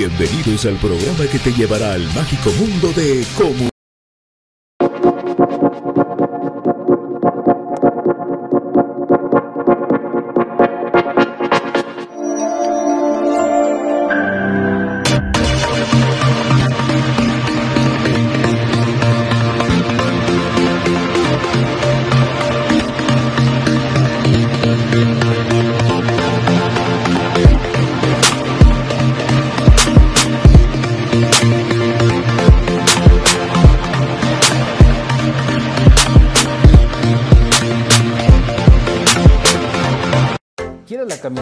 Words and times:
Bienvenidos 0.00 0.64
al 0.64 0.76
programa 0.76 1.26
que 1.30 1.38
te 1.38 1.52
llevará 1.52 1.92
al 1.92 2.02
mágico 2.14 2.50
mundo 2.58 2.90
de 2.94 3.22
comunicación 3.36 3.69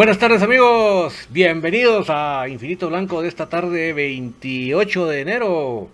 Buenas 0.00 0.16
tardes 0.16 0.40
amigos, 0.40 1.12
bienvenidos 1.28 2.06
a 2.08 2.48
Infinito 2.48 2.88
Blanco 2.88 3.20
de 3.20 3.28
esta 3.28 3.50
tarde 3.50 3.92
28 3.92 5.06
de 5.06 5.20
enero. 5.20 5.88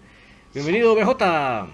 Bienvenido 0.55 0.94
BJ. 0.94 1.67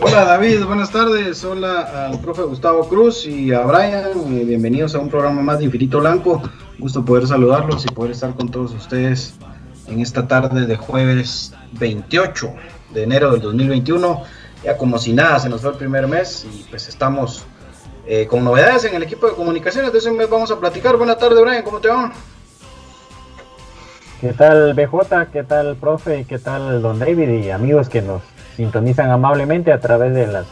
Hola 0.00 0.24
David, 0.24 0.64
buenas 0.64 0.90
tardes. 0.90 1.44
Hola 1.44 2.08
al 2.08 2.20
profe 2.20 2.42
Gustavo 2.42 2.88
Cruz 2.88 3.24
y 3.24 3.52
a 3.52 3.60
Brian. 3.60 4.18
Eh, 4.32 4.44
bienvenidos 4.44 4.96
a 4.96 4.98
un 4.98 5.08
programa 5.08 5.42
más 5.42 5.60
de 5.60 5.66
Infinito 5.66 6.00
Blanco. 6.00 6.42
Gusto 6.76 7.04
poder 7.04 7.28
saludarlos 7.28 7.84
y 7.84 7.88
poder 7.90 8.10
estar 8.10 8.34
con 8.34 8.50
todos 8.50 8.74
ustedes 8.74 9.36
en 9.86 10.00
esta 10.00 10.26
tarde 10.26 10.66
de 10.66 10.76
jueves 10.76 11.54
28 11.78 12.52
de 12.94 13.04
enero 13.04 13.30
del 13.30 13.42
2021. 13.42 14.24
Ya 14.64 14.76
como 14.76 14.98
si 14.98 15.12
nada, 15.12 15.38
se 15.38 15.48
nos 15.48 15.60
fue 15.60 15.70
el 15.70 15.76
primer 15.76 16.08
mes 16.08 16.44
y 16.52 16.64
pues 16.68 16.88
estamos 16.88 17.46
eh, 18.06 18.26
con 18.26 18.44
novedades 18.44 18.84
en 18.84 18.94
el 18.94 19.02
equipo 19.02 19.26
de 19.28 19.34
comunicaciones. 19.34 19.92
De 19.92 19.98
ese 19.98 20.10
mes 20.10 20.30
vamos 20.30 20.50
a 20.50 20.60
platicar. 20.60 20.96
Buenas 20.96 21.18
tardes, 21.18 21.40
Brian, 21.40 21.62
¿cómo 21.62 21.80
te 21.80 21.88
va? 21.88 22.12
¿Qué 24.20 24.32
tal 24.32 24.74
BJ? 24.74 25.26
¿Qué 25.32 25.42
tal 25.42 25.76
profe? 25.76 26.24
¿Qué 26.24 26.38
tal 26.38 26.80
don 26.80 26.98
David? 26.98 27.28
Y 27.44 27.50
amigos 27.50 27.88
que 27.88 28.02
nos 28.02 28.22
sintonizan 28.56 29.10
amablemente 29.10 29.72
a 29.72 29.80
través 29.80 30.14
de 30.14 30.26
las 30.26 30.46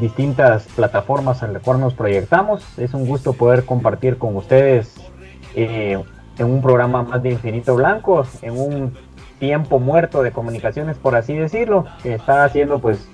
distintas 0.00 0.66
plataformas 0.76 1.42
en 1.42 1.54
las 1.54 1.62
cuales 1.62 1.82
nos 1.82 1.94
proyectamos. 1.94 2.62
Es 2.78 2.94
un 2.94 3.06
gusto 3.06 3.32
poder 3.32 3.64
compartir 3.64 4.18
con 4.18 4.36
ustedes 4.36 4.94
eh, 5.54 6.00
en 6.38 6.46
un 6.46 6.62
programa 6.62 7.02
más 7.02 7.22
de 7.22 7.30
Infinito 7.30 7.74
Blanco, 7.74 8.24
en 8.42 8.58
un 8.58 8.96
tiempo 9.40 9.78
muerto 9.80 10.22
de 10.22 10.30
comunicaciones, 10.30 10.96
por 10.96 11.16
así 11.16 11.34
decirlo, 11.34 11.86
que 12.02 12.14
está 12.14 12.44
haciendo 12.44 12.78
pues 12.78 13.08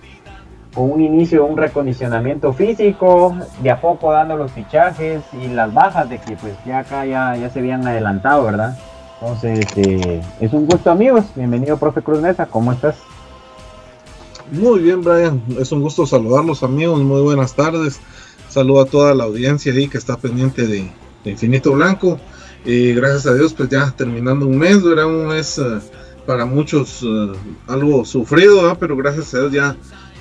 un 0.85 1.01
inicio, 1.01 1.45
un 1.45 1.57
recondicionamiento 1.57 2.53
físico, 2.53 3.37
de 3.63 3.71
a 3.71 3.81
poco 3.81 4.13
dando 4.13 4.37
los 4.37 4.53
fichajes 4.53 5.23
y 5.33 5.49
las 5.49 5.73
bajas 5.73 6.09
de 6.09 6.19
que 6.19 6.37
pues 6.37 6.55
ya 6.67 6.81
acá 6.81 7.07
ya, 7.07 7.37
ya 7.37 7.51
se 7.51 7.61
habían 7.61 7.87
adelantado, 7.87 8.45
¿verdad? 8.45 8.79
Entonces, 9.21 9.65
eh, 9.77 10.21
es 10.41 10.53
un 10.53 10.67
gusto 10.67 10.91
amigos, 10.91 11.25
bienvenido 11.35 11.79
profe 11.79 12.03
Cruz 12.03 12.21
Mesa, 12.21 12.47
¿cómo 12.47 12.73
estás? 12.73 12.97
Muy 14.53 14.81
bien, 14.81 15.03
Brian. 15.03 15.43
Es 15.59 15.73
un 15.73 15.83
gusto 15.83 16.07
saludarlos, 16.07 16.63
amigos. 16.63 17.01
Muy 17.01 17.21
buenas 17.23 17.55
tardes. 17.55 17.99
Saludo 18.49 18.83
a 18.83 18.85
toda 18.87 19.15
la 19.15 19.25
audiencia 19.25 19.73
ahí 19.73 19.89
que 19.89 19.99
está 19.99 20.17
pendiente 20.17 20.67
de, 20.67 20.91
Infinito 21.25 21.73
Blanco. 21.73 22.21
Y 22.65 22.93
gracias 22.95 23.27
a 23.27 23.35
Dios, 23.35 23.53
pues 23.55 23.69
ya 23.69 23.91
terminando 23.91 24.47
un 24.47 24.57
mes, 24.57 24.85
era 24.85 25.07
un 25.07 25.27
mes 25.27 25.59
eh, 25.59 25.81
para 26.27 26.47
muchos 26.47 27.03
eh, 27.03 27.33
algo 27.67 28.05
sufrido, 28.05 28.77
pero 28.79 28.97
gracias 28.97 29.35
a 29.35 29.41
Dios 29.41 29.53
ya 29.53 29.77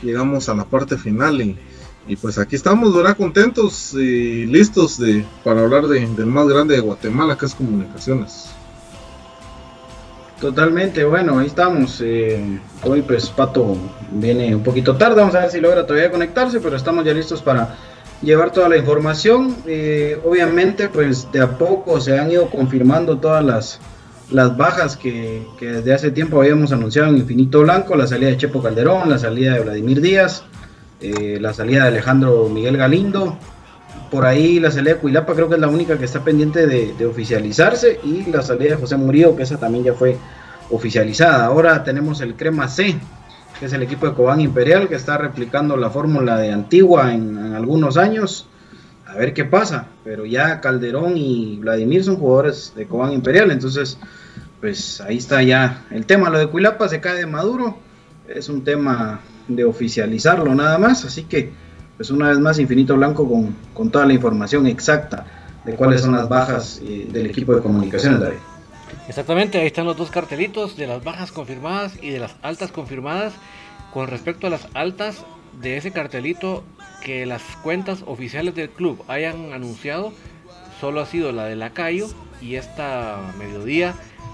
llegamos 0.06 0.48
a 0.48 0.56
la 0.56 0.63
parte 0.63 0.98
final 0.98 1.42
y, 1.42 2.16
pues 2.22 2.38
aquí 2.38 2.56
estamos, 2.56 2.96
¿verdad? 2.96 3.18
Contentos 3.18 3.94
y 3.94 4.46
listos 4.46 5.00
de, 5.00 5.25
para 5.44 5.62
hablar 5.62 5.88
de, 5.88 6.06
del 6.07 6.28
más 6.28 6.48
grande 6.48 6.75
de 6.75 6.81
Guatemala, 6.81 7.38
que 7.38 7.48
es 7.48 7.56
comunicaciones. 7.56 8.50
Totalmente, 10.40 11.04
bueno, 11.06 11.40
ahí 11.40 11.48
estamos. 11.48 12.02
Eh, 12.02 12.60
hoy 12.84 13.02
pues 13.02 13.30
Pato 13.30 13.78
viene 14.12 14.54
un 14.54 14.63
poquito 14.63 14.96
tarde, 14.96 15.16
vamos 15.16 15.34
a 15.34 15.42
ver 15.42 15.50
si 15.50 15.60
logra 15.60 15.88
todavía 15.88 16.12
conectarse, 16.12 16.60
pero 16.60 16.75
estamos 16.75 17.06
ya 17.06 17.13
listos 17.13 17.42
para 17.42 17.78
llevar 18.22 18.51
toda 18.51 18.68
la 18.69 18.78
información. 18.78 19.56
Eh, 19.66 20.19
obviamente 20.24 20.90
pues 20.90 21.31
de 21.31 21.42
a 21.42 21.58
poco 21.58 22.01
se 22.01 22.19
han 22.19 22.30
ido 22.30 22.50
confirmando 22.50 23.18
todas 23.18 23.44
las, 23.44 23.80
las 24.31 24.57
bajas 24.57 24.98
que, 24.98 25.45
desde 25.60 25.94
hace 25.94 26.12
tiempo 26.12 26.39
habíamos 26.39 26.72
anunciado 26.72 27.10
en 27.10 27.18
Infinito 27.18 27.62
Blanco, 27.62 27.95
la 27.95 28.07
salida 28.07 28.30
de 28.30 28.38
Chepo 28.38 28.62
Calderón, 28.62 29.10
la 29.10 29.18
salida 29.18 29.54
de 29.54 29.60
Vladimir 29.60 30.01
Díaz, 30.01 30.44
eh, 31.01 31.38
la 31.39 31.54
salida 31.54 31.83
de 31.83 31.88
Alejandro 31.89 32.50
Miguel 32.50 32.77
Galindo, 32.77 33.38
por 34.10 34.25
ahí 34.25 34.60
la 34.60 34.72
salida 34.72 34.94
de 34.94 35.00
Cuilapa 35.00 35.33
creo 35.33 35.50
que 35.50 35.56
es 35.56 35.62
la 35.62 35.68
única 35.68 35.98
que 35.98 36.06
está 36.06 36.24
pendiente 36.24 36.68
de, 36.68 37.06
oficializarse 37.06 38.00
y 38.04 38.30
la 38.31 38.42
salida 38.42 38.72
de 38.72 38.81
José 38.81 38.98
Murillo, 38.98 39.36
que 39.36 39.44
esa 39.44 39.57
también 39.57 39.83
ya 39.83 39.94
fue 39.94 40.18
oficializada. 40.69 41.45
Ahora 41.45 41.83
tenemos 41.83 42.22
el 42.22 42.36
Crema 42.36 42.68
C, 42.68 42.95
que 43.60 43.66
es 43.66 43.74
el 43.74 43.83
equipo 43.83 44.07
de 44.07 44.13
Cobán 44.13 44.42
Imperial, 44.42 44.88
que 44.88 44.95
está 44.95 45.18
replicando 45.18 45.75
la 45.77 45.89
fórmula 45.89 46.38
de 46.38 46.51
Antigua 46.51 47.13
en, 47.13 47.54
algunos 47.56 47.98
años. 47.98 48.48
A 49.16 49.18
ver 49.18 49.34
qué 49.34 49.46
pasa, 49.46 49.88
pero 50.04 50.26
ya 50.26 50.60
Calderón 50.60 51.16
y 51.16 51.56
Vladimir 51.56 52.04
son 52.04 52.18
jugadores 52.18 52.74
de 52.76 52.86
Cobán 52.86 53.14
Imperial, 53.14 53.50
entonces 53.50 53.98
pues 54.60 55.00
ahí 55.00 55.18
está 55.18 55.42
ya 55.42 55.86
el 55.90 56.06
tema. 56.06 56.30
Lo 56.30 56.38
de 56.38 56.48
Cuilapa 56.48 56.90
se 56.90 57.00
cae 57.00 57.16
de 57.20 57.26
Maduro, 57.26 57.78
es 58.28 58.50
un 58.50 58.66
tema 58.66 59.22
de 59.48 59.64
oficializarlo 59.64 60.54
nada 60.54 60.78
más, 60.78 61.06
así 61.06 61.24
que 61.24 61.54
pues 61.96 62.10
una 62.10 62.28
vez 62.28 62.40
más 62.40 62.60
Infinito 62.60 62.98
Blanco 62.98 63.26
con, 63.74 63.90
toda 63.90 64.06
la 64.06 64.12
información 64.12 64.68
exacta 64.68 65.26
de 65.64 65.76
cuáles 65.76 66.02
son 66.02 66.12
las 66.12 66.28
bajas 66.28 66.82
eh, 66.84 67.08
del 67.10 67.28
equipo 67.28 67.56
de 67.56 67.62
comunicaciones, 67.62 68.20
David. 68.20 68.38
Exactamente, 69.08 69.60
ahí 69.60 69.68
están 69.68 69.86
los 69.86 69.96
dos 69.96 70.12
cartelitos 70.12 70.76
de 70.76 70.88
las 70.88 71.02
bajas 71.02 71.32
confirmadas 71.32 71.94
y 72.02 72.10
de 72.10 72.20
las 72.20 72.36
altas 72.42 72.74
confirmadas. 72.74 73.34
Con 73.94 74.08
respecto 74.08 74.48
a 74.48 74.50
las 74.50 74.68
altas 74.74 75.24
de 75.62 75.78
ese 75.78 75.92
cartelito 75.92 76.66
que 77.06 77.28
las 77.28 77.44
cuentas 77.62 78.04
oficiales 78.07 78.56
del 78.56 78.72
club 78.72 79.06
hayan 79.07 79.54
anunciado, 79.54 80.12
solo 80.81 81.02
ha 81.02 81.06
sido 81.06 81.31
la 81.31 81.46
de 81.46 81.56
Lacayo 81.56 82.07
y 82.42 82.56
esta 82.56 83.19
mediodía 83.38 83.94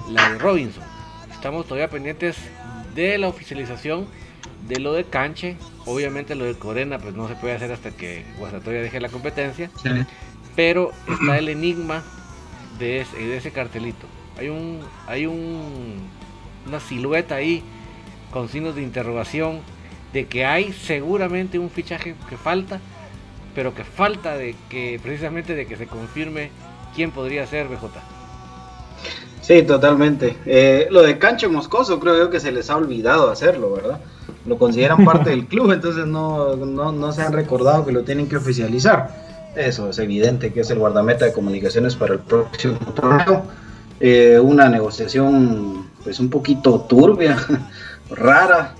la 0.09 0.29
de 0.29 0.38
Robinson. 0.38 0.83
Estamos 1.29 1.65
todavía 1.65 1.89
pendientes 1.89 2.38
de 2.95 3.18
la 3.18 3.27
oficialización 3.27 4.07
de 4.69 4.79
lo 4.79 4.94
de 4.94 5.03
Canche, 5.03 5.57
obviamente 5.85 6.33
lo 6.33 6.45
de 6.45 6.53
Corena 6.53 6.97
pues 6.97 7.13
no 7.13 7.27
se 7.27 7.35
puede 7.35 7.56
hacer 7.56 7.73
hasta 7.73 7.91
que 7.91 8.23
Guastatoya 8.39 8.81
deje 8.81 9.01
la 9.01 9.09
competencia, 9.09 9.69
pero 10.56 10.94
está 11.09 11.39
el 11.39 11.50
enigma 11.50 12.03
de 12.79 13.01
ese, 13.01 13.17
de 13.17 13.35
ese 13.35 13.51
cartelito. 13.51 14.07
Hay 14.39 14.47
un 14.47 14.79
hay 15.07 15.25
un 15.25 16.09
una 16.65 16.79
silueta 16.79 17.35
ahí 17.35 17.63
con 18.31 18.47
signos 18.47 18.75
de 18.75 18.81
interrogación 18.81 19.59
de 20.13 20.25
que 20.28 20.46
hay 20.46 20.74
seguramente 20.74 21.60
un 21.60 21.69
fichaje 21.69 22.16
que 22.30 22.38
falta, 22.38 22.80
pero 23.56 23.74
que 23.74 23.84
falta 23.84 24.38
de 24.38 24.56
que 24.69 25.00
precisamente 25.02 25.56
de 25.56 25.66
que 25.66 25.75
se 25.75 25.88
confirme 25.88 26.52
quién 26.96 27.12
podría 27.12 27.48
ser 27.48 27.68
BJ. 27.68 27.90
Sí, 29.42 29.63
totalmente. 29.63 30.38
Eh, 30.46 30.88
lo 30.92 31.02
de 31.02 31.18
Canche 31.18 31.48
Moscoso 31.48 32.00
creo 32.00 32.18
yo 32.18 32.30
que 32.30 32.40
se 32.40 32.52
les 32.52 32.69
ha 32.69 32.78
olvidado 32.78 33.31
hacerlo, 33.31 33.74
¿verdad? 33.74 34.00
lo 34.46 34.58
consideran 34.58 35.06
parte 35.06 35.31
del 35.31 35.46
club, 35.48 35.72
entonces 35.72 36.06
no, 36.06 36.56
no, 36.56 37.12
se 37.12 37.22
han 37.22 37.34
recordado 37.34 37.86
que 37.86 37.92
lo 37.92 38.04
tienen 38.04 38.28
que 38.28 38.38
oficializar. 38.38 39.31
Eso 39.56 39.90
es 39.90 40.00
evidente 40.00 40.54
que 40.54 40.62
es 40.62 40.69
el 40.69 40.80
guardameta 40.80 41.25
de 41.25 41.34
comunicaciones 41.34 41.96
para 41.96 42.13
el 42.13 42.19
próximo 42.19 42.78
torneo. 42.96 43.44
Eh, 44.00 44.40
una 44.42 44.69
negociación 44.69 45.90
pues 46.04 46.19
un 46.19 46.30
poquito 46.30 46.81
turbia, 46.81 47.38
rara. 48.10 48.75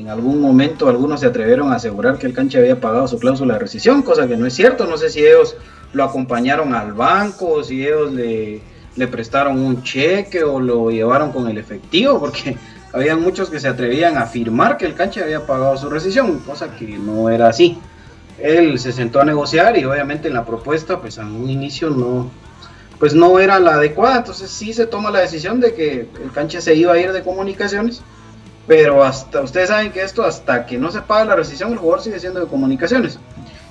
En, 0.00 0.08
algún 0.08 0.40
momento 0.40 0.88
algunos 0.88 1.20
se 1.20 1.26
atrevieron 1.26 1.72
a 1.72 1.76
asegurar 1.76 2.18
que 2.18 2.26
el 2.26 2.32
cancha 2.32 2.58
había 2.58 2.80
pagado 2.80 3.06
su 3.06 3.18
cláusula 3.18 3.54
de 3.54 3.60
rescisión, 3.60 4.02
cosa 4.02 4.26
que 4.26 4.36
no 4.36 4.46
es 4.46 4.54
cierto. 4.54 4.86
No 4.86 4.96
sé 4.96 5.10
si 5.10 5.20
ellos 5.20 5.56
lo 5.92 6.04
acompañaron 6.04 6.74
al 6.74 6.92
banco, 6.94 7.62
si 7.62 7.84
ellos 7.84 8.12
le, 8.12 8.62
le 8.96 9.08
prestaron 9.08 9.58
un 9.58 9.82
cheque 9.82 10.42
o 10.42 10.58
lo 10.58 10.90
llevaron 10.90 11.32
con 11.32 11.48
el 11.48 11.58
efectivo, 11.58 12.18
porque 12.18 12.56
había 12.92 13.16
muchos 13.16 13.50
que 13.50 13.60
se 13.60 13.68
atrevían 13.68 14.16
a 14.16 14.22
afirmar 14.22 14.78
que 14.78 14.86
el 14.86 14.94
cancha 14.94 15.22
había 15.22 15.46
pagado 15.46 15.76
su 15.76 15.90
rescisión, 15.90 16.38
cosa 16.40 16.74
que 16.74 16.86
no 16.86 17.28
era 17.28 17.48
así. 17.48 17.78
Él 18.38 18.78
se 18.78 18.92
sentó 18.92 19.20
a 19.20 19.24
negociar 19.24 19.76
y 19.76 19.84
obviamente 19.84 20.28
en 20.28 20.34
la 20.34 20.46
propuesta, 20.46 20.98
pues 21.00 21.18
a 21.18 21.26
un 21.26 21.50
inicio 21.50 21.90
no, 21.90 22.30
pues 22.98 23.14
no 23.14 23.38
era 23.38 23.58
la 23.60 23.74
adecuada, 23.74 24.18
entonces 24.18 24.50
sí 24.50 24.72
se 24.72 24.86
toma 24.86 25.10
la 25.10 25.20
decisión 25.20 25.60
de 25.60 25.74
que 25.74 26.08
el 26.22 26.32
cancha 26.32 26.60
se 26.60 26.74
iba 26.74 26.94
a 26.94 26.98
ir 26.98 27.12
de 27.12 27.22
comunicaciones, 27.22 28.02
pero 28.70 29.02
hasta 29.02 29.40
ustedes 29.40 29.68
saben 29.68 29.90
que 29.90 30.00
esto 30.00 30.24
hasta 30.24 30.64
que 30.64 30.78
no 30.78 30.92
se 30.92 31.02
paga 31.02 31.24
la 31.24 31.34
rescisión 31.34 31.72
el 31.72 31.78
jugador 31.78 32.02
sigue 32.02 32.20
siendo 32.20 32.38
de 32.38 32.46
comunicaciones. 32.46 33.18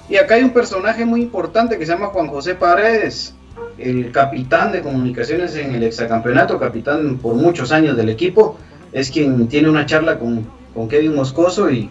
Y 0.10 0.18
acá 0.18 0.36
hay 0.36 0.44
un 0.44 0.50
personaje 0.50 1.06
muy 1.06 1.22
importante 1.22 1.80
que 1.80 1.86
se 1.86 1.94
llama 1.94 2.08
Juan 2.08 2.28
José 2.28 2.56
Paredes, 2.56 3.34
el 3.78 4.12
capitán 4.12 4.74
de 4.74 4.82
comunicaciones 4.82 5.56
en 5.56 5.74
el 5.74 5.84
exacampeonato, 5.84 6.60
capitán 6.60 7.18
por 7.18 7.36
muchos 7.36 7.72
años 7.72 7.96
del 7.96 8.10
equipo 8.10 8.58
es 8.92 9.10
quien 9.10 9.48
tiene 9.48 9.70
una 9.70 9.86
charla 9.86 10.20
con, 10.20 10.46
Kevin 10.90 11.16
Moscoso 11.16 11.70
y 11.72 11.90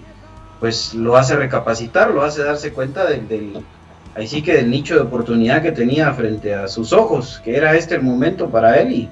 pues 0.60 0.92
lo 0.92 1.16
hace 1.16 1.34
recapacitar, 1.34 2.10
lo 2.10 2.22
hace 2.22 2.42
darse 2.42 2.74
cuenta 2.74 3.06
del, 3.06 3.64
ahí 4.16 4.26
sí 4.26 4.42
que 4.42 4.52
del 4.52 4.70
nicho 4.70 4.96
de 4.96 5.00
oportunidad 5.00 5.62
que 5.62 5.72
tenía 5.72 6.12
frente 6.12 6.54
a 6.54 6.68
sus 6.68 6.92
ojos, 6.92 7.40
que 7.42 7.56
era 7.56 7.74
este 7.74 7.94
el 7.94 8.02
momento 8.02 8.50
para 8.50 8.78
él 8.78 8.92
y, 8.92 9.08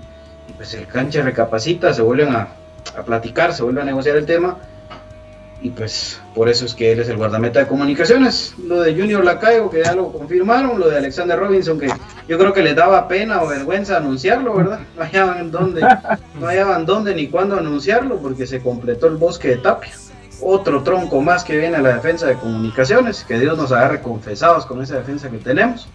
pues 0.55 0.75
el 0.75 0.87
cancha 0.87 1.23
recapacita, 1.23 1.95
se 1.95 2.03
vuelven 2.03 2.37
a, 2.37 2.49
a 2.97 3.03
platicar, 3.03 3.53
se 3.53 3.63
vuelve 3.63 3.81
a 3.81 3.85
negociar 3.85 4.17
el 4.17 4.27
tema 4.27 4.59
y 5.63 5.71
pues 5.71 6.21
por 6.35 6.49
eso 6.49 6.67
es 6.67 6.75
que 6.75 6.93
él 6.93 7.01
es 7.01 7.09
el 7.09 7.17
guardameta 7.17 7.61
de 7.61 7.67
comunicaciones. 7.67 8.55
Lo 8.63 8.83
de 8.83 8.95
Junior 8.95 9.25
Lacayo, 9.25 9.71
que 9.71 9.83
ya 9.83 9.95
lo 9.95 10.13
confirmaron, 10.13 10.79
lo 10.79 10.89
de 10.89 10.99
Alexander 10.99 11.39
Robinson, 11.39 11.81
que 11.81 11.89
yo 12.29 12.39
creo 12.39 12.53
que 12.53 12.63
le 12.63 12.75
daba 12.75 13.09
pena 13.09 13.43
o 13.43 13.49
vergüenza 13.49 13.97
anunciarlo, 13.97 14.55
¿verdad? 14.55 14.81
No 14.97 15.03
hallaban 15.03 15.51
dónde, 15.51 15.81
no 16.39 16.47
hallaban 16.47 16.85
dónde 16.85 17.15
ni 17.15 17.29
cuándo 17.29 17.57
anunciarlo, 17.57 18.19
porque 18.19 18.47
se 18.47 18.61
completó 18.61 19.07
el 19.07 19.17
bosque 19.17 19.49
de 19.49 19.57
Tapia. 19.57 19.93
Otro 20.43 20.83
tronco 20.83 21.23
más 21.23 21.43
que 21.43 21.57
viene 21.57 21.77
a 21.77 21.83
la 21.83 21.95
defensa 21.95 22.27
de 22.27 22.35
comunicaciones, 22.35 23.25
que 23.25 23.39
Dios 23.39 23.57
nos 23.57 23.73
agarre 23.73 24.03
confesados 24.03 24.67
con 24.67 24.83
esa 24.83 24.97
defensa 24.97 25.31
que 25.31 25.39
tenemos. 25.39 25.89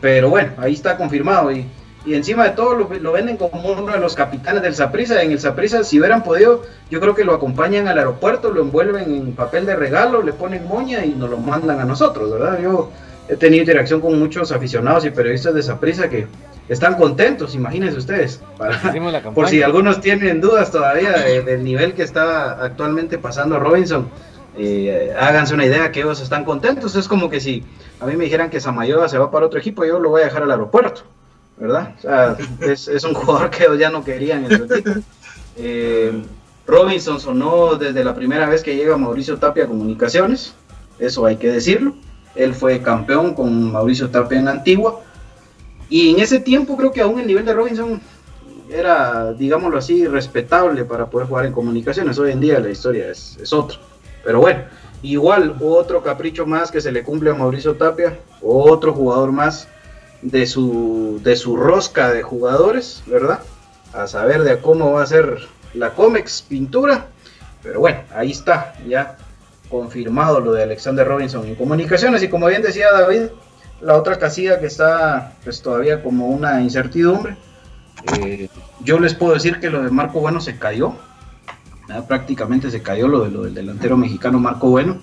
Pero 0.00 0.30
bueno, 0.30 0.52
ahí 0.58 0.74
está 0.74 0.96
confirmado 0.96 1.50
y 1.50 1.66
y 2.06 2.14
encima 2.14 2.44
de 2.44 2.50
todo 2.50 2.74
lo, 2.74 3.12
venden 3.12 3.36
como 3.36 3.72
uno 3.72 3.92
de 3.92 3.98
los 3.98 4.14
capitanes 4.14 4.62
del 4.62 4.74
Saprisa. 4.74 5.22
En 5.22 5.32
el 5.32 5.40
Saprisa, 5.40 5.84
si 5.84 5.98
hubieran 5.98 6.22
podido, 6.22 6.62
yo 6.90 7.00
creo 7.00 7.14
que 7.14 7.24
lo 7.24 7.34
acompañan 7.34 7.88
al 7.88 7.98
aeropuerto, 7.98 8.50
lo 8.50 8.60
envuelven 8.60 9.14
en 9.14 9.32
papel 9.32 9.64
de 9.64 9.74
regalo, 9.74 10.22
le 10.22 10.32
ponen 10.32 10.68
moña 10.68 11.04
y 11.04 11.10
nos 11.10 11.30
lo 11.30 11.38
mandan 11.38 11.80
a 11.80 11.84
nosotros, 11.84 12.30
¿verdad? 12.30 12.60
Yo 12.62 12.90
he 13.28 13.36
tenido 13.36 13.62
interacción 13.62 14.00
con 14.00 14.18
muchos 14.18 14.52
aficionados 14.52 15.04
y 15.06 15.10
periodistas 15.10 15.54
de 15.54 15.62
Saprisa 15.62 16.10
que 16.10 16.26
están 16.68 16.96
contentos, 16.96 17.54
imagínense 17.54 17.98
ustedes. 17.98 18.40
por 19.34 19.48
si 19.48 19.62
algunos 19.62 20.00
tienen 20.00 20.40
dudas 20.40 20.70
todavía 20.70 21.12
del 21.12 21.64
nivel 21.64 21.94
que 21.94 22.02
está 22.02 22.62
actualmente 22.62 23.18
pasando 23.18 23.58
Robinson, 23.58 24.08
eh, 24.56 25.12
háganse 25.18 25.54
una 25.54 25.66
idea 25.66 25.90
que 25.90 26.00
ellos 26.00 26.20
están 26.20 26.44
contentos. 26.44 26.94
Es 26.96 27.08
como 27.08 27.28
que 27.28 27.40
si 27.40 27.64
a 28.00 28.06
mí 28.06 28.16
me 28.16 28.24
dijeran 28.24 28.50
que 28.50 28.60
Samayoa 28.60 29.08
se 29.08 29.18
va 29.18 29.30
para 29.30 29.46
otro 29.46 29.58
equipo, 29.58 29.84
yo 29.84 29.98
lo 29.98 30.10
voy 30.10 30.22
a 30.22 30.26
dejar 30.26 30.42
al 30.42 30.50
aeropuerto, 30.50 31.02
¿verdad? 31.56 31.94
O 31.98 32.00
sea, 32.00 32.36
es, 32.60 33.04
un 33.04 33.14
jugador 33.14 33.50
que 33.50 33.66
ya 33.78 33.90
no 33.90 34.04
querían 34.04 34.50
en. 34.50 35.04
Eh, 35.56 36.24
Robinson 36.66 37.20
sonó 37.20 37.76
desde 37.76 38.02
la 38.02 38.14
primera 38.14 38.48
vez 38.48 38.62
que 38.64 38.74
llega 38.74 38.96
Mauricio 38.96 39.36
Tapia 39.36 39.64
a 39.64 39.68
Comunicaciones, 39.68 40.54
eso 40.98 41.26
hay 41.26 41.36
que 41.36 41.48
decirlo. 41.48 41.94
Él 42.34 42.54
fue 42.54 42.82
campeón 42.82 43.34
con 43.34 43.70
Mauricio 43.70 44.10
Tapia 44.10 44.40
en 44.40 44.48
Antigua 44.48 45.02
y 45.88 46.10
en 46.10 46.20
ese 46.20 46.40
tiempo 46.40 46.76
creo 46.76 46.90
que 46.90 47.02
aún 47.02 47.20
el 47.20 47.26
nivel 47.26 47.44
de 47.44 47.52
Robinson 47.52 48.00
era, 48.68 49.32
digámoslo 49.32 49.78
así, 49.78 50.06
respetable 50.06 50.84
para 50.84 51.06
poder 51.06 51.28
jugar 51.28 51.46
en 51.46 51.52
comunicaciones. 51.52 52.18
Hoy 52.18 52.32
en 52.32 52.40
día 52.40 52.58
la 52.58 52.70
historia 52.70 53.10
es, 53.10 53.38
es 53.40 53.52
otra. 53.52 53.78
Pero 54.24 54.40
bueno, 54.40 54.64
igual 55.02 55.54
otro 55.60 56.02
capricho 56.02 56.46
más 56.46 56.72
que 56.72 56.80
se 56.80 56.90
le 56.90 57.04
cumple 57.04 57.30
a 57.30 57.34
Mauricio 57.34 57.74
Tapia, 57.74 58.18
otro 58.42 58.92
jugador 58.92 59.30
más 59.30 59.68
de 60.24 60.46
su, 60.46 61.20
de 61.22 61.36
su 61.36 61.56
rosca 61.56 62.10
de 62.10 62.22
jugadores, 62.22 63.04
¿verdad? 63.06 63.40
A 63.92 64.06
saber 64.06 64.42
de 64.42 64.58
cómo 64.58 64.92
va 64.92 65.02
a 65.02 65.06
ser 65.06 65.38
la 65.74 65.90
Comex 65.90 66.42
pintura. 66.42 67.06
Pero 67.62 67.80
bueno, 67.80 68.00
ahí 68.14 68.30
está, 68.30 68.74
ya 68.88 69.16
confirmado 69.68 70.40
lo 70.40 70.52
de 70.52 70.62
Alexander 70.62 71.06
Robinson 71.06 71.46
en 71.46 71.54
comunicaciones. 71.54 72.22
Y 72.22 72.28
como 72.28 72.46
bien 72.46 72.62
decía 72.62 72.86
David, 72.90 73.28
la 73.82 73.96
otra 73.96 74.18
casilla 74.18 74.58
que 74.58 74.66
está 74.66 75.34
pues 75.44 75.60
todavía 75.60 76.02
como 76.02 76.28
una 76.28 76.60
incertidumbre. 76.62 77.36
Eh, 78.18 78.48
yo 78.80 78.98
les 78.98 79.14
puedo 79.14 79.34
decir 79.34 79.60
que 79.60 79.70
lo 79.70 79.82
de 79.82 79.90
Marco 79.90 80.20
Bueno 80.20 80.40
se 80.40 80.58
cayó. 80.58 80.94
prácticamente 82.08 82.70
se 82.70 82.82
cayó 82.82 83.08
lo, 83.08 83.24
de, 83.24 83.30
lo 83.30 83.42
del 83.42 83.54
delantero 83.54 83.96
mexicano 83.98 84.38
Marco 84.38 84.70
Bueno. 84.70 85.02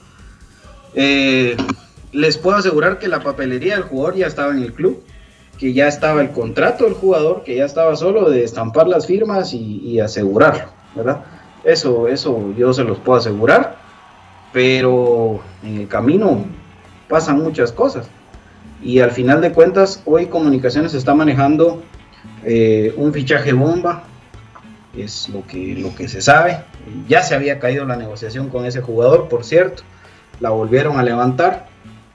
Eh, 0.96 1.56
les 2.12 2.38
puedo 2.38 2.58
asegurar 2.58 3.00
que 3.00 3.08
la 3.08 3.22
papelería 3.22 3.76
del 3.76 3.84
jugador 3.84 4.16
ya 4.16 4.28
estaba 4.28 4.52
en 4.52 4.62
el 4.62 4.74
club, 4.74 5.04
que 5.58 5.74
ya 5.74 5.88
estaba 5.88 6.22
el 6.22 6.32
contrato 6.32 6.86
del 6.86 6.94
jugador, 6.94 7.44
que 7.44 7.56
ya 7.56 7.66
estaba 7.66 7.96
solo 7.96 8.30
de 8.30 8.44
estampar 8.44 8.88
las 8.88 9.06
firmas 9.06 9.54
y, 9.54 10.00
asegurarlo, 10.00 10.66
¿verdad? 10.96 11.24
Eso, 11.64 12.08
eso 12.08 12.54
yo 12.58 12.74
se 12.74 12.84
los 12.84 12.98
puedo 12.98 13.20
asegurar, 13.20 13.78
pero 14.52 15.40
en 15.64 15.82
el 15.82 15.88
camino 15.88 16.46
pasan 17.08 17.42
muchas 17.42 17.72
cosas. 17.72 18.08
Y 18.82 19.00
al 19.00 19.12
final 19.12 19.42
de 19.42 19.52
cuentas, 19.52 20.02
hoy 20.06 20.26
Comunicaciones 20.26 20.96
está 20.96 21.14
manejando 21.14 21.84
eh, 22.44 22.94
un 22.98 23.14
fichaje 23.14 23.54
bomba, 23.54 24.04
es 24.98 25.30
lo 25.30 25.46
que, 25.46 25.76
lo 25.76 25.96
que 25.96 26.08
se 26.08 26.22
sabe. 26.22 26.64
Ya 27.08 27.22
se 27.22 27.36
había 27.36 27.60
caído 27.60 27.86
la 27.86 27.96
negociación 27.96 28.50
con 28.50 28.66
ese 28.66 28.82
jugador, 28.82 29.30
por 29.30 29.44
cierto, 29.44 29.84
la 30.40 30.50
volvieron 30.50 31.00
a 31.00 31.04
levantar. 31.04 31.68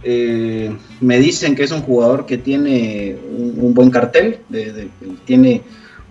Eh, 0.03 0.77
me 1.01 1.19
dicen 1.19 1.55
que 1.55 1.65
es 1.65 1.73
un 1.73 1.83
jugador 1.83 2.27
que 2.27 2.39
tiene 2.39 3.17
un, 3.29 3.75
buen 3.75 3.91
cartel, 3.91 4.41
tiene 5.25 5.63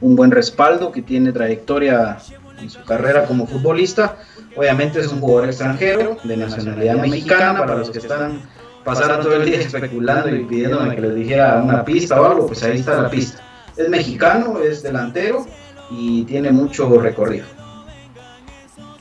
un 0.01 0.15
buen 0.15 0.31
respaldo, 0.31 0.91
que 0.91 1.01
tiene 1.01 1.31
trayectoria 1.31 2.17
en 2.59 2.69
su 2.69 2.83
carrera 2.83 3.25
como 3.25 3.47
futbolista. 3.47 4.17
Obviamente 4.55 4.99
es 4.99 5.07
un 5.11 5.19
jugador 5.19 5.49
extranjero, 5.49 6.17
de 6.23 6.37
nacionalidad 6.37 6.95
mexicana, 6.95 7.59
para 7.59 7.75
los 7.75 7.89
que 7.89 7.99
están 7.99 8.41
pasaron 8.85 9.21
todo 9.21 9.35
el 9.35 9.45
día 9.45 9.59
especulando 9.59 10.33
y 10.33 10.45
pidiéndome 10.45 10.95
que 10.95 11.01
les 11.01 11.15
dijera 11.15 11.61
una 11.61 11.83
pista 11.83 12.21
o 12.21 12.25
algo, 12.25 12.47
pues 12.47 12.63
ahí 12.63 12.77
está 12.77 13.01
la 13.01 13.09
pista. 13.09 13.41
Es 13.75 13.89
mexicano, 13.89 14.59
es 14.59 14.83
delantero 14.83 15.45
y 15.89 16.23
tiene 16.23 16.51
mucho 16.51 16.87
recorrido. 17.01 17.45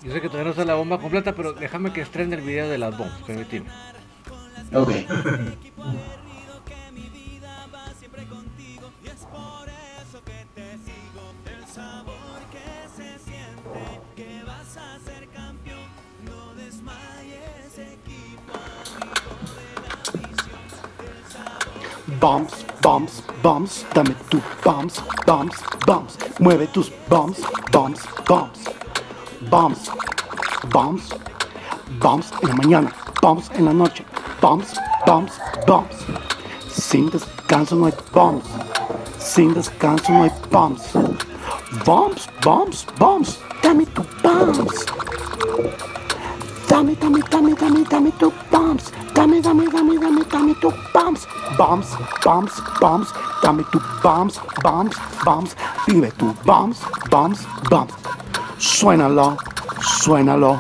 Yo 0.03 0.13
sé 0.13 0.21
que 0.21 0.29
todavía 0.29 0.45
no 0.45 0.51
está 0.51 0.65
la 0.65 0.75
bomba 0.75 0.99
completa, 0.99 1.35
pero 1.35 1.53
déjame 1.53 1.93
que 1.93 2.01
estrene 2.01 2.37
el 2.37 2.43
video 2.43 2.69
de 2.69 2.79
las 2.79 2.97
bombas, 2.97 3.23
permíteme. 3.27 3.67
Ok. 4.75 5.07
Bumps, 22.21 22.65
bumps, 22.83 23.23
bumps, 23.43 23.85
dame 23.95 24.15
tu 24.31 24.41
bumps, 24.65 25.01
bumps, 25.27 25.63
bumps. 25.87 26.19
Mueve 26.41 26.67
tus 26.73 26.91
bumps, 27.09 27.41
bumps, 27.71 28.03
bumps. 28.27 28.61
Bumps, 29.51 29.91
bumps, 30.73 31.11
bumps 32.01 32.33
en 32.43 32.49
la 32.49 32.55
mañana, 32.55 32.93
bumps 33.21 33.51
en 33.55 33.65
la 33.67 33.73
noche, 33.73 34.05
bumps, 34.45 34.79
bumps, 35.07 35.41
bumps. 35.67 35.97
Sin 36.69 37.09
descanso 37.09 37.77
no 37.77 37.87
hay 37.87 37.95
bumps. 38.13 38.47
Sin 39.19 39.55
descanso 39.55 40.13
no 40.13 40.25
hay 40.25 40.33
bumps. 40.51 40.83
Bumps, 41.87 42.29
bumps, 42.43 42.85
bumps. 42.99 43.39
Dame 43.63 43.87
tu 43.87 44.05
bumps. 44.23 44.85
Dame, 46.69 46.95
dame, 46.97 47.23
dame, 47.31 47.55
dame, 47.55 47.85
dame 47.85 48.13
tu 48.19 48.31
bumps. 48.51 48.93
Dame, 49.15 49.41
dame, 49.41 49.65
dame, 49.71 49.99
dame, 49.99 50.23
dame 50.31 50.55
tu 50.61 50.71
bumps. 50.93 51.27
Bumps, 51.57 51.97
bumps, 52.23 52.61
bumps. 52.81 53.13
Dame 53.43 53.65
tu 53.73 53.81
bumps, 54.03 54.39
bumps, 54.63 54.99
bumps. 55.25 55.57
Dime 55.89 56.11
tu 56.19 56.27
bumps, 56.45 56.85
bumps, 57.09 57.47
bumps. 57.71 57.95
Suénalo, 58.59 59.39
suénalo. 59.81 60.59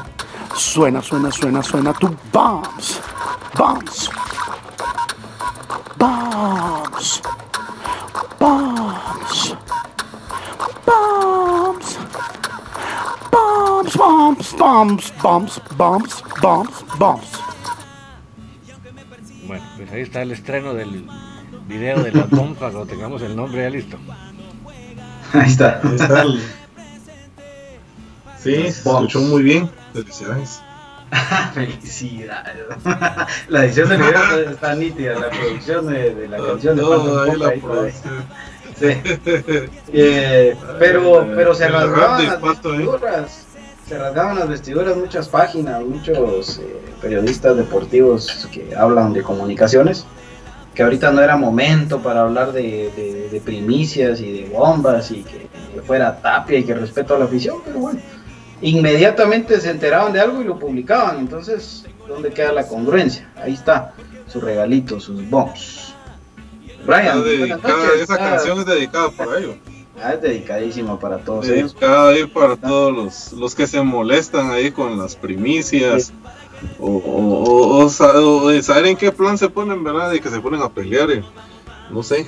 Suena, 0.56 1.02
suena, 1.02 1.30
suena, 1.30 1.62
suena 1.62 1.92
tu 1.92 2.08
bumps. 2.32 2.93
Bumps. 3.56 4.10
Bumps. 5.96 7.22
Bumps. 8.40 9.54
Bumps. 10.84 11.98
Bumps, 13.30 13.96
bumps, 13.96 14.52
bumps, 14.52 15.12
bumps, 15.22 15.60
bumps, 15.76 16.22
bumps, 16.42 16.98
bumps. 16.98 17.28
Bueno, 19.46 19.64
pues 19.76 19.92
ahí 19.92 20.00
está 20.02 20.22
el 20.22 20.32
estreno 20.32 20.74
del 20.74 21.06
video 21.68 22.02
de 22.02 22.10
la 22.10 22.24
bomba 22.24 22.70
cuando 22.70 22.86
tengamos 22.86 23.22
el 23.22 23.36
nombre 23.36 23.62
ya 23.62 23.70
listo. 23.70 23.98
Ahí 25.32 25.46
está. 25.48 25.80
Ahí 25.84 25.94
está 25.94 26.24
Sí, 28.38 28.52
se 28.54 28.68
escuchó 28.68 29.20
muy 29.20 29.42
bien. 29.42 29.70
Felicidades. 29.92 30.60
Felicidades. 31.54 32.66
la 33.48 33.64
edición 33.64 33.88
del 33.88 33.98
video 34.02 34.50
está 34.50 34.74
nítida, 34.74 35.18
la 35.18 35.30
producción 35.30 35.86
de, 35.86 36.28
la 36.28 36.36
canción 36.38 36.76
de 36.76 36.82
ahí 36.82 37.38
la 37.38 37.52
producción. 37.52 38.24
Sí. 38.78 38.86
Eh, 39.92 40.56
pero, 40.78 41.26
pero 41.34 41.54
se 41.54 41.68
rasgaban 41.68 42.26
las 42.26 42.42
vestiduras. 42.42 43.46
Se 43.86 43.98
rasgaban 43.98 44.38
las 44.38 44.48
vestiduras 44.48 44.96
muchas 44.96 45.28
páginas, 45.28 45.82
muchos 45.82 46.58
eh, 46.58 46.80
periodistas 47.00 47.56
deportivos 47.56 48.48
que 48.50 48.74
hablan 48.74 49.12
de 49.12 49.22
comunicaciones, 49.22 50.06
que 50.74 50.82
ahorita 50.82 51.12
no 51.12 51.20
era 51.20 51.36
momento 51.36 52.00
para 52.00 52.22
hablar 52.22 52.52
de, 52.52 53.28
de, 53.30 53.40
primicias 53.44 54.20
y 54.20 54.42
de 54.42 54.48
bombas 54.48 55.10
y 55.10 55.22
que, 55.22 55.48
fuera 55.86 56.16
tapia 56.16 56.58
y 56.58 56.64
que 56.64 56.74
respeto 56.74 57.14
a 57.14 57.18
la 57.18 57.26
afición, 57.26 57.58
pero 57.62 57.78
bueno, 57.78 58.00
inmediatamente 58.64 59.60
se 59.60 59.70
enteraban 59.70 60.12
de 60.12 60.20
algo 60.20 60.40
y 60.40 60.44
lo 60.44 60.58
publicaban, 60.58 61.18
entonces, 61.18 61.84
¿dónde 62.08 62.32
queda 62.32 62.52
la 62.52 62.66
congruencia? 62.66 63.30
Ahí 63.36 63.52
está, 63.52 63.94
su 64.26 64.40
regalito, 64.40 64.98
sus 65.00 65.28
bombs. 65.28 65.94
Brian, 66.86 67.22
esa 68.00 68.18
canción 68.18 68.58
es 68.60 68.66
dedicada 68.66 69.10
para 69.10 69.38
ellos. 69.38 69.56
Ah, 70.02 70.14
es 70.14 70.22
dedicadísima 70.22 70.98
para 70.98 71.18
todos 71.18 71.46
Dedicada 71.46 72.10
ahí 72.10 72.26
para 72.26 72.56
todos 72.56 72.92
los, 72.92 73.32
los 73.32 73.54
que 73.54 73.66
se 73.66 73.80
molestan 73.80 74.50
ahí 74.50 74.70
con 74.70 74.98
las 74.98 75.14
primicias. 75.14 76.12
O, 76.78 76.90
o, 76.96 77.84
o, 77.84 77.88
saber 77.90 78.86
en 78.86 78.96
qué 78.96 79.12
plan 79.12 79.38
se 79.38 79.48
ponen, 79.48 79.84
¿verdad? 79.84 80.12
Y 80.12 80.20
que 80.20 80.30
se 80.30 80.40
ponen 80.40 80.62
a 80.62 80.68
pelear. 80.68 81.08
no 81.90 82.02
sé. 82.02 82.26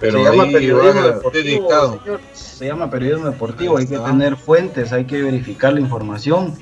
Pero 0.00 0.18
se 0.18 0.24
llama 0.24 0.44
periodismo 0.52 1.02
deportivo. 1.02 2.00
se 2.32 2.66
llama 2.66 2.90
periodismo 2.90 3.30
deportivo. 3.30 3.76
Hay 3.78 3.86
que 3.86 3.98
tener 3.98 4.36
fuentes, 4.36 4.92
hay 4.92 5.04
que 5.04 5.22
verificar 5.22 5.72
la 5.72 5.80
información. 5.80 6.54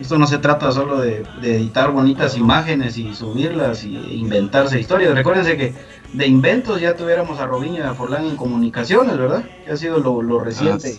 Esto 0.00 0.18
no 0.18 0.26
se 0.26 0.38
trata 0.38 0.72
solo 0.72 1.00
de, 1.00 1.24
editar 1.42 1.92
bonitas 1.92 2.36
imágenes 2.36 2.96
y 2.98 3.14
subirlas 3.14 3.84
y 3.84 3.96
inventarse 3.96 4.80
historias. 4.80 5.14
Recuérdense 5.14 5.56
que 5.56 5.74
de 6.12 6.26
inventos 6.26 6.80
ya 6.80 6.96
tuviéramos 6.96 7.38
a 7.38 7.46
Robinho 7.46 7.78
y 7.78 7.82
a 7.82 7.94
Forlán 7.94 8.26
en 8.26 8.36
comunicaciones, 8.36 9.16
¿verdad? 9.16 9.44
Que 9.64 9.72
ha 9.72 9.76
sido 9.76 9.98
lo, 9.98 10.40
reciente 10.40 10.96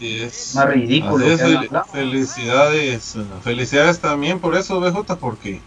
más 0.55 0.69
ridículo. 0.69 1.25
felicidades, 1.91 3.17
felicidades 3.43 3.99
también 3.99 4.39
por 4.39 4.55
eso, 4.55 4.79
BJ, 4.79 5.17
porque 5.17 5.61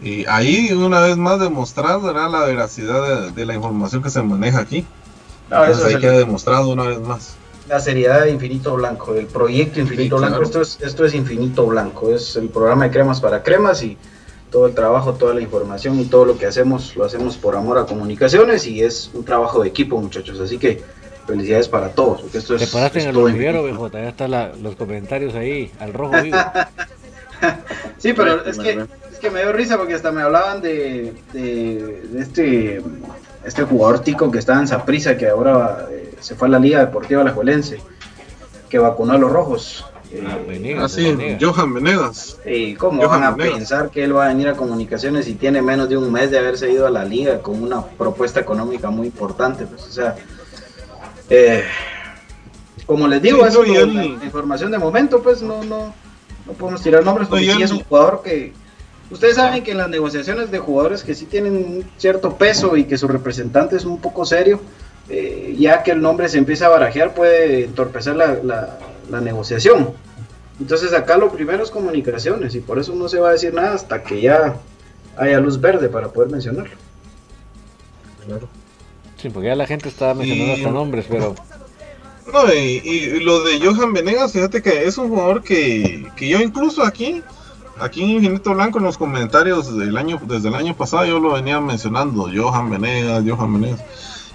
y 0.00 0.24
ahí 0.26 0.72
una 0.72 1.00
vez 1.00 1.16
más 1.16 1.40
demostrando 1.40 2.12
la 2.12 2.44
veracidad 2.44 3.30
de, 3.32 3.46
la 3.46 3.54
información 3.54 4.02
que 4.02 4.10
se 4.10 4.22
maneja 4.22 4.60
aquí. 4.60 4.86
No, 5.50 5.56
Entonces 5.64 5.78
eso 5.78 5.86
ahí 5.88 5.94
es 5.94 6.00
queda 6.00 6.12
el- 6.14 6.18
demostrado 6.18 6.68
una 6.70 6.84
vez 6.84 7.00
más. 7.00 7.36
la 7.68 7.80
seriedad 7.80 8.22
de 8.24 8.30
Infinito 8.30 8.74
Blanco, 8.76 9.14
el 9.14 9.26
proyecto 9.26 9.80
Infinito 9.80 10.16
Sí, 10.16 10.20
Blanco. 10.20 10.36
claro. 10.38 10.44
Esto, 10.44 10.60
es, 10.62 10.78
esto 10.80 11.04
es 11.04 11.14
Infinito 11.14 11.66
Blanco, 11.66 12.12
es 12.14 12.36
el 12.36 12.48
programa 12.48 12.84
de 12.84 12.90
cremas 12.90 13.20
para 13.20 13.42
cremas 13.42 13.82
y 13.82 13.96
todo 14.50 14.66
el 14.66 14.74
trabajo, 14.74 15.12
toda 15.14 15.34
la 15.34 15.40
información 15.42 15.98
y 16.00 16.06
todo 16.06 16.24
lo 16.24 16.38
que 16.38 16.46
hacemos 16.46 16.96
lo 16.96 17.04
hacemos 17.04 17.36
por 17.36 17.54
amor 17.56 17.76
a 17.78 17.84
comunicaciones 17.86 18.66
y 18.66 18.82
es 18.82 19.10
un 19.12 19.24
trabajo 19.24 19.62
de 19.62 19.68
equipo, 19.68 20.00
muchachos. 20.00 20.40
Así 20.40 20.56
que 20.58 20.82
felicidades 21.26 21.68
para 21.68 21.90
todos. 21.90 22.22
Porque 22.22 22.38
esto 22.38 22.54
es, 22.54 22.62
Te 22.62 22.66
paraste 22.68 23.00
es 23.00 23.04
en 23.04 23.10
el 23.10 23.16
hormiguero, 23.18 23.64
viejo. 23.64 23.88
Todavía 23.90 24.08
están 24.10 24.30
los 24.62 24.74
comentarios 24.76 25.34
ahí, 25.34 25.70
al 25.80 25.92
rojo 25.92 26.14
vivo. 26.22 26.38
Sí, 27.98 28.12
pero 28.14 28.44
es 28.46 28.58
que, 28.58 28.70
es 29.12 29.18
que 29.20 29.30
me 29.30 29.40
dio 29.42 29.52
risa 29.52 29.76
porque 29.76 29.94
hasta 29.94 30.10
me 30.10 30.22
hablaban 30.22 30.60
de, 30.62 31.12
de, 31.32 32.00
de 32.10 32.22
este, 32.22 32.82
este 33.44 33.62
jugador 33.64 34.00
tico 34.00 34.30
que 34.30 34.38
estaba 34.38 34.60
en 34.60 34.68
Saprisa, 34.68 35.16
que 35.16 35.28
ahora 35.28 35.86
eh, 35.90 36.14
se 36.20 36.34
fue 36.34 36.48
a 36.48 36.50
la 36.52 36.58
Liga 36.58 36.80
Deportiva 36.80 37.22
Alajuelense, 37.22 37.80
que 38.68 38.78
vacunó 38.78 39.12
a 39.14 39.18
los 39.18 39.30
rojos. 39.30 39.84
Eh, 40.10 40.24
Ah, 40.26 40.38
Venegas, 40.46 40.84
Ah, 40.84 40.88
sí, 40.88 41.04
Venegas. 41.14 41.42
Johan 41.42 41.74
Venegas. 41.74 42.38
¿Y 42.46 42.74
cómo 42.74 43.02
Johan 43.02 43.20
van 43.20 43.24
a 43.32 43.36
Venegas. 43.36 43.58
pensar 43.58 43.90
que 43.90 44.04
él 44.04 44.16
va 44.16 44.24
a 44.24 44.28
venir 44.28 44.48
a 44.48 44.54
comunicaciones 44.54 45.28
y 45.28 45.34
tiene 45.34 45.60
menos 45.60 45.88
de 45.88 45.96
un 45.98 46.10
mes 46.10 46.30
de 46.30 46.38
haberse 46.38 46.70
ido 46.72 46.86
a 46.86 46.90
la 46.90 47.04
liga 47.04 47.40
con 47.42 47.62
una 47.62 47.84
propuesta 47.84 48.40
económica 48.40 48.88
muy 48.90 49.06
importante? 49.08 49.66
Pues, 49.66 49.82
o 49.84 49.90
sea, 49.92 50.16
eh, 51.30 51.64
como 52.86 53.06
les 53.06 53.20
digo, 53.20 53.38
Sí, 53.42 53.48
eso 53.48 53.64
no, 53.64 53.74
él- 53.74 53.94
la 54.18 54.24
información 54.24 54.70
de 54.70 54.78
momento, 54.78 55.22
pues 55.22 55.42
no, 55.42 55.62
no, 55.64 55.92
no 56.46 56.52
podemos 56.54 56.80
tirar 56.82 57.04
nombres 57.04 57.28
porque 57.28 57.44
No, 57.46 57.52
y 57.52 57.54
sí 57.54 57.58
él- 57.58 57.64
es 57.64 57.70
un 57.70 57.84
jugador 57.84 58.22
que. 58.22 58.52
Ustedes 59.10 59.36
saben 59.36 59.62
que 59.64 59.70
en 59.72 59.78
las 59.78 59.88
negociaciones 59.88 60.50
de 60.50 60.58
jugadores 60.58 61.02
que 61.02 61.14
sí 61.14 61.24
tienen 61.26 61.56
un 61.56 61.84
cierto 61.96 62.36
peso 62.36 62.76
y 62.76 62.84
que 62.84 62.98
su 62.98 63.08
representante 63.08 63.76
es 63.76 63.84
un 63.86 63.98
poco 64.00 64.24
serio, 64.26 64.60
eh, 65.08 65.56
ya 65.58 65.82
que 65.82 65.92
el 65.92 66.00
nombre 66.02 66.28
se 66.28 66.36
empieza 66.38 66.66
a 66.66 66.68
barajear 66.70 67.14
puede 67.14 67.64
entorpecer 67.64 68.16
la, 68.16 68.34
la- 68.42 68.78
la 69.10 69.20
negociación. 69.22 69.92
Entonces 70.60 70.92
acá 70.92 71.16
lo 71.16 71.30
primero 71.30 71.62
es 71.62 71.70
comunicaciones 71.70 72.54
y 72.54 72.60
por 72.60 72.78
eso 72.78 72.94
no 72.94 73.08
se 73.08 73.18
va 73.18 73.30
a 73.30 73.32
decir 73.32 73.54
nada 73.54 73.72
hasta 73.74 74.02
que 74.02 74.20
ya 74.20 74.56
haya 75.16 75.40
luz 75.40 75.58
verde 75.60 75.88
para 75.88 76.08
poder 76.08 76.30
mencionarlo. 76.30 76.74
Claro. 78.26 78.48
Sí, 79.16 79.30
porque 79.30 79.48
ya 79.48 79.56
la 79.56 79.66
gente 79.66 79.88
está 79.88 80.12
mencionando 80.14 80.52
Y- 80.52 80.56
hasta 80.56 80.70
nombres, 80.70 81.06
pero 81.08 81.34
No, 82.32 82.52
y, 82.52 82.58
y 82.84 83.20
lo 83.20 83.42
de 83.42 83.58
Johan 83.58 83.94
Venegas, 83.94 84.32
fíjate 84.32 84.60
que 84.60 84.84
es 84.84 84.98
un 84.98 85.08
jugador 85.08 85.42
que, 85.42 86.06
que 86.14 86.28
yo 86.28 86.40
incluso 86.40 86.84
aquí, 86.84 87.22
aquí 87.80 88.02
en 88.02 88.10
Infinito 88.10 88.54
Blanco, 88.54 88.78
en 88.78 88.84
los 88.84 88.98
comentarios 88.98 89.76
del 89.76 89.96
año, 89.96 90.20
desde 90.26 90.48
el 90.48 90.54
año 90.54 90.74
pasado, 90.76 91.04
yo 91.06 91.20
lo 91.20 91.32
venía 91.32 91.60
mencionando, 91.60 92.28
Johan 92.34 92.70
Venegas, 92.70 93.24
Johan 93.26 93.60
Venegas. 93.60 93.80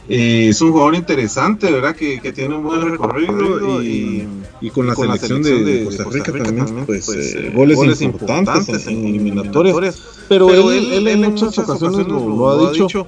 Eh, 0.10 0.50
es 0.50 0.60
un 0.62 0.72
jugador 0.72 0.96
interesante, 0.96 1.72
¿verdad? 1.72 1.96
Que, 1.96 2.20
que 2.20 2.34
tiene 2.34 2.56
un 2.56 2.64
buen 2.64 2.82
recorrido 2.82 3.82
y, 3.82 4.28
y 4.60 4.70
con 4.70 4.86
la 4.86 4.96
selección 4.96 5.42
de, 5.42 5.64
de 5.64 5.86
Costa 5.86 6.04
Rica 6.12 6.32
también, 6.44 6.86
pues, 6.86 7.08
eh, 7.10 7.52
goles, 7.56 8.02
importantes 8.02 8.88
en, 8.88 9.06
eliminatorias. 9.06 10.02
Pero, 10.28 10.54
él, 10.54 10.92
él 10.92 11.08
en 11.08 11.22
muchas 11.22 11.58
ocasiones 11.58 12.06
lo, 12.08 12.28
lo 12.28 12.50
ha 12.50 12.72
dicho, 12.72 13.08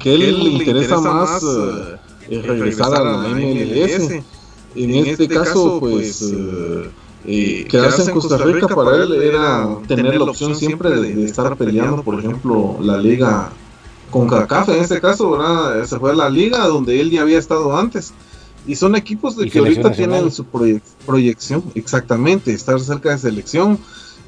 que 0.00 0.14
él 0.14 0.42
le 0.42 0.50
interesa 0.50 1.00
más 1.00 1.42
eh, 1.44 1.96
eh, 2.30 2.42
regresar 2.42 2.92
a 2.94 3.04
la 3.04 3.28
MLS. 3.28 4.22
En 4.74 4.94
este 4.94 5.28
caso, 5.28 5.78
pues, 5.78 6.24
eh, 7.26 7.60
eh, 7.60 7.64
quedarse 7.68 8.02
en 8.02 8.06
Costa 8.14 8.36
Rica 8.54 8.66
para 8.74 8.96
él 9.04 9.12
era 9.22 9.68
tener 9.86 10.04
la 10.18 10.24
opción 10.24 10.50
siempre 10.68 10.90
de, 10.90 11.14
de 11.14 11.24
estar 11.24 11.56
peleando, 11.56 12.02
por 12.02 12.18
ejemplo, 12.18 12.76
la 12.80 12.98
liga 12.98 13.50
con 14.10 14.26
CACAF 14.28 14.68
en 14.68 14.82
este 14.82 15.00
caso, 15.00 15.30
¿verdad? 15.30 15.84
Se 15.86 15.98
fue 15.98 16.10
a 16.10 16.14
la 16.14 16.28
liga 16.28 16.66
donde 16.66 17.00
él 17.00 17.10
ya 17.10 17.22
había 17.22 17.38
estado 17.38 17.76
antes. 17.76 18.12
Y 18.66 18.76
son 18.76 18.94
equipos 18.94 19.36
de 19.36 19.44
que 19.50 19.58
ahorita 19.58 19.88
tienen 19.96 20.30
su 20.30 20.44
proye- 20.44 20.82
proyección, 21.06 21.64
exactamente, 21.74 22.52
estar 22.52 22.78
cerca 22.80 23.10
de 23.10 23.18
selección. 23.18 23.78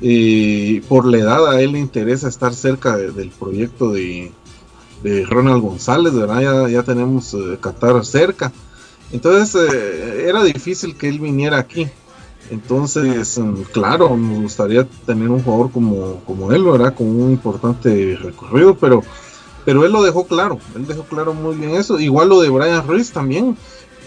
Y 0.01 0.81
por 0.83 1.07
la 1.07 1.19
edad 1.19 1.49
a 1.51 1.61
él 1.61 1.73
le 1.73 1.79
interesa 1.79 2.29
estar 2.29 2.53
cerca 2.55 2.97
de- 2.97 3.13
del 3.13 3.31
proyecto 3.31 3.93
de, 3.93 4.33
de 5.05 5.25
Ronald 5.27 5.63
González, 5.63 6.13
¿verdad? 6.15 6.41
Ya, 6.41 6.69
ya 6.69 6.83
tenemos 6.83 7.33
eh, 7.35 7.59
Qatar 7.61 8.05
cerca. 8.05 8.53
Entonces 9.13 9.55
eh, 9.71 10.25
era 10.29 10.43
difícil 10.43 10.97
que 10.97 11.09
él 11.09 11.21
viniera 11.21 11.59
aquí. 11.59 11.87
Entonces, 12.51 13.39
mm, 13.39 13.63
claro, 13.73 14.17
nos 14.17 14.43
gustaría 14.43 14.87
tener 15.07 15.31
un 15.31 15.43
jugador 15.43 15.71
como, 15.73 16.21
como 16.27 16.53
él, 16.53 16.65
¿verdad? 16.65 16.95
Con 16.95 17.09
un 17.09 17.31
importante 17.31 18.19
recorrido, 18.21 18.75
pero, 18.77 19.03
pero 19.65 19.85
él 19.85 19.93
lo 19.93 20.03
dejó 20.03 20.27
claro, 20.27 20.59
él 20.75 20.87
dejó 20.87 21.05
claro 21.05 21.35
muy 21.35 21.57
bien 21.57 21.75
eso. 21.75 21.99
Igual 21.99 22.29
lo 22.29 22.41
de 22.41 22.51
Brian 22.51 22.87
Ruiz 22.87 23.13
también, 23.13 23.57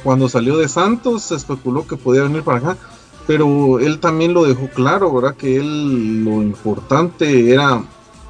cuando 0.04 0.30
salió 0.30 0.58
de 0.58 0.68
Santos 0.68 1.24
se 1.24 1.36
especuló 1.36 1.88
que 1.88 1.98
podía 1.98 2.24
venir 2.24 2.44
para 2.44 2.60
acá, 2.60 2.78
pero 3.26 3.80
él 3.80 4.00
también 4.00 4.34
lo 4.34 4.46
dejó 4.46 4.70
claro, 4.70 5.14
¿verdad? 5.14 5.36
Que 5.36 5.58
él 5.58 6.24
lo 6.24 6.42
importante 6.44 7.52
era 7.52 7.84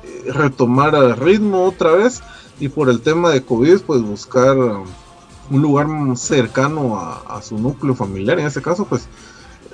eh, 0.03 0.31
retomar 0.31 0.95
el 0.95 1.15
ritmo 1.17 1.65
otra 1.65 1.91
vez 1.91 2.21
y 2.59 2.69
por 2.69 2.89
el 2.89 3.01
tema 3.01 3.29
de 3.29 3.43
COVID, 3.43 3.81
pues 3.81 4.01
buscar 4.01 4.57
un 4.57 5.61
lugar 5.61 5.87
cercano 6.15 6.97
a, 6.97 7.37
a 7.37 7.41
su 7.41 7.57
núcleo 7.57 7.93
familiar, 7.93 8.39
en 8.39 8.47
este 8.47 8.61
caso, 8.61 8.85
pues 8.85 9.07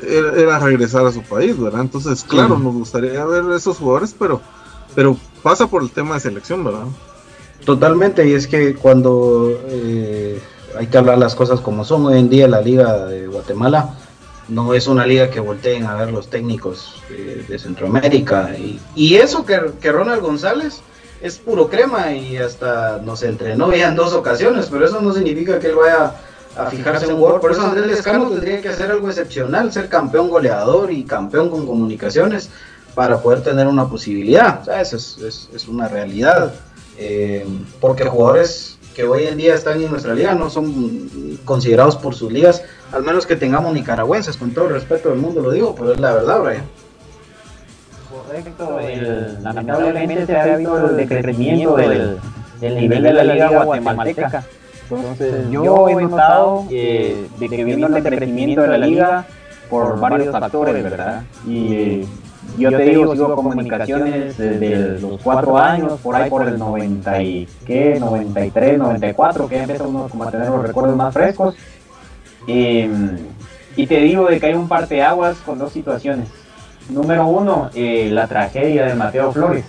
era, 0.08 0.60
regresar 0.60 1.06
a 1.06 1.12
su 1.12 1.22
país, 1.24 1.60
¿verdad? 1.60 1.82
Entonces, 1.82 2.24
claro, 2.24 2.58
nos 2.58 2.74
gustaría 2.74 3.24
ver 3.26 3.44
esos 3.56 3.78
jugadores, 3.78 4.16
pero, 4.18 4.42
pero 4.96 5.18
pasa 5.42 5.68
por 5.68 5.84
el 5.84 5.92
tema 5.92 6.16
de 6.16 6.22
selección, 6.22 6.64
¿verdad? 6.64 6.86
Totalmente, 7.66 8.28
y 8.28 8.34
es 8.34 8.48
que 8.48 8.76
cuando 8.76 9.58
eh, 9.68 10.40
hay 10.78 10.88
que 10.88 10.98
hablar 10.98 11.18
las 11.18 11.36
cosas 11.36 11.60
como 11.62 11.86
son, 11.86 12.06
hoy 12.06 12.20
en 12.20 12.30
día 12.30 12.48
la 12.48 12.62
liga 12.62 13.06
de 13.06 13.28
Guatemala 13.28 13.96
no 14.50 14.74
es 14.74 14.88
una 14.88 15.06
liga 15.06 15.30
que 15.30 15.40
volteen 15.40 15.86
a 15.86 15.96
ver 15.96 16.12
los 16.12 16.30
técnicos 16.30 17.02
eh, 17.10 17.46
de 17.48 17.60
Centroamérica. 17.60 18.56
Y, 18.58 18.80
y 18.96 19.16
eso 19.16 19.46
que, 19.46 19.60
que 19.80 19.92
Ronald 19.92 20.22
González 20.22 20.82
es 21.22 21.38
puro 21.38 21.70
crema 21.70 22.12
y 22.12 22.36
hasta 22.36 23.00
nos 23.00 23.24
entrenó 23.24 23.74
ya 23.74 23.88
en 23.88 23.96
dos 23.96 24.14
ocasiones, 24.14 24.68
pero 24.70 24.86
eso 24.86 25.02
no 25.02 25.14
significa 25.14 25.58
que 25.60 25.68
él 25.68 25.76
vaya 25.76 26.16
a 26.58 26.66
fijarse 26.68 27.06
en 27.06 27.12
un 27.14 27.18
jugador. 27.20 27.42
Por 27.42 27.52
eso 27.52 27.62
Andrés 27.62 27.88
Lescano 27.88 28.30
tendría 28.30 28.62
que 28.62 28.70
hacer 28.70 28.92
algo 28.92 29.10
excepcional, 29.10 29.72
ser 29.74 29.90
campeón 29.90 30.30
goleador 30.30 30.92
y 30.92 31.04
campeón 31.04 31.50
con 31.50 31.66
comunicaciones 31.66 32.50
para 32.96 33.20
poder 33.22 33.42
tener 33.42 33.68
una 33.68 33.88
posibilidad. 33.88 34.62
O 34.62 34.66
sea, 34.66 34.82
eso 34.82 34.98
es, 34.98 35.18
es- 35.20 35.50
es 35.54 35.68
una 35.68 35.88
realidad. 35.88 36.54
Eh, 36.98 37.46
porque 37.82 38.04
jugadores 38.06 38.78
que 38.94 39.04
hoy 39.04 39.24
en 39.26 39.38
día 39.38 39.56
están 39.56 39.82
en 39.82 39.90
nuestra 39.90 40.14
liga 40.14 40.36
no 40.36 40.52
son 40.52 41.40
considerados 41.44 41.96
por 41.96 42.14
sus 42.14 42.32
ligas, 42.32 42.62
al 42.92 43.02
menos 43.02 43.26
que 43.26 43.36
tengamos 43.36 43.74
nicaragüenses, 43.74 44.38
con 44.38 44.52
todo 44.52 44.68
el 44.68 44.74
respeto 44.74 45.10
del 45.10 45.18
mundo 45.18 45.42
lo 45.42 45.50
digo, 45.50 45.74
pero 45.74 45.94
es 45.94 46.00
la 46.00 46.14
verdad, 46.14 46.40
Brian. 46.42 46.64
Correcto, 48.12 48.80
el- 48.80 49.44
lamentablemente 49.44 50.26
se 50.28 50.38
ha 50.38 50.56
visto 50.58 50.90
el 50.90 50.98
decrecimiento 50.98 51.76
del, 51.78 52.18
del 52.62 52.76
nivel 52.76 53.04
de 53.04 53.14
la 53.14 53.24
liga 53.24 53.64
guatemalteca. 53.64 54.44
Entonces 54.96 55.50
yo 55.50 55.90
he 55.90 55.96
notado 55.96 56.66
eh, 56.70 57.28
de 57.40 57.50
que 57.50 57.64
viendo 57.64 57.88
el 57.88 57.94
decrecimiento 57.94 58.62
de 58.62 58.68
la 58.68 58.78
liga 58.78 59.26
por 59.70 60.00
varios 60.00 60.32
factores, 60.32 60.84
¿verdad? 60.84 61.24
Y 61.48 62.06
yo 62.58 62.70
te 62.70 62.84
digo, 62.84 63.14
sigo 63.14 63.36
comunicaciones 63.36 64.38
desde 64.38 65.00
los 65.00 65.22
cuatro 65.22 65.58
años, 65.58 66.00
por 66.02 66.16
ahí 66.16 66.30
por 66.30 66.48
el 66.48 66.58
90 66.60 67.22
y, 67.24 67.48
¿qué? 67.66 67.98
93, 68.00 68.78
94, 68.78 69.48
que 69.48 69.58
empezó 69.62 69.88
uno 69.88 70.08
como 70.10 70.24
a 70.24 70.32
tener 70.32 70.50
los 70.50 70.62
recuerdos 70.62 70.96
más 70.96 71.14
frescos. 71.14 71.56
Eh, 72.48 72.90
y 73.76 73.88
te 73.88 74.00
digo 74.02 74.26
de 74.28 74.40
que 74.40 74.48
hay 74.48 74.54
un 74.54 74.68
parteaguas 74.68 75.38
con 75.38 75.58
dos 75.58 75.72
situaciones. 75.72 76.28
Número 76.90 77.26
uno, 77.26 77.70
eh, 77.74 78.10
la 78.12 78.28
tragedia 78.28 78.86
de 78.86 78.94
Mateo 78.94 79.32
Flores. 79.32 79.66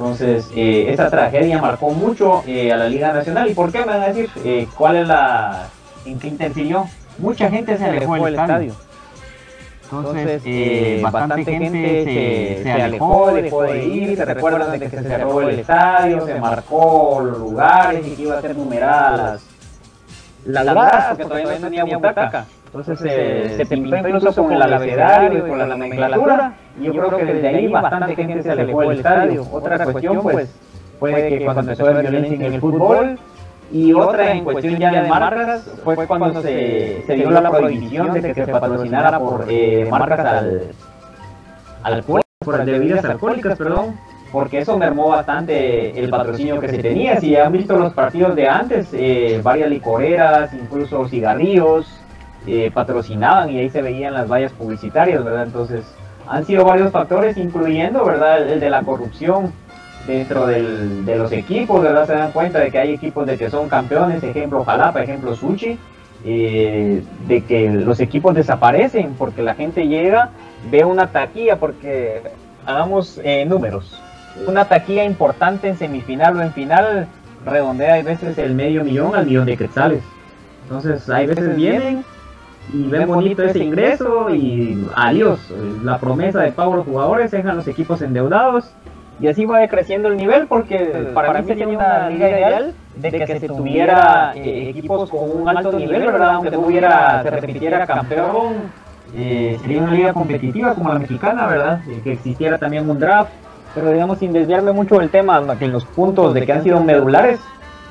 Entonces, 0.00 0.48
eh, 0.56 0.86
esa 0.88 1.10
tragedia 1.10 1.60
marcó 1.60 1.90
mucho 1.90 2.42
eh, 2.46 2.72
a 2.72 2.76
la 2.78 2.88
Liga 2.88 3.12
Nacional. 3.12 3.50
¿Y 3.50 3.54
por 3.54 3.70
qué 3.70 3.80
me 3.80 3.84
van 3.84 4.00
a 4.00 4.06
decir 4.08 4.30
eh, 4.46 4.66
cuál 4.74 4.96
es 4.96 5.06
la. 5.06 5.68
en 6.06 6.18
qué 6.18 6.28
interfirió? 6.28 6.86
Mucha 7.18 7.50
gente 7.50 7.76
se 7.76 7.84
alejó 7.84 8.14
del 8.14 8.34
estadio. 8.34 8.74
Entonces, 9.92 10.42
eh, 10.46 11.00
bastante 11.02 11.44
gente 11.44 12.04
se, 12.04 12.62
se 12.62 12.72
alejó, 12.72 13.30
dejó 13.30 13.62
de 13.64 13.84
ir, 13.84 14.16
se 14.16 14.24
recuerdan 14.24 14.70
de 14.70 14.78
que 14.78 14.88
se 14.88 15.02
cerró 15.02 15.42
el 15.42 15.58
estadio, 15.58 16.24
se 16.24 16.40
marcó 16.40 17.20
los 17.22 17.38
lugares 17.38 18.06
y 18.06 18.12
que 18.12 18.22
iba 18.22 18.38
a 18.38 18.40
ser 18.40 18.56
numeradas 18.56 19.42
las 20.46 20.64
gradas, 20.64 21.06
porque 21.08 21.24
todavía 21.24 21.58
no 21.58 21.68
tenía 21.68 21.84
butaca. 21.84 22.46
Entonces 22.72 23.00
se, 23.00 23.56
se 23.56 23.66
pintó 23.66 23.96
incluso 23.96 24.32
con 24.32 24.52
el 24.52 24.62
abecedario 24.62 25.38
y 25.38 25.48
con 25.48 25.58
la 25.58 25.66
nomenclatura. 25.66 26.54
Y 26.80 26.84
yo 26.84 26.92
creo 26.92 27.18
que 27.18 27.24
desde 27.24 27.48
ahí 27.48 27.66
bastante 27.66 28.14
gente 28.14 28.42
se 28.44 28.50
alejó 28.52 28.80
del 28.82 28.92
estadio. 28.92 29.44
Otra 29.50 29.84
cuestión, 29.84 30.22
pues, 30.22 30.54
fue 31.00 31.28
que 31.28 31.44
cuando 31.44 31.62
empezó 31.62 31.92
la 31.92 32.00
violencia 32.00 32.34
en 32.36 32.42
el 32.42 32.60
fútbol. 32.60 33.18
Y 33.72 33.92
otra 33.92 34.32
en 34.32 34.44
cuestión 34.44 34.78
ya 34.78 35.02
de 35.02 35.08
marcas 35.08 35.70
fue 35.84 36.06
cuando 36.06 36.42
se, 36.42 37.04
se 37.06 37.14
dio 37.14 37.30
la 37.30 37.50
prohibición 37.50 38.12
de 38.12 38.20
que 38.20 38.34
se 38.34 38.52
patrocinara 38.52 39.18
por 39.18 39.46
eh, 39.48 39.86
marcas 39.90 40.20
al 40.20 40.74
alcohol, 41.82 42.22
por 42.44 42.64
bebidas 42.64 43.04
alcohólicas, 43.04 43.56
perdón. 43.56 43.96
porque 44.32 44.58
eso 44.58 44.76
mermó 44.76 45.08
bastante 45.08 45.98
el 45.98 46.10
patrocinio 46.10 46.60
que 46.60 46.68
se 46.68 46.78
tenía. 46.78 47.20
Si 47.20 47.36
han 47.36 47.52
visto 47.52 47.76
los 47.76 47.92
partidos 47.94 48.34
de 48.34 48.48
antes, 48.48 48.88
eh, 48.92 49.40
varias 49.42 49.70
licoreras, 49.70 50.52
incluso 50.52 51.06
cigarrillos, 51.06 51.99
eh, 52.46 52.70
patrocinaban 52.72 53.50
y 53.50 53.58
ahí 53.58 53.70
se 53.70 53.82
veían 53.82 54.14
las 54.14 54.28
vallas 54.28 54.52
publicitarias, 54.52 55.22
¿verdad? 55.24 55.44
Entonces, 55.44 55.84
han 56.28 56.44
sido 56.44 56.64
varios 56.64 56.92
factores, 56.92 57.36
incluyendo, 57.36 58.04
¿verdad?, 58.04 58.48
el 58.50 58.60
de 58.60 58.70
la 58.70 58.82
corrupción 58.82 59.52
dentro 60.06 60.46
de 60.46 61.16
los 61.16 61.30
equipos, 61.32 61.82
¿verdad? 61.82 62.06
Se 62.06 62.14
dan 62.14 62.32
cuenta 62.32 62.58
de 62.58 62.70
que 62.70 62.78
hay 62.78 62.94
equipos 62.94 63.26
de 63.26 63.36
que 63.36 63.50
son 63.50 63.68
campeones, 63.68 64.22
ejemplo 64.22 64.64
Jalapa, 64.64 65.02
ejemplo 65.02 65.34
Suchi, 65.34 65.78
eh, 66.24 67.02
de 67.26 67.44
que 67.44 67.70
los 67.70 68.00
equipos 68.00 68.34
desaparecen 68.34 69.14
porque 69.18 69.42
la 69.42 69.54
gente 69.54 69.86
llega, 69.86 70.30
ve 70.70 70.84
una 70.84 71.08
taquilla, 71.08 71.56
porque 71.56 72.22
hagamos 72.66 73.20
números 73.46 74.00
una 74.46 74.66
taquilla 74.66 75.04
importante 75.04 75.68
en 75.68 75.76
semifinal 75.76 76.36
o 76.36 76.42
en 76.42 76.52
final 76.52 77.06
redondea 77.44 77.94
a 77.94 78.02
veces 78.02 78.38
el 78.38 78.54
medio 78.54 78.84
millón 78.84 79.14
al 79.14 79.26
millón 79.26 79.46
de 79.46 79.56
quetzales. 79.56 80.02
Entonces, 80.64 81.08
hay 81.08 81.26
veces 81.26 81.56
vienen 81.56 82.04
y 82.72 82.88
ven 82.88 83.06
bonito 83.08 83.42
ese 83.42 83.62
ingreso 83.62 84.30
y 84.30 84.86
adiós. 84.94 85.40
La 85.82 85.98
promesa 85.98 86.40
de 86.40 86.52
pago 86.52 86.74
a 86.74 86.76
los 86.76 86.86
jugadores 86.86 87.30
dejan 87.30 87.56
los 87.56 87.68
equipos 87.68 88.02
endeudados 88.02 88.70
y 89.20 89.28
así 89.28 89.44
va 89.44 89.66
creciendo 89.68 90.08
el 90.08 90.16
nivel 90.16 90.46
porque 90.46 91.10
para, 91.14 91.40
mí 91.40 91.46
sería 91.46 91.68
una 91.68 92.08
liga 92.08 92.30
ideal 92.30 92.74
de 92.96 93.12
que, 93.12 93.38
se 93.38 93.48
tuviera 93.48 94.32
eh, 94.34 94.70
equipos 94.70 95.10
con 95.10 95.42
un 95.42 95.48
alto 95.48 95.72
nivel, 95.72 96.06
¿verdad? 96.06 96.34
Aunque 96.34 96.50
tuviera, 96.50 97.22
se 97.22 97.30
repitiera 97.30 97.86
campeón, 97.86 98.54
eh, 99.14 99.58
sería 99.60 99.82
una 99.82 99.92
liga 99.92 100.12
competitiva 100.12 100.74
como 100.74 100.88
la 100.92 100.98
mexicana, 100.98 101.46
¿verdad? 101.46 101.80
que 102.02 102.12
existiera 102.12 102.58
también 102.58 102.88
un 102.88 102.98
draft 102.98 103.30
pero 103.74 103.92
digamos 103.92 104.18
sin 104.18 104.32
desviarme 104.32 104.72
mucho 104.72 104.98
del 104.98 105.10
tema, 105.10 105.42
que 105.58 105.64
en 105.64 105.72
los 105.72 105.84
puntos 105.84 106.34
de 106.34 106.44
que 106.44 106.52
han 106.52 106.62
sido 106.62 106.80
medulares, 106.82 107.40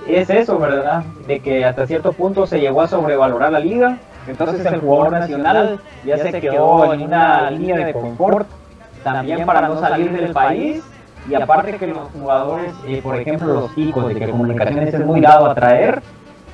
es 0.07 0.29
eso, 0.29 0.57
¿verdad? 0.57 1.03
De 1.27 1.39
que 1.39 1.65
hasta 1.65 1.85
cierto 1.87 2.13
punto 2.13 2.45
se 2.47 2.59
llegó 2.59 2.81
a 2.81 2.87
sobrevalorar 2.87 3.51
la 3.51 3.59
liga, 3.59 3.97
entonces 4.27 4.65
el 4.65 4.79
jugador 4.79 5.11
nacional 5.11 5.79
ya 6.05 6.17
se 6.17 6.39
quedó 6.39 6.93
en 6.93 7.01
una 7.01 7.51
línea 7.51 7.85
de 7.85 7.93
confort, 7.93 8.47
también 9.03 9.45
para 9.45 9.67
no 9.67 9.79
salir 9.79 10.11
del 10.11 10.31
país, 10.31 10.83
y 11.29 11.35
aparte 11.35 11.77
que 11.77 11.87
los 11.87 12.09
jugadores, 12.09 12.73
eh, 12.87 13.01
por 13.01 13.15
ejemplo 13.15 13.53
los 13.53 13.75
chicos, 13.75 14.07
de 14.07 14.15
que 14.15 14.29
comunicaciones 14.29 14.93
es 14.93 15.05
muy 15.05 15.21
dado 15.21 15.47
a 15.47 15.55
traer, 15.55 16.01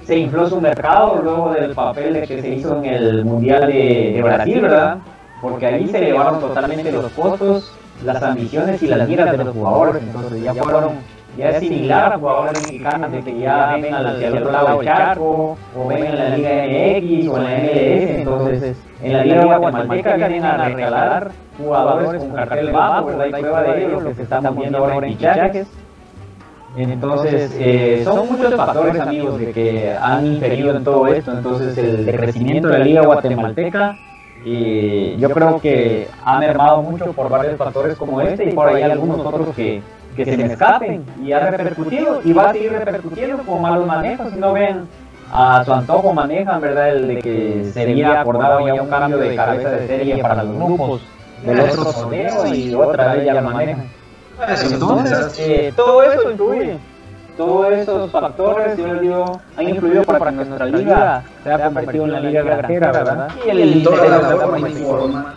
se 0.03 0.17
infló 0.17 0.47
su 0.47 0.61
mercado 0.61 1.21
luego 1.23 1.53
del 1.53 1.73
papel 1.73 2.27
que 2.27 2.41
se 2.41 2.49
hizo 2.49 2.77
en 2.77 2.85
el 2.85 3.25
Mundial 3.25 3.67
de, 3.67 4.13
de 4.15 4.21
Brasil, 4.21 4.61
¿verdad? 4.61 4.97
Porque 5.41 5.65
ahí 5.65 5.87
se 5.87 5.97
elevaron 5.97 6.39
totalmente 6.39 6.91
los 6.91 7.11
costos 7.11 7.75
las 8.03 8.21
ambiciones 8.21 8.81
y 8.81 8.87
las 8.87 9.07
miras 9.07 9.31
de 9.31 9.43
los 9.43 9.53
jugadores. 9.53 10.03
Entonces 10.03 10.43
ya 10.43 10.53
fueron, 10.53 10.93
ya 11.37 11.49
es 11.49 11.59
similar 11.59 12.13
a 12.13 12.17
jugadores 12.17 12.61
mexicanos 12.65 13.11
de 13.11 13.21
que 13.21 13.39
ya 13.39 13.77
ven 13.81 13.93
hacia 13.93 14.27
el 14.27 14.37
otro 14.37 14.51
lado 14.51 14.77
del 14.77 14.87
charco, 14.87 15.57
o 15.77 15.87
ven 15.87 16.05
en 16.05 16.17
la 16.17 16.29
Liga 16.29 16.49
MX 16.49 17.27
o 17.27 17.37
en 17.37 17.43
la 17.43 17.49
MLS. 17.49 18.09
Entonces 18.09 18.77
en 19.01 19.13
la 19.13 19.23
Liga 19.23 19.57
Guatemalteca 19.57 20.15
vienen 20.15 20.43
a 20.45 20.57
regalar 20.65 21.31
jugadores 21.57 22.23
con 22.23 22.31
cartel 22.31 22.71
bajo, 22.71 23.05
¿verdad? 23.05 23.21
Hay 23.25 23.41
prueba 23.41 23.61
de 23.63 23.85
ello, 23.85 24.01
lo 24.01 24.09
que 24.09 24.15
se 24.15 24.23
está 24.23 24.41
moviendo 24.41 24.77
ahora 24.77 25.07
en 25.07 25.13
fichajes. 25.13 25.67
Entonces, 26.77 27.55
eh, 27.57 28.01
son 28.03 28.29
muchos 28.29 28.53
factores, 28.53 28.99
amigos, 28.99 29.39
de 29.39 29.53
que 29.53 29.95
han 29.97 30.25
inferido 30.25 30.75
en 30.75 30.83
todo 30.83 31.07
esto. 31.07 31.31
Entonces, 31.31 31.77
el 31.77 32.05
crecimiento 32.05 32.67
de 32.67 32.79
la 32.79 32.85
Liga 32.85 33.01
Guatemalteca 33.01 33.97
y 34.43 35.17
yo 35.17 35.29
creo 35.31 35.59
que 35.59 36.07
ha 36.23 36.37
mermado 36.39 36.83
mucho 36.83 37.13
por 37.13 37.29
varios 37.29 37.57
factores 37.57 37.97
como 37.97 38.21
este 38.21 38.49
y 38.49 38.53
por 38.53 38.67
ahí 38.69 38.83
algunos 38.83 39.19
otros 39.25 39.55
que, 39.55 39.81
que 40.15 40.25
se 40.25 40.37
me 40.37 40.45
escapen 40.45 41.03
y 41.23 41.31
ha 41.31 41.39
repercutido 41.49 42.21
y 42.23 42.33
va 42.33 42.49
a 42.49 42.53
seguir 42.53 42.71
repercutiendo 42.71 43.37
con 43.43 43.61
malos 43.61 43.85
manejos. 43.85 44.31
Si 44.31 44.39
no 44.39 44.53
ven 44.53 44.87
a 45.31 45.63
su 45.63 45.73
antojo 45.73 46.13
manejan, 46.13 46.61
¿verdad? 46.61 46.89
El 46.89 47.07
de 47.07 47.21
que 47.21 47.71
sería 47.73 48.21
acordado 48.21 48.65
ya 48.65 48.81
un 48.81 48.89
cambio 48.89 49.17
de 49.17 49.35
cabeza 49.35 49.69
de 49.71 49.87
serie 49.87 50.21
para 50.21 50.43
los 50.43 50.55
grupos 50.55 51.01
del 51.45 51.59
otro 51.59 51.85
torneo 51.85 52.47
y 52.47 52.73
otra 52.73 53.13
vez 53.13 53.25
ya 53.25 53.33
lo 53.33 53.41
manejan. 53.49 53.85
Entonces, 54.71 55.39
eh, 55.39 55.73
todo 55.75 56.03
eso 56.03 56.31
influye 56.31 56.77
todos 57.37 57.73
esos 57.73 58.11
factores, 58.11 58.77
yo 58.77 58.95
digo, 58.95 59.41
han 59.57 59.69
influido 59.69 60.03
para 60.03 60.29
que 60.29 60.35
nuestra 60.37 60.65
liga 60.67 61.23
se 61.43 61.51
haya 61.51 61.65
convertido 61.65 62.05
en 62.05 62.11
la 62.11 62.19
liga 62.19 62.41
granjera, 62.43 62.91
¿verdad? 62.91 63.29
Y 63.45 63.49
el 63.49 63.83
de 63.83 64.09
la 64.09 64.19
forma 64.19 64.69
informa. 64.69 65.35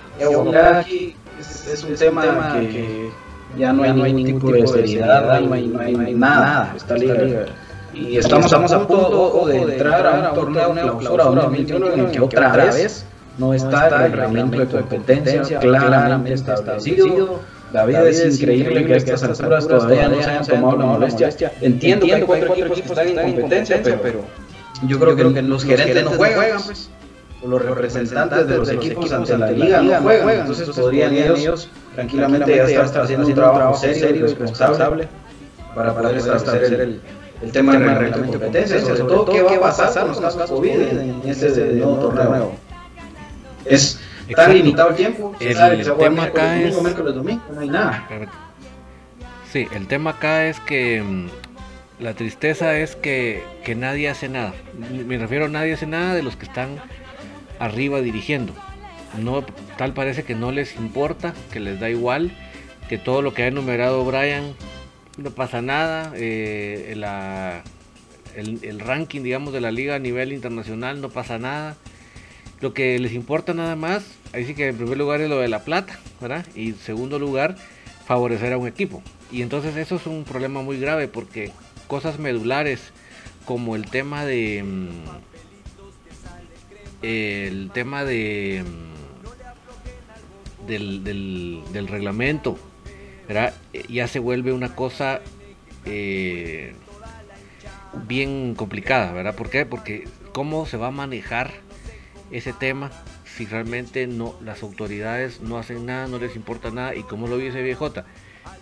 Aquí 0.74 1.16
es, 1.38 1.84
un 1.84 1.94
tema 1.96 2.52
que 2.52 3.10
ya 3.58 3.72
no 3.72 3.82
hay 3.82 4.12
ningún 4.12 4.40
tipo 4.40 4.52
de 4.52 4.66
seriedad, 4.66 5.40
no 5.40 5.54
hay, 5.54 5.66
no 5.66 5.80
hay, 5.80 6.14
nada, 6.14 6.74
esta 6.76 6.94
liga. 6.94 7.46
Y 7.94 8.16
estamos, 8.16 8.52
a 8.52 8.86
punto 8.86 9.46
de 9.46 9.56
entrar 9.56 10.06
a 10.06 10.28
un 10.30 10.34
torneo 10.34 10.74
de 10.74 10.80
clausura 10.80 11.24
2021 11.24 11.92
en 11.92 12.00
el 12.00 12.10
que 12.10 12.20
otra 12.20 12.52
vez 12.54 13.04
no 13.38 13.54
está 13.54 13.88
el 14.06 14.12
reglamento 14.12 14.58
de 14.58 14.66
competencia 14.66 15.58
claramente 15.58 16.34
establecido 16.34 17.40
David, 17.72 17.96
es, 17.96 18.40
increíble 18.40 18.84
que 18.86 18.94
a 18.94 18.96
estas 18.96 19.22
alturas 19.24 19.68
todavía 19.68 20.08
no 20.08 20.22
se 20.22 20.30
hayan 20.30 20.46
tomado 20.46 20.78
la 20.78 20.86
molestia. 20.86 21.30
Entiendo, 21.60 22.06
que 22.06 22.14
hay 22.14 22.22
cuatro 22.22 22.54
equipos 22.54 22.80
que 22.80 22.88
están 22.88 23.08
en 23.08 23.34
competencia, 23.34 23.82
pero 24.02 24.24
yo 24.86 24.98
creo 24.98 25.34
que 25.34 25.42
los 25.42 25.64
gerentes 25.64 26.04
no 26.04 26.10
juegan, 26.12 26.62
pues. 26.64 26.90
O 27.42 27.48
los 27.48 27.62
representantes 27.64 28.48
de 28.48 28.56
los 28.58 28.68
equipos 28.68 29.12
ante 29.12 29.38
la 29.38 29.50
liga 29.50 29.80
no 29.80 30.00
juegan, 30.00 30.40
entonces 30.40 30.68
podrían 30.70 31.14
ellos 31.14 31.70
tranquilamente 31.94 32.56
ya 32.56 32.64
estar 32.64 33.02
haciendo 33.02 33.26
un 33.26 33.34
trabajo 33.34 33.76
serio 33.76 34.26
y 34.26 34.34
responsable 34.34 35.08
para 35.74 35.94
poder 35.94 36.16
establecer 36.16 36.80
el, 36.80 37.00
el 37.42 37.52
tema 37.52 37.72
del 37.72 37.82
reglamento 37.82 38.18
de 38.18 38.28
competencia, 38.28 38.80
sobre 38.80 39.00
todo 39.00 39.24
qué 39.26 39.42
va 39.42 39.68
a 39.68 39.76
pasar 39.76 40.06
con 40.06 40.08
los 40.08 40.20
casos 40.20 40.50
COVID 40.50 40.80
en 40.80 41.22
este 41.24 41.74
nuevo 41.74 41.96
torneo. 41.96 42.52
Es 43.64 44.00
Está 44.28 44.48
limitado 44.48 44.90
el 44.90 44.96
tiempo. 44.96 45.34
El, 45.40 45.56
tema 45.98 46.24
acá 46.24 46.60
es. 46.60 46.76
no 46.80 47.60
hay 47.60 47.68
nada. 47.68 48.06
Sí, 49.50 49.66
el 49.74 49.86
tema 49.86 50.10
acá 50.10 50.46
es 50.46 50.60
que 50.60 51.02
mm, 51.02 51.28
la 52.00 52.12
tristeza 52.14 52.76
es 52.76 52.94
que, 52.94 53.42
que, 53.64 53.74
nadie 53.74 54.10
hace 54.10 54.28
nada. 54.28 54.52
Me 55.06 55.16
refiero 55.16 55.46
a 55.46 55.48
nadie 55.48 55.72
hace 55.72 55.86
nada 55.86 56.14
de 56.14 56.22
los 56.22 56.36
que 56.36 56.44
están 56.44 56.80
arriba 57.58 58.00
dirigiendo. 58.00 58.52
No, 59.22 59.42
tal 59.76 59.94
parece 59.94 60.24
que 60.24 60.34
no 60.34 60.52
les 60.52 60.76
importa, 60.76 61.34
que 61.52 61.60
les 61.60 61.80
da 61.80 61.90
igual, 61.90 62.32
que 62.88 62.98
todo 62.98 63.22
lo 63.22 63.34
que 63.34 63.44
ha 63.44 63.46
enumerado 63.46 64.04
Brian 64.04 64.54
no 65.16 65.30
pasa 65.30 65.62
nada. 65.62 66.12
Eh, 66.14 66.94
el, 68.36 68.60
el 68.62 68.80
ranking, 68.80 69.22
digamos, 69.22 69.52
de 69.52 69.60
la 69.60 69.70
liga 69.70 69.96
a 69.96 69.98
nivel 69.98 70.32
internacional 70.32 71.00
no 71.00 71.08
pasa 71.08 71.38
nada. 71.38 71.76
Lo 72.60 72.74
que 72.74 72.98
les 72.98 73.12
importa 73.12 73.54
nada 73.54 73.76
más 73.76 74.18
ahí 74.32 74.44
sí 74.44 74.54
que 74.54 74.68
en 74.68 74.76
primer 74.76 74.98
lugar 74.98 75.20
es 75.20 75.28
lo 75.28 75.38
de 75.38 75.48
la 75.48 75.64
plata, 75.64 75.98
¿verdad? 76.20 76.46
Y 76.54 76.70
en 76.70 76.78
segundo 76.78 77.18
lugar, 77.18 77.56
favorecer 78.06 78.52
a 78.52 78.58
un 78.58 78.66
equipo. 78.66 79.02
Y 79.30 79.42
entonces 79.42 79.76
eso 79.76 79.96
es 79.96 80.06
un 80.06 80.24
problema 80.24 80.62
muy 80.62 80.78
grave 80.78 81.08
porque 81.08 81.52
cosas 81.86 82.18
medulares 82.18 82.92
como 83.44 83.76
el 83.76 83.90
tema 83.90 84.24
de 84.24 84.62
mm, 84.62 85.27
el 87.02 87.70
tema 87.72 88.04
de 88.04 88.64
mm, 88.64 90.66
del, 90.66 91.04
del, 91.72 91.88
reglamento 91.88 92.58
¿verdad? 93.26 93.54
Eh, 93.72 93.84
ya 93.88 94.06
se 94.06 94.18
vuelve 94.18 94.52
una 94.52 94.74
cosa 94.74 95.20
eh, 95.84 96.74
bien 98.06 98.54
complicada, 98.54 99.12
¿verdad? 99.12 99.34
¿Por 99.34 99.50
qué? 99.50 99.66
Porque 99.66 100.08
cómo 100.32 100.66
se 100.66 100.76
va 100.76 100.88
a 100.88 100.90
manejar 100.90 101.52
ese 102.30 102.52
tema 102.52 102.90
si 103.24 103.46
realmente 103.46 104.06
no 104.06 104.34
las 104.42 104.62
autoridades 104.62 105.40
no 105.40 105.58
hacen 105.58 105.86
nada, 105.86 106.08
no 106.08 106.18
les 106.18 106.36
importa 106.36 106.70
nada 106.70 106.94
y 106.94 107.02
como 107.02 107.28
lo 107.28 107.38
dice 107.38 107.62
viejota, 107.62 108.04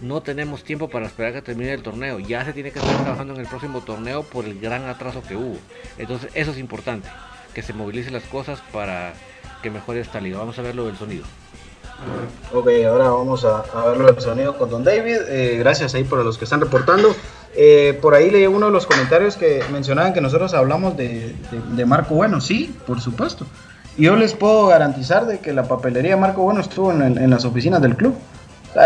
no 0.01 0.21
tenemos 0.21 0.65
tiempo 0.65 0.89
para 0.89 1.07
esperar 1.07 1.33
que 1.33 1.43
termine 1.43 1.73
el 1.73 1.83
torneo, 1.83 2.19
ya 2.19 2.45
se 2.45 2.53
tiene 2.53 2.71
que 2.71 2.79
estar 2.79 3.03
trabajando 3.03 3.35
en 3.35 3.41
el 3.41 3.47
próximo 3.47 3.81
torneo 3.81 4.23
por 4.23 4.45
el 4.45 4.61
gran 4.61 4.85
atraso 4.85 5.23
que 5.23 5.37
hubo. 5.37 5.57
Entonces 5.97 6.31
eso 6.35 6.51
es 6.51 6.59
importante, 6.59 7.09
que 7.57 7.63
se 7.63 7.73
movilicen 7.73 8.13
las 8.13 8.25
cosas 8.25 8.63
para 8.71 9.15
que 9.63 9.71
mejore 9.71 10.01
esta 10.01 10.21
liga. 10.21 10.37
Vamos 10.37 10.59
a 10.59 10.63
ver 10.63 10.75
lo 10.75 10.85
del 10.85 10.97
sonido. 10.99 11.25
Ok, 12.53 12.69
ahora 12.87 13.09
vamos 13.09 13.47
a, 13.47 13.61
a 13.61 13.87
ver 13.87 13.97
lo 13.97 14.13
del 14.13 14.21
sonido 14.21 14.59
con 14.59 14.69
Don 14.69 14.85
David. 14.85 15.17
Eh, 15.27 15.57
gracias 15.59 15.95
ahí 15.95 16.05
por 16.05 16.23
los 16.23 16.37
que 16.37 16.45
están 16.45 16.61
reportando. 16.61 17.17
Eh, 17.55 17.99
por 18.03 18.15
ahí 18.15 18.31
leí 18.31 18.47
uno 18.47 18.67
de 18.67 18.73
los 18.73 18.87
comentarios 18.87 19.39
que 19.39 19.65
mencionaban 19.73 20.13
que 20.13 20.21
nosotros 20.21 20.53
hablamos 20.53 20.99
de, 20.99 21.35
de 21.75 21.87
Marco 21.87 22.15
Bueno. 22.15 22.43
Sí, 22.43 22.77
por 22.87 23.01
supuesto. 23.01 23.47
Yo 23.97 24.17
les 24.17 24.35
puedo 24.35 24.67
garantizar 24.67 25.25
de 25.25 25.39
que 25.39 25.55
la 25.55 25.63
papelería 25.63 26.19
Marco 26.19 26.43
Bueno 26.43 26.61
estuvo 26.61 26.93
en, 26.93 27.31
las 27.31 27.47
oficinas 27.47 27.81
del 27.81 27.97
club. 27.97 28.15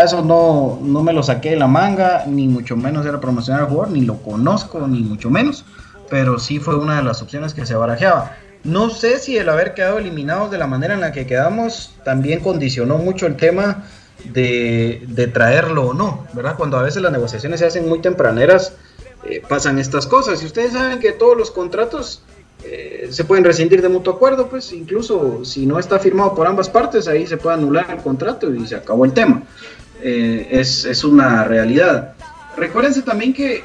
eso 0.01 0.21
no, 0.21 0.79
no 0.81 1.03
me 1.03 1.11
lo 1.11 1.23
saqué 1.23 1.49
de 1.49 1.57
la 1.57 1.67
manga, 1.67 2.23
ni 2.25 2.47
mucho 2.47 2.77
menos 2.77 3.05
era 3.05 3.19
promocionar 3.19 3.63
al 3.63 3.67
jugador, 3.67 3.91
ni 3.91 4.05
lo 4.05 4.15
conozco, 4.19 4.87
ni 4.87 5.01
mucho 5.01 5.29
menos. 5.29 5.65
Pero 6.09 6.39
sí 6.39 6.59
fue 6.59 6.77
una 6.77 6.95
de 6.95 7.03
las 7.03 7.21
opciones 7.21 7.53
que 7.53 7.65
se 7.65 7.75
barajeaba. 7.75 8.37
No 8.63 8.89
sé 8.89 9.17
si 9.19 9.37
el 9.37 9.49
haber 9.49 9.73
quedado 9.73 9.97
eliminados 9.97 10.51
de 10.51 10.57
la 10.57 10.67
manera 10.67 10.93
en 10.93 11.01
la 11.01 11.11
que 11.11 11.25
quedamos 11.25 11.95
también 12.03 12.41
condicionó 12.41 12.97
mucho 12.97 13.25
el 13.25 13.35
tema 13.35 13.85
de, 14.25 15.31
traerlo 15.33 15.87
o 15.87 15.93
no, 15.93 16.27
¿verdad? 16.33 16.55
Cuando 16.57 16.77
a 16.77 16.83
veces 16.83 17.01
las 17.01 17.11
negociaciones 17.11 17.59
se 17.59 17.65
hacen 17.65 17.89
muy 17.89 17.99
tempraneras, 17.99 18.73
eh, 19.23 19.41
pasan 19.47 19.79
estas 19.79 20.05
cosas. 20.05 20.41
Y 20.43 20.45
ustedes 20.45 20.73
saben 20.73 20.99
que 20.99 21.11
todos 21.11 21.37
los 21.37 21.49
contratos 21.49 22.21
eh, 22.63 23.07
se 23.09 23.23
pueden 23.23 23.43
rescindir 23.43 23.81
de 23.81 23.89
mutuo 23.89 24.13
acuerdo, 24.13 24.47
pues 24.47 24.71
incluso 24.71 25.43
si 25.43 25.65
no 25.65 25.79
está 25.79 25.97
firmado 25.97 26.35
por 26.35 26.45
ambas 26.45 26.69
partes, 26.69 27.07
ahí 27.07 27.25
se 27.25 27.37
puede 27.37 27.55
anular 27.55 27.89
el 27.89 27.97
contrato 27.97 28.53
y 28.53 28.67
se 28.67 28.75
acabó 28.75 29.05
el 29.05 29.13
tema. 29.13 29.43
Eh, 30.03 30.47
es, 30.51 30.85
es 30.85 31.03
una 31.03 31.43
realidad. 31.43 32.13
Recuérdense 32.57 33.01
también 33.01 33.33
que 33.33 33.63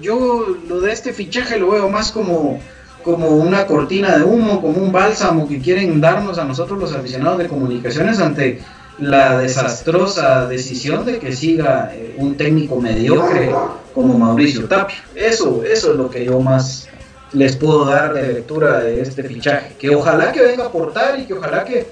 yo 0.00 0.56
lo 0.68 0.80
de 0.80 0.92
este 0.92 1.12
fichaje 1.12 1.58
lo 1.58 1.70
veo 1.70 1.88
más 1.88 2.12
como, 2.12 2.60
como 3.02 3.28
una 3.28 3.66
cortina 3.66 4.16
de 4.16 4.24
humo, 4.24 4.60
como 4.60 4.78
un 4.78 4.92
bálsamo 4.92 5.48
que 5.48 5.60
quieren 5.60 6.00
darnos 6.00 6.38
a 6.38 6.44
nosotros 6.44 6.78
los 6.78 6.92
aficionados 6.92 7.38
de 7.38 7.48
comunicaciones 7.48 8.18
ante 8.20 8.60
la 8.98 9.38
desastrosa 9.38 10.46
decisión 10.46 11.04
de 11.04 11.18
que 11.18 11.32
siga 11.32 11.90
eh, 11.92 12.14
un 12.18 12.36
técnico 12.36 12.80
mediocre 12.80 13.50
como 13.94 14.18
Mauricio 14.18 14.68
Tapia. 14.68 15.02
Eso, 15.14 15.62
eso 15.64 15.92
es 15.92 15.96
lo 15.96 16.10
que 16.10 16.24
yo 16.24 16.40
más 16.40 16.88
les 17.32 17.56
puedo 17.56 17.84
dar 17.84 18.12
de 18.14 18.34
lectura 18.34 18.80
de 18.80 19.00
este 19.00 19.22
fichaje. 19.22 19.74
Que 19.78 19.94
ojalá 19.94 20.32
que 20.32 20.42
venga 20.42 20.64
a 20.64 20.66
aportar 20.68 21.18
y 21.18 21.24
que 21.24 21.34
ojalá 21.34 21.64
que, 21.64 21.86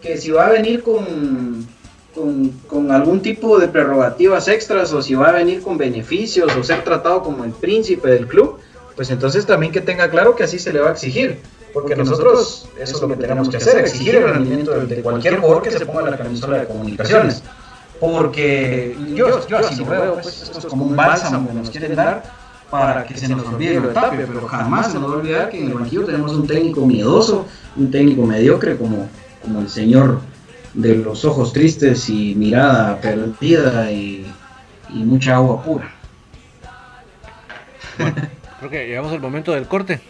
que 0.00 0.16
si 0.16 0.30
va 0.30 0.46
a 0.46 0.50
venir 0.50 0.82
con, 0.82 1.66
con, 2.14 2.50
con, 2.66 2.90
algún 2.90 3.20
tipo 3.20 3.58
de 3.58 3.68
prerrogativas 3.68 4.48
extras 4.48 4.92
o 4.92 5.02
si 5.02 5.14
va 5.14 5.28
a 5.28 5.32
venir 5.32 5.60
con 5.62 5.76
beneficios 5.76 6.54
o 6.56 6.64
ser 6.64 6.82
tratado 6.82 7.22
como 7.22 7.44
el 7.44 7.52
príncipe 7.52 8.08
del 8.08 8.26
club, 8.26 8.58
pues 8.96 9.10
entonces 9.10 9.46
también 9.46 9.72
que 9.72 9.82
tenga 9.82 10.10
claro 10.10 10.34
que 10.34 10.44
así 10.44 10.58
se 10.58 10.72
le 10.72 10.80
va 10.80 10.88
a 10.88 10.92
exigir. 10.92 11.38
Porque 11.72 11.94
nosotros, 11.94 12.66
eso 12.80 12.96
es 12.96 13.02
lo 13.02 13.08
que 13.08 13.16
tenemos 13.16 13.50
que 13.50 13.58
hacer, 13.58 13.76
exigir 13.76 14.14
el 14.14 14.30
rendimiento 14.30 14.72
de, 14.72 15.02
cualquier 15.02 15.38
jugador 15.38 15.62
que 15.62 15.70
se 15.70 15.84
ponga 15.84 16.10
la 16.10 16.16
camisola 16.16 16.56
de 16.56 16.66
comunicaciones. 16.66 17.42
Porque 18.00 18.96
yo, 19.14 19.46
yo 19.46 19.58
así 19.58 19.76
lo 19.76 19.84
veo, 19.84 20.14
pues, 20.14 20.42
esto 20.42 20.58
es 20.58 20.64
como 20.64 20.86
un 20.86 20.96
bálsamo 20.96 21.46
que 21.48 21.54
nos 21.54 21.68
quieren 21.68 21.94
dar 21.94 22.22
para 22.70 23.04
que 23.04 23.18
se 23.18 23.28
nos 23.28 23.46
olvide 23.46 23.74
lo 23.74 23.88
de 23.88 23.94
Tapia, 23.94 24.26
pero 24.26 24.48
jamás 24.48 24.92
se 24.92 24.98
nos 24.98 25.10
va 25.10 25.14
a 25.16 25.18
olvidar 25.18 25.50
que 25.50 25.60
en 25.60 25.66
el 25.68 25.74
banquillo 25.74 26.04
tenemos 26.06 26.32
un 26.32 26.46
técnico 26.46 26.86
miedoso, 26.86 27.46
un 27.76 27.90
técnico 27.90 28.22
mediocre 28.24 28.78
como, 28.78 29.08
como 29.42 29.60
el 29.60 29.68
señor 29.68 30.20
de 30.72 30.96
los 30.96 31.26
ojos 31.26 31.52
tristes 31.52 32.08
y 32.08 32.34
mirada 32.34 32.98
perdida 33.02 33.90
y, 33.92 34.26
y 34.88 35.04
mucha 35.04 35.36
agua 35.36 35.62
pura. 35.62 35.92
Bueno, 37.98 38.16
creo 38.58 38.70
que 38.70 38.86
llegamos 38.86 39.12
al 39.12 39.20
momento 39.20 39.52
del 39.52 39.66
corte. 39.66 40.00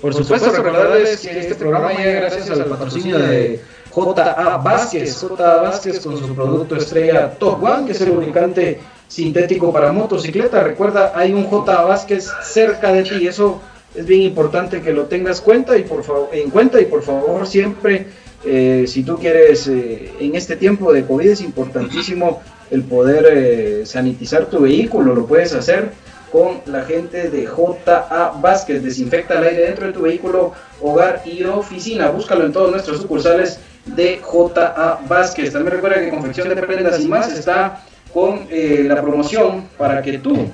Por 0.00 0.14
supuesto, 0.14 0.52
recordarles 0.52 1.20
que 1.20 1.38
este 1.40 1.54
programa 1.56 1.92
llega 1.92 2.20
gracias 2.20 2.50
al 2.50 2.64
patrocinio 2.66 3.18
de 3.18 3.60
J.A. 3.90 4.56
Vázquez. 4.58 5.20
J.A. 5.20 5.62
Vázquez 5.62 6.00
con 6.00 6.16
su 6.18 6.34
producto 6.34 6.76
estrella 6.76 7.30
Top 7.38 7.62
One, 7.62 7.86
que 7.86 7.92
es 7.92 8.00
el 8.00 8.10
lubricante 8.10 8.80
sintético 9.08 9.72
para 9.72 9.92
motocicleta. 9.92 10.62
Recuerda, 10.62 11.12
hay 11.16 11.32
un 11.32 11.44
J. 11.44 11.82
Vázquez 11.82 12.30
cerca 12.42 12.92
de 12.92 13.02
ti. 13.02 13.26
Eso 13.26 13.60
es 13.94 14.06
bien 14.06 14.22
importante 14.22 14.80
que 14.82 14.92
lo 14.92 15.04
tengas 15.04 15.40
cuenta 15.40 15.76
y 15.76 15.82
por 15.82 16.04
favor, 16.04 16.28
en 16.32 16.50
cuenta 16.50 16.80
y 16.80 16.84
por 16.84 17.02
favor 17.02 17.46
siempre, 17.46 18.06
eh, 18.44 18.84
si 18.86 19.02
tú 19.02 19.18
quieres, 19.18 19.66
eh, 19.66 20.12
en 20.20 20.36
este 20.36 20.54
tiempo 20.54 20.92
de 20.92 21.04
COVID 21.04 21.30
es 21.30 21.40
importantísimo 21.40 22.40
el 22.70 22.84
poder 22.84 23.26
eh, 23.30 23.86
sanitizar 23.86 24.46
tu 24.46 24.60
vehículo. 24.60 25.14
Lo 25.14 25.26
puedes 25.26 25.54
hacer 25.54 25.90
con 26.32 26.60
la 26.66 26.84
gente 26.84 27.30
de 27.30 27.46
JA 27.46 28.32
Vázquez. 28.40 28.82
Desinfecta 28.82 29.38
el 29.38 29.44
aire 29.44 29.62
dentro 29.66 29.86
de 29.86 29.92
tu 29.92 30.02
vehículo, 30.02 30.52
hogar 30.80 31.22
y 31.24 31.44
oficina. 31.44 32.10
Búscalo 32.10 32.44
en 32.44 32.52
todos 32.52 32.70
nuestros 32.70 33.00
sucursales 33.02 33.60
de 33.86 34.20
JA 34.22 35.00
Vázquez. 35.08 35.52
También 35.52 35.74
recuerda 35.74 36.00
que 36.00 36.10
Confección 36.10 36.48
de 36.48 36.56
Prendas 36.56 37.00
y 37.00 37.08
más 37.08 37.32
está 37.32 37.82
con 38.12 38.46
eh, 38.50 38.84
la 38.86 39.00
promoción 39.00 39.68
para 39.76 40.02
que 40.02 40.18
tú 40.18 40.50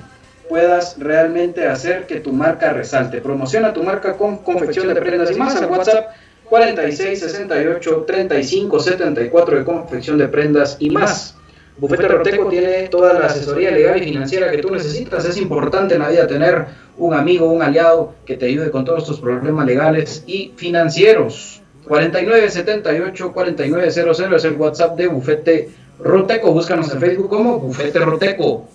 puedas 0.49 0.97
realmente 0.99 1.67
hacer 1.67 2.05
que 2.05 2.19
tu 2.19 2.31
marca 2.31 2.71
resalte. 2.71 3.21
Promociona 3.21 3.73
tu 3.73 3.83
marca 3.83 4.15
con 4.17 4.37
Confección 4.37 4.87
de 4.87 4.95
Prendas 4.95 5.31
y 5.31 5.35
más 5.35 5.55
al 5.55 5.65
WhatsApp 5.69 6.11
46 6.45 7.19
68 7.19 8.03
35 8.05 8.79
74 8.79 9.57
de 9.57 9.63
Confección 9.63 10.17
de 10.17 10.27
Prendas 10.27 10.77
y 10.79 10.89
más. 10.89 11.35
Bufete 11.77 12.07
Roteco 12.07 12.47
tiene 12.47 12.87
toda 12.87 13.13
la 13.13 13.25
asesoría 13.25 13.71
legal 13.71 14.01
y 14.01 14.05
financiera 14.05 14.49
que 14.49 14.59
tú 14.59 14.71
necesitas. 14.71 15.25
Es 15.25 15.35
importante 15.37 15.95
en 15.95 16.01
la 16.01 16.07
vida 16.09 16.25
tener 16.25 16.67
un 16.97 17.13
amigo, 17.13 17.51
un 17.51 17.61
aliado 17.61 18.13
que 18.25 18.37
te 18.37 18.45
ayude 18.45 18.71
con 18.71 18.85
todos 18.85 19.05
tus 19.05 19.19
problemas 19.19 19.65
legales 19.65 20.23
y 20.25 20.53
financieros. 20.55 21.61
4978-4900 21.87 24.35
es 24.35 24.45
el 24.45 24.53
WhatsApp 24.53 24.97
de 24.97 25.07
Bufete 25.07 25.69
Roteco. 25.99 26.53
Búscanos 26.53 26.93
en 26.93 26.99
Facebook 26.99 27.29
como 27.29 27.59
Bufete 27.59 27.99
Roteco. 27.99 28.67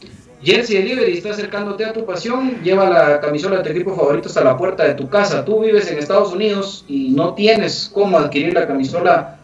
Jersey 0.42 0.78
Delivery 0.78 1.18
está 1.18 1.30
acercándote 1.30 1.84
a 1.84 1.92
tu 1.92 2.06
pasión. 2.06 2.62
Lleva 2.62 2.88
la 2.88 3.20
camisola 3.20 3.58
de 3.58 3.64
tu 3.64 3.70
equipo 3.70 3.94
favorito 3.94 4.28
hasta 4.28 4.44
la 4.44 4.56
puerta 4.56 4.84
de 4.84 4.94
tu 4.94 5.08
casa. 5.08 5.44
Tú 5.44 5.60
vives 5.60 5.90
en 5.90 5.98
Estados 5.98 6.32
Unidos 6.32 6.84
y 6.86 7.10
no 7.10 7.34
tienes 7.34 7.90
cómo 7.92 8.18
adquirir 8.18 8.54
la 8.54 8.66
camisola 8.66 9.38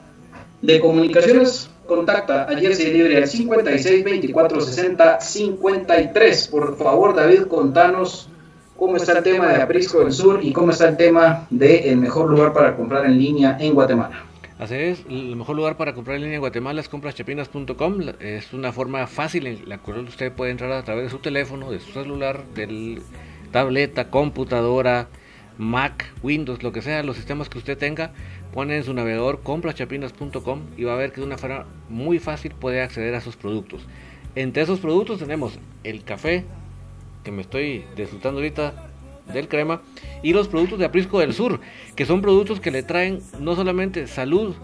de 0.63 0.81
comunicaciones. 0.81 1.69
Contacta 1.87 2.45
a 2.45 2.57
Jersey 2.57 2.87
Delivery 2.87 3.17
al 3.17 3.29
56 3.29 4.05
24 4.05 4.61
60 4.61 5.21
53. 5.21 6.49
Por 6.49 6.77
favor, 6.77 7.15
David, 7.15 7.43
contanos 7.43 8.29
cómo 8.77 8.97
está 8.97 9.19
el 9.19 9.25
tema 9.25 9.49
de 9.49 9.63
Aprisco 9.63 10.01
del 10.01 10.13
Sur 10.13 10.41
y 10.43 10.53
cómo 10.53 10.73
está 10.73 10.89
el 10.89 10.97
tema 10.97 11.47
del 11.51 11.85
el 11.85 11.97
mejor 11.97 12.31
lugar 12.31 12.53
para 12.53 12.77
comprar 12.77 13.07
en 13.07 13.19
línea 13.19 13.57
en 13.61 13.75
Guatemala. 13.75 14.25
Así 14.59 14.75
es, 14.75 15.05
el 15.11 15.37
mejor 15.37 15.55
lugar 15.55 15.77
para 15.77 15.93
comprar 15.93 16.17
en 16.17 16.23
línea 16.23 16.37
en 16.37 16.41
Guatemala 16.41 16.81
es 16.81 16.89
compraschapinas.com. 16.89 18.01
Es 18.21 18.53
una 18.55 18.73
forma 18.73 19.07
fácil 19.07 19.47
en 19.47 19.69
la 19.69 19.79
cual 19.79 20.07
usted 20.07 20.33
puede 20.33 20.51
entrar 20.51 20.73
a 20.73 20.83
través 20.83 21.05
de 21.05 21.11
su 21.11 21.19
teléfono, 21.19 21.71
de 21.71 21.79
su 21.79 21.93
celular, 21.93 22.43
de 22.55 23.01
tableta, 23.53 24.09
computadora, 24.09 25.09
Mac, 25.59 26.13
Windows, 26.23 26.63
lo 26.63 26.73
que 26.73 26.83
sea, 26.83 27.03
los 27.03 27.17
sistemas 27.17 27.49
que 27.49 27.59
usted 27.59 27.77
tenga. 27.77 28.13
Pone 28.57 28.75
en 28.75 28.85
su 28.85 28.95
navegador 28.95 29.43
compraschapinas.com 29.43 30.63
y 30.79 30.85
va 30.85 30.95
a 30.95 30.97
ver 30.97 31.13
que 31.13 31.21
de 31.21 31.27
una 31.27 31.37
forma 31.37 31.67
muy 31.91 32.19
fácil 32.19 32.53
puede 32.53 32.81
acceder 32.81 33.15
a 33.15 33.21
sus 33.21 33.37
productos. 33.37 33.87
Entre 34.35 34.63
esos 34.63 34.81
productos 34.81 35.19
tenemos 35.19 35.59
el 35.85 36.05
café, 36.05 36.47
que 37.23 37.31
me 37.31 37.43
estoy 37.43 37.85
disfrutando 37.95 38.39
ahorita 38.39 38.89
del 39.31 39.49
crema, 39.49 39.83
y 40.23 40.33
los 40.33 40.49
productos 40.49 40.79
de 40.79 40.87
Aprisco 40.87 41.21
del 41.21 41.35
Sur, 41.35 41.61
que 41.97 42.07
son 42.07 42.23
productos 42.23 42.59
que 42.59 42.71
le 42.71 42.83
traen 42.83 43.21
no 43.39 43.57
solamente 43.57 44.07
salud 44.07 44.55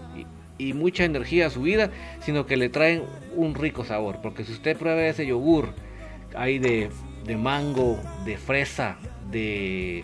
y, 0.57 0.73
mucha 0.73 1.03
energía 1.03 1.45
a 1.45 1.49
su 1.51 1.61
vida, 1.61 1.91
sino 2.19 2.47
que 2.47 2.57
le 2.57 2.69
traen 2.69 3.03
un 3.35 3.53
rico 3.53 3.85
sabor. 3.85 4.21
Porque 4.23 4.43
si 4.43 4.53
usted 4.53 4.75
prueba 4.75 5.05
ese 5.05 5.27
yogur, 5.27 5.69
hay 6.35 6.57
de, 6.57 6.89
mango, 7.37 7.99
de 8.25 8.37
fresa, 8.37 8.97
de, 9.29 10.03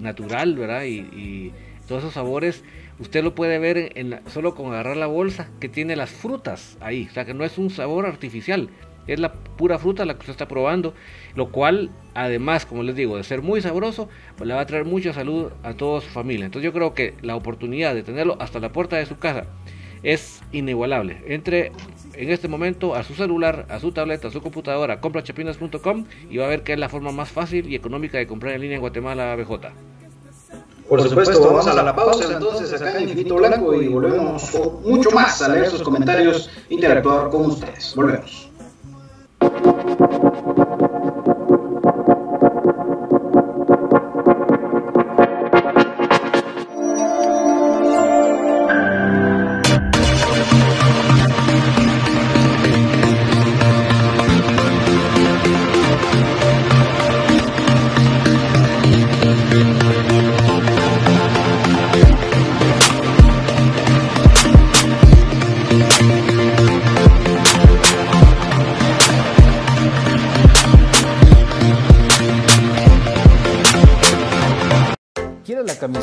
natural, 0.00 0.54
¿verdad? 0.54 0.84
Y, 0.84 1.52
todos 1.88 2.02
esos 2.02 2.14
sabores, 2.14 2.64
usted 2.98 3.22
lo 3.22 3.34
puede 3.34 3.58
ver 3.58 3.78
en, 3.78 4.12
en, 4.12 4.20
solo 4.28 4.54
con 4.54 4.72
agarrar 4.72 4.96
la 4.96 5.06
bolsa 5.06 5.50
que 5.60 5.68
tiene 5.68 5.96
las 5.96 6.10
frutas 6.10 6.78
ahí. 6.80 7.08
O 7.10 7.14
sea 7.14 7.24
que 7.24 7.34
no 7.34 7.44
es 7.44 7.58
un 7.58 7.70
sabor 7.70 8.06
artificial, 8.06 8.68
es 9.06 9.20
la 9.20 9.32
pura 9.32 9.78
fruta 9.78 10.04
la 10.04 10.14
que 10.14 10.20
usted 10.20 10.32
está 10.32 10.48
probando, 10.48 10.94
lo 11.34 11.50
cual 11.50 11.90
además, 12.14 12.66
como 12.66 12.82
les 12.82 12.96
digo, 12.96 13.16
de 13.16 13.24
ser 13.24 13.42
muy 13.42 13.60
sabroso, 13.60 14.08
pues 14.36 14.48
le 14.48 14.54
va 14.54 14.60
a 14.60 14.66
traer 14.66 14.84
mucha 14.84 15.12
salud 15.12 15.52
a 15.62 15.74
toda 15.74 16.00
su 16.00 16.08
familia. 16.08 16.46
Entonces 16.46 16.64
yo 16.64 16.72
creo 16.72 16.94
que 16.94 17.14
la 17.22 17.36
oportunidad 17.36 17.94
de 17.94 18.02
tenerlo 18.02 18.36
hasta 18.40 18.60
la 18.60 18.72
puerta 18.72 18.96
de 18.96 19.06
su 19.06 19.18
casa 19.18 19.46
es 20.02 20.42
inigualable. 20.52 21.22
Entre 21.26 21.72
en 22.14 22.30
este 22.30 22.48
momento 22.48 22.94
a 22.94 23.02
su 23.02 23.14
celular, 23.14 23.66
a 23.68 23.80
su 23.80 23.92
tableta, 23.92 24.28
a 24.28 24.30
su 24.30 24.40
computadora, 24.40 25.00
comprachapinas.com 25.00 26.06
y 26.30 26.36
va 26.36 26.46
a 26.46 26.48
ver 26.48 26.62
que 26.62 26.74
es 26.74 26.78
la 26.78 26.88
forma 26.88 27.10
más 27.10 27.30
fácil 27.30 27.68
y 27.68 27.74
económica 27.74 28.18
de 28.18 28.26
comprar 28.26 28.54
en 28.54 28.60
línea 28.62 28.76
en 28.76 28.80
Guatemala 28.80 29.34
BJ. 29.36 29.93
Por 30.96 31.08
supuesto, 31.08 31.40
vamos 31.42 31.66
a 31.66 31.82
la 31.82 31.94
pausa 31.94 32.32
entonces 32.32 32.72
acá 32.72 32.96
en 32.96 33.08
Infinito 33.08 33.34
Blanco 33.34 33.74
y 33.74 33.88
volvemos 33.88 34.42
mucho 34.84 35.10
más 35.10 35.42
a 35.42 35.48
leer 35.48 35.68
sus 35.68 35.82
comentarios, 35.82 36.48
interactuar 36.68 37.30
con 37.30 37.46
ustedes. 37.46 37.94
Volvemos. 37.96 38.53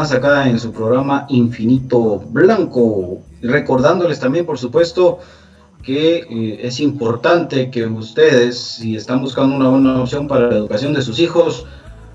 Más 0.00 0.12
acá 0.12 0.48
en 0.48 0.58
su 0.58 0.72
programa 0.72 1.26
Infinito 1.28 2.20
Blanco. 2.30 3.18
Recordándoles 3.42 4.18
también, 4.18 4.46
por 4.46 4.56
supuesto, 4.56 5.18
que 5.82 6.20
eh, 6.20 6.60
es 6.62 6.80
importante 6.80 7.70
que 7.70 7.84
ustedes, 7.84 8.58
si 8.58 8.96
están 8.96 9.20
buscando 9.20 9.54
una 9.56 9.68
buena 9.68 10.00
opción 10.00 10.26
para 10.26 10.48
la 10.48 10.56
educación 10.56 10.94
de 10.94 11.02
sus 11.02 11.18
hijos, 11.18 11.66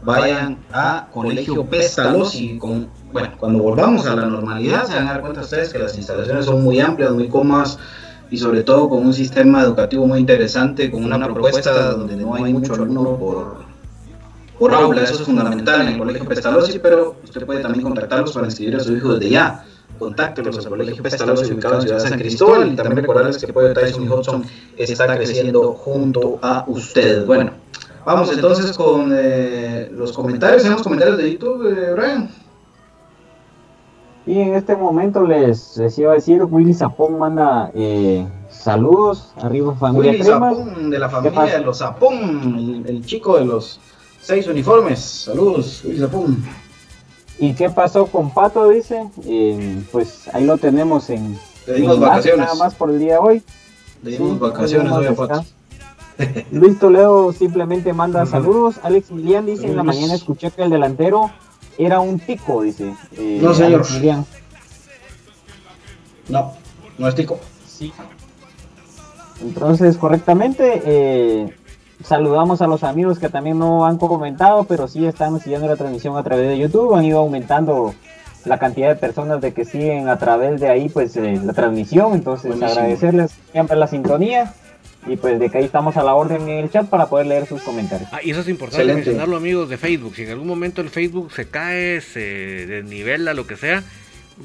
vayan 0.03 0.57
a 0.73 1.09
Colegio 1.13 1.63
Péstalos 1.63 2.33
y 2.33 2.57
bueno, 2.57 3.29
cuando 3.39 3.61
volvamos 3.61 4.07
a 4.07 4.15
la 4.15 4.25
normalidad 4.25 4.85
se 4.85 4.95
van 4.95 5.07
a 5.07 5.11
dar 5.11 5.21
cuenta 5.21 5.41
ustedes 5.41 5.71
que 5.71 5.77
las 5.77 5.95
instalaciones 5.95 6.45
son 6.45 6.63
muy 6.63 6.79
amplias, 6.79 7.11
muy 7.11 7.27
cómodas 7.27 7.77
y 8.31 8.37
sobre 8.37 8.63
todo 8.63 8.89
con 8.89 9.05
un 9.05 9.13
sistema 9.13 9.61
educativo 9.61 10.07
muy 10.07 10.17
interesante, 10.17 10.89
con 10.89 11.05
una 11.05 11.23
propuesta 11.23 11.91
donde 11.91 12.15
no 12.15 12.33
hay 12.33 12.51
mucho 12.51 12.73
alumno 12.73 13.15
por 13.15 13.74
por 14.59 14.73
aula, 14.73 15.03
eso 15.03 15.15
es 15.15 15.21
fundamental 15.21 15.81
en 15.81 15.87
el 15.89 15.97
Colegio 15.97 16.27
Pestalozzi, 16.27 16.79
pero 16.79 17.15
usted 17.23 17.45
puede 17.45 17.61
también 17.61 17.83
contactarlos 17.83 18.31
para 18.33 18.45
inscribir 18.45 18.77
a 18.77 18.79
su 18.79 18.95
hijo 18.95 19.13
desde 19.13 19.29
ya. 19.29 19.65
Contáctelos 19.99 20.57
al 20.57 20.69
Colegio 20.69 21.03
Pestalozzi 21.03 21.53
ubicado 21.53 21.75
en 21.75 21.81
Ciudad 21.81 21.99
San 21.99 22.19
Cristóbal 22.19 22.71
y 22.71 22.75
también 22.75 22.97
recordarles 22.97 23.37
que 23.37 23.51
Pueblo 23.51 23.73
Tyson 23.73 24.03
y 24.03 24.09
Hudson 24.09 24.45
está 24.77 25.15
creciendo 25.15 25.73
junto 25.73 26.39
a 26.41 26.63
usted. 26.67 27.25
Bueno, 27.25 27.51
vamos 28.05 28.31
entonces 28.31 28.77
con 28.77 29.11
eh, 29.13 29.89
los 29.93 30.13
comentarios. 30.13 30.63
Tenemos 30.63 30.83
comentarios 30.83 31.17
de 31.17 31.31
YouTube, 31.31 31.65
eh, 31.67 31.93
Brian. 31.93 32.29
Y 34.25 34.39
en 34.39 34.55
este 34.55 34.75
momento 34.75 35.23
les, 35.23 35.77
les 35.77 35.97
iba 35.99 36.11
a 36.11 36.15
decir, 36.15 36.43
Willy 36.43 36.73
Zapón 36.73 37.19
manda 37.19 37.71
eh, 37.75 38.27
saludos, 38.49 39.33
arriba 39.37 39.75
familia 39.75 40.13
Willy 40.13 40.23
Zapón, 40.23 40.89
de 40.89 40.99
la 40.99 41.09
familia 41.09 41.59
de 41.59 41.59
los 41.59 41.77
Zapón, 41.77 42.83
el 42.87 43.05
chico 43.05 43.37
de 43.37 43.45
los 43.45 43.79
Seis 44.25 44.47
uniformes. 44.47 44.99
Saludos, 44.99 45.83
Luis 45.83 45.99
Zapón. 45.99 46.43
¿Y 47.37 47.53
qué 47.53 47.69
pasó 47.69 48.07
con 48.07 48.31
Pato? 48.31 48.69
Dice. 48.69 49.07
Eh, 49.23 49.83
pues 49.91 50.27
ahí 50.33 50.43
lo 50.45 50.57
tenemos 50.57 51.11
en. 51.11 51.37
Le 51.67 51.75
dimos 51.75 51.99
vacaciones. 51.99 52.39
Nada 52.39 52.55
más 52.55 52.73
por 52.73 52.89
el 52.89 52.97
día 52.97 53.13
de 53.13 53.19
hoy. 53.19 53.43
Le 54.01 54.11
dimos 54.11 54.39
vacaciones 54.39 54.91
hoy 54.91 55.05
a 55.05 55.13
Pato. 55.13 55.45
Luis 56.51 56.79
Toledo 56.79 57.33
simplemente 57.33 57.93
manda 57.93 58.25
saludos. 58.25 58.79
Alex 58.81 59.11
Milian 59.11 59.45
dice: 59.45 59.67
En 59.67 59.75
la 59.75 59.83
mañana 59.83 60.15
escuché 60.15 60.49
que 60.49 60.63
el 60.63 60.71
delantero 60.71 61.29
era 61.77 61.99
un 61.99 62.17
tico, 62.17 62.63
dice. 62.63 62.95
Eh, 63.17 63.39
no, 63.43 63.53
señor. 63.53 63.85
No, 66.29 66.53
no 66.97 67.07
es 67.07 67.13
tico. 67.13 67.39
Sí. 67.67 67.93
Entonces, 69.39 69.97
correctamente. 69.97 70.81
Eh, 70.83 71.55
Saludamos 72.07 72.61
a 72.61 72.67
los 72.67 72.83
amigos 72.83 73.17
que 73.17 73.29
también 73.29 73.57
no 73.57 73.85
han 73.85 73.97
comentado, 73.97 74.65
pero 74.65 74.87
sí 74.87 75.05
están 75.07 75.39
siguiendo 75.39 75.67
la 75.67 75.75
transmisión 75.75 76.15
a 76.17 76.23
través 76.23 76.47
de 76.47 76.57
YouTube. 76.59 76.93
Han 76.93 77.03
ido 77.03 77.17
aumentando 77.19 77.95
la 78.45 78.59
cantidad 78.59 78.89
de 78.89 78.95
personas 78.95 79.41
de 79.41 79.53
que 79.53 79.65
siguen 79.65 80.07
a 80.07 80.19
través 80.19 80.61
de 80.61 80.69
ahí 80.69 80.87
pues 80.87 81.17
eh, 81.17 81.39
la 81.43 81.53
transmisión. 81.53 82.13
Entonces 82.13 82.61
agradecerles 82.61 83.31
siempre 83.51 83.75
la 83.75 83.87
sintonía 83.87 84.53
y 85.07 85.17
pues 85.17 85.39
de 85.39 85.49
que 85.49 85.57
ahí 85.57 85.65
estamos 85.65 85.97
a 85.97 86.03
la 86.03 86.13
orden 86.13 86.43
en 86.43 86.59
el 86.59 86.69
chat 86.69 86.87
para 86.87 87.07
poder 87.07 87.25
leer 87.25 87.47
sus 87.47 87.63
comentarios. 87.63 88.07
Ah, 88.11 88.19
y 88.23 88.29
eso 88.29 88.41
es 88.41 88.49
importante 88.49 88.93
mencionarlo 88.93 89.35
amigos 89.35 89.67
de 89.69 89.77
Facebook. 89.77 90.15
Si 90.15 90.23
en 90.23 90.29
algún 90.29 90.47
momento 90.47 90.81
el 90.81 90.89
Facebook 90.89 91.31
se 91.31 91.49
cae, 91.49 92.01
se 92.01 92.67
desnivela, 92.67 93.33
lo 93.33 93.47
que 93.47 93.57
sea, 93.57 93.83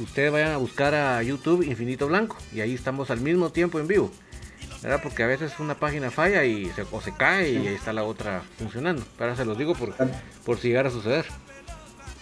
ustedes 0.02 0.32
vayan 0.32 0.52
a 0.52 0.56
buscar 0.56 0.94
a 0.94 1.22
YouTube 1.22 1.62
Infinito 1.62 2.08
Blanco 2.08 2.38
y 2.54 2.62
ahí 2.62 2.72
estamos 2.72 3.10
al 3.10 3.20
mismo 3.20 3.50
tiempo 3.50 3.78
en 3.78 3.86
vivo. 3.86 4.10
¿Verdad? 4.82 5.00
Porque 5.02 5.22
a 5.22 5.26
veces 5.26 5.52
una 5.58 5.74
página 5.74 6.10
falla 6.10 6.44
y 6.44 6.66
se, 6.70 6.84
o 6.90 7.00
se 7.00 7.14
cae 7.14 7.50
y 7.50 7.68
ahí 7.68 7.74
está 7.74 7.92
la 7.92 8.04
otra 8.04 8.42
funcionando. 8.58 9.02
Pero 9.18 9.36
se 9.36 9.44
los 9.44 9.56
digo 9.58 9.74
por, 9.74 9.92
por 10.44 10.58
si 10.58 10.68
llegara 10.68 10.88
a 10.88 10.92
suceder. 10.92 11.24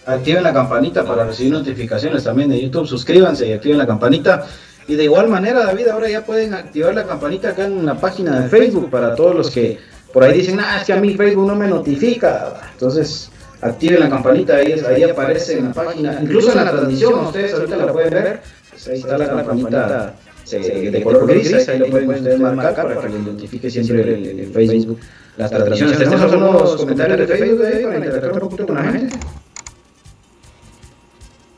activen 0.05 0.43
la 0.43 0.53
campanita 0.53 1.05
para 1.05 1.25
recibir 1.25 1.53
notificaciones 1.53 2.23
también 2.23 2.49
de 2.49 2.61
YouTube. 2.61 2.87
Suscríbanse 2.87 3.47
y 3.47 3.53
activen 3.53 3.77
la 3.77 3.87
campanita. 3.87 4.45
Y 4.87 4.95
de 4.95 5.03
igual 5.03 5.27
manera, 5.27 5.63
David, 5.65 5.87
ahora 5.89 6.09
ya 6.09 6.25
pueden 6.25 6.53
activar 6.53 6.95
la 6.95 7.05
campanita 7.05 7.49
acá 7.49 7.65
en 7.65 7.85
la 7.85 7.95
página 7.95 8.39
de 8.39 8.49
Facebook 8.49 8.89
para 8.89 9.15
todos 9.15 9.35
los 9.35 9.51
que 9.51 9.79
por 10.11 10.23
ahí 10.23 10.39
dicen, 10.39 10.59
ah, 10.59 10.77
es 10.79 10.87
que 10.87 10.93
a 10.93 10.95
mí 10.95 11.13
Facebook 11.13 11.45
no 11.45 11.55
me 11.55 11.67
notifica. 11.67 12.59
Entonces, 12.73 13.29
activen 13.61 13.99
la 13.99 14.09
campanita, 14.09 14.55
ahí, 14.55 14.73
ahí 14.87 15.03
aparece 15.03 15.59
en 15.59 15.65
la 15.65 15.73
página. 15.73 16.19
Incluso 16.21 16.51
en 16.51 16.65
la 16.65 16.71
transmisión, 16.71 17.25
ustedes 17.25 17.53
ahorita 17.53 17.77
la 17.77 17.93
pueden 17.93 18.09
ver. 18.09 18.41
Pues 18.71 18.87
ahí 18.87 18.99
está 18.99 19.17
la 19.17 19.27
campanita 19.27 20.15
de 20.49 21.01
color 21.03 21.27
gris, 21.27 21.69
ahí 21.69 21.79
lo 21.79 21.87
pueden 21.87 22.09
ustedes 22.09 22.39
marcar 22.39 22.87
para 22.87 23.01
que 23.01 23.09
les 23.09 23.21
notifique 23.21 23.69
siempre 23.69 24.13
el 24.13 24.51
Facebook 24.53 24.99
las 25.39 25.49
transmisiones. 25.49 25.97
¿Tenemos 25.97 26.21
algunos 26.21 26.75
comentarios 26.75 27.19
de 27.19 27.27
Facebook 27.27 27.65
ahí 27.65 27.83
para 27.83 27.97
interactuar 27.97 28.33
un 28.33 28.39
poquito 28.39 28.67
con 28.67 28.75
la 28.75 28.91
gente? 28.91 29.17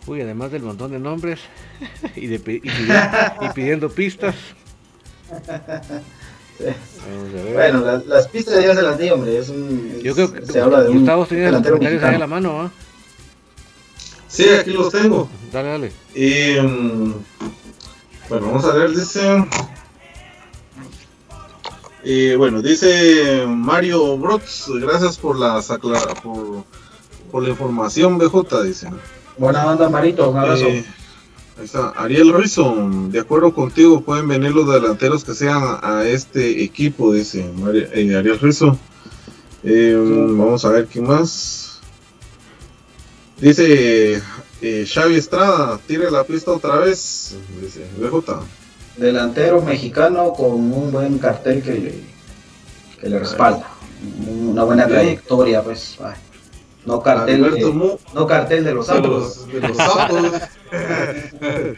Uy, 0.08 0.22
además 0.22 0.52
del 0.52 0.62
montón 0.64 0.92
de 0.92 1.00
nombres 1.00 1.39
y, 2.16 2.28
de, 2.28 2.36
y, 2.36 2.39
pidiendo, 2.39 2.94
y 3.42 3.50
pidiendo 3.54 3.89
pistas. 3.89 4.36
Bueno, 7.54 7.82
las, 7.82 8.06
las, 8.06 8.28
pistas 8.28 8.64
ya 8.64 8.76
se 8.76 8.82
las 8.84 8.98
di, 9.00 9.10
hombre. 9.10 9.38
Es 9.38 9.50
un, 9.50 10.00
Yo 10.04 10.14
creo 10.14 10.32
que 10.32 10.46
se 10.46 10.62
habla 10.62 10.84
de 10.84 10.89
Gustavo 10.89 11.26
tenía 11.26 11.52
los 11.52 11.64
comentarios 11.64 12.04
ahí 12.04 12.16
a 12.16 12.20
la 12.20 12.28
mano, 12.28 12.62
¿ah? 12.62 12.72
Sí, 14.28 14.48
aquí 14.50 14.72
los 14.72 14.92
tengo. 14.92 15.28
Dale, 15.52 15.70
dale. 15.70 15.92
Y, 16.14 16.58
um, 16.58 17.16
bueno, 18.32 18.48
vamos 18.48 18.64
a 18.64 18.74
ver, 18.74 18.92
dice. 18.92 19.46
Y 22.02 22.34
bueno, 22.36 22.62
dice 22.62 23.46
Mario 23.46 24.18
Brox, 24.18 24.70
gracias 24.80 25.18
por 25.18 25.38
la 25.38 25.62
por, 26.24 26.64
por 27.30 27.44
la 27.44 27.50
información, 27.50 28.18
BJ, 28.18 28.64
dice. 28.64 28.90
Buena 29.38 29.68
onda, 29.68 29.90
Marito, 29.90 30.30
un 30.30 30.38
abrazo. 30.38 30.66
Eh, 30.66 30.86
ahí 31.58 31.66
está. 31.66 31.90
Ariel 31.90 32.34
Rison, 32.34 33.12
de 33.12 33.20
acuerdo 33.20 33.54
contigo, 33.54 34.00
pueden 34.00 34.30
venir 34.30 34.52
los 34.52 34.72
delanteros 34.72 35.26
que 35.26 35.34
sean 35.34 35.80
a 35.82 36.06
este 36.06 36.64
equipo, 36.64 37.12
dice 37.12 37.46
eh, 37.94 38.16
Ariel 38.16 38.40
Rison. 38.40 38.80
Eh, 39.64 39.94
vamos 39.94 40.64
a 40.64 40.70
ver 40.70 40.88
quién 40.88 41.06
más. 41.06 41.82
Dice 43.42 44.22
Xavi 44.62 45.16
Estrada, 45.16 45.80
tire 45.88 46.12
la 46.12 46.24
pista 46.24 46.51
otra 46.51 46.78
vez. 46.78 47.36
Dice 47.59 47.86
BJ. 47.97 48.41
Delantero 48.97 49.62
mexicano 49.62 50.34
con 50.34 50.51
un 50.51 50.91
buen 50.91 51.18
cartel 51.18 51.64
que 51.64 51.74
le, 51.74 52.03
que 52.99 53.09
le 53.09 53.20
respalda. 53.20 53.68
Una 54.28 54.64
buena 54.64 54.88
trayectoria, 54.88 55.64
pues. 55.64 55.97
No 56.86 57.01
cartel, 57.01 57.43
de, 57.43 57.97
no 58.14 58.28
cartel 58.28 58.64
de 58.64 58.74
los 58.74 58.88
sapos. 58.88 59.47
De 59.47 59.59
los, 59.59 59.78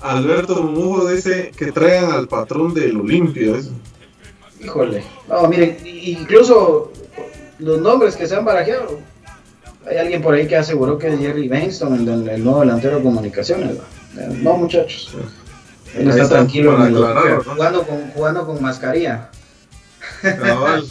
Alberto 0.00 0.62
Mujo 0.62 1.08
dice 1.08 1.52
que 1.56 1.72
traigan 1.72 2.12
al 2.12 2.28
patrón 2.28 2.74
del 2.74 3.00
Olimpio. 3.00 3.56
Híjole. 4.62 5.04
No, 5.28 5.48
miren, 5.48 5.78
incluso 5.84 6.92
los 7.58 7.80
nombres 7.80 8.16
que 8.16 8.26
se 8.26 8.36
han 8.36 8.44
barajeado. 8.44 8.98
Hay 9.88 9.98
alguien 9.98 10.20
por 10.20 10.34
ahí 10.34 10.46
que 10.48 10.56
aseguró 10.56 10.98
que 10.98 11.08
es 11.08 11.18
Jerry 11.18 11.48
Benston, 11.48 11.94
el, 11.94 12.28
el, 12.28 12.44
nuevo 12.44 12.60
delantero 12.60 12.96
de 12.96 13.02
comunicaciones. 13.02 13.76
No, 14.42 14.56
muchachos. 14.56 15.14
Él 15.94 16.08
está 16.08 16.28
tranquilo 16.28 16.72
jugando, 16.72 17.86
con, 17.86 18.10
jugando 18.10 18.46
con 18.46 18.60
mascarilla. 18.62 19.30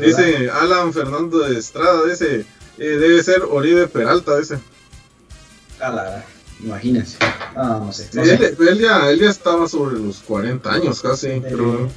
Dice 0.00 0.50
Alan 0.50 0.92
Fernando 0.92 1.40
de 1.40 1.58
Estrada, 1.58 2.06
dice, 2.06 2.46
eh, 2.78 2.84
debe 2.84 3.22
ser 3.22 3.42
Oribe 3.42 3.86
Peralta, 3.88 4.38
dice. 4.38 4.58
la 5.78 6.24
imagínense. 6.60 7.18
Ah, 7.54 7.78
no 7.84 7.92
sé. 7.92 8.08
él, 8.14 8.78
ya, 8.78 9.10
él 9.10 9.20
ya 9.20 9.28
estaba 9.28 9.68
sobre 9.68 9.98
los 9.98 10.20
40 10.20 10.72
años 10.72 11.02
casi, 11.02 11.42
pero 11.42 11.90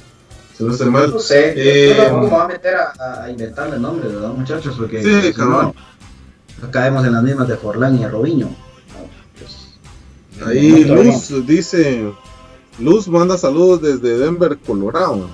si 0.56 0.64
no 0.64 0.72
estoy 0.72 0.90
mal. 0.90 1.10
No 1.10 1.18
sé, 1.18 1.52
eh, 1.56 1.94
no 2.10 2.20
vamos 2.20 2.32
a 2.32 2.48
meter 2.48 2.74
a, 2.74 3.24
a 3.24 3.30
inventarle 3.30 3.78
nombres, 3.78 4.12
¿verdad, 4.12 4.30
muchachos? 4.30 4.76
Porque 4.76 5.02
sí, 5.02 5.32
cabrón. 5.34 5.74
caemos 6.70 7.04
en 7.04 7.12
las 7.12 7.22
mismas 7.22 7.48
de 7.48 7.56
Forlán 7.56 7.98
y 7.98 8.04
a 8.04 8.08
Robiño. 8.08 8.48
Pues, 9.38 10.48
Ahí 10.48 10.84
Luz 10.84 11.46
dice, 11.46 12.12
Luz 12.78 13.08
manda 13.08 13.36
saludos 13.36 13.82
desde 13.82 14.18
Denver, 14.18 14.58
Colorado. 14.66 15.28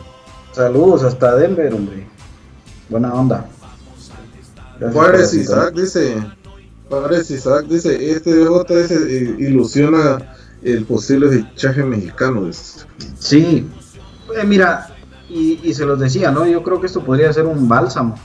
Saludos 0.52 1.02
hasta 1.04 1.36
Denver, 1.36 1.72
hombre. 1.72 2.06
Buena 2.88 3.14
onda. 3.14 3.48
Juárez 4.92 5.32
Isaac 5.34 5.74
dice, 5.74 6.16
Juárez 6.88 7.30
Isaac 7.30 7.66
dice, 7.66 8.10
este 8.10 8.34
DJ 8.34 9.36
ilusiona 9.38 10.34
el 10.62 10.84
posible 10.84 11.28
fichaje 11.30 11.84
mexicano. 11.84 12.50
Sí, 13.18 13.66
eh, 14.36 14.44
mira, 14.44 14.91
y, 15.32 15.74
se 15.74 15.86
los 15.86 15.98
decía, 15.98 16.30
¿no? 16.30 16.46
Yo 16.46 16.62
creo 16.62 16.80
que 16.80 16.86
esto 16.86 17.02
podría 17.02 17.32
ser 17.32 17.46
un 17.46 17.68
bálsamo. 17.68 18.16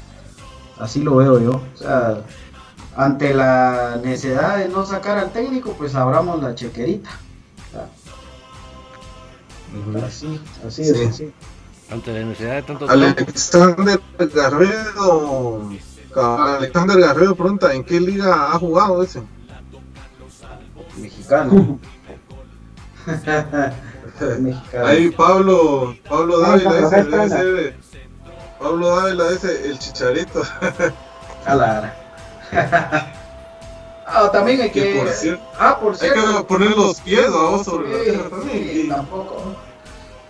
Así 0.78 1.02
lo 1.02 1.16
veo 1.16 1.40
yo. 1.40 1.62
O 1.74 1.78
sea, 1.78 2.22
ante 2.96 3.34
la 3.34 4.00
necesidad 4.04 4.58
de 4.58 4.70
no 4.70 4.86
sacar 4.86 5.18
al 5.18 5.32
técnico, 5.32 5.74
pues 5.78 5.96
abramos 5.96 6.42
la 6.42 6.54
chequerita. 6.56 7.10
Así, 10.06 10.40
así 10.66 10.82
es. 10.84 11.10
Así. 11.10 11.34
Ante 11.90 12.14
la 12.14 12.26
necesidad 12.26 12.56
de 12.56 12.62
tantos 12.64 12.90
Alexander 12.90 14.02
Garrido. 14.34 15.70
Alexander 16.16 17.00
Garrido 17.00 17.36
pregunta, 17.36 17.74
¿en 17.74 17.84
qué 17.84 18.00
liga 18.00 18.52
ha 18.52 18.60
jugado 18.60 19.02
ese? 19.02 19.22
Mexicano. 20.98 21.80
Mexicano. 24.26 24.86
Ahí 24.86 25.10
Pablo, 25.12 25.96
Pablo 26.08 26.40
Dávila 26.40 26.82
dice, 26.82 27.04
debe 27.04 27.30
ser, 27.30 27.76
Pablo 28.60 28.96
Dávila 28.96 29.32
dice 29.32 29.70
el 29.70 29.80
chicharito. 29.80 30.44
A 31.46 31.56
la 31.56 31.94
Ah, 34.10 34.30
también 34.32 34.62
hay 34.62 34.70
que. 34.72 34.96
por 34.96 35.10
cierto, 35.10 35.44
ah, 35.60 35.80
por 35.82 35.98
cierto. 35.98 36.20
Hay 36.20 36.38
que 36.38 36.44
poner 36.46 36.72
los 36.72 37.02
pies 37.02 37.30
vamos 37.30 37.66
sobre 37.66 37.90
la 37.90 38.04
tierra 38.04 38.30
también. 38.30 38.70
Sí, 38.72 38.88
tampoco. 38.88 39.44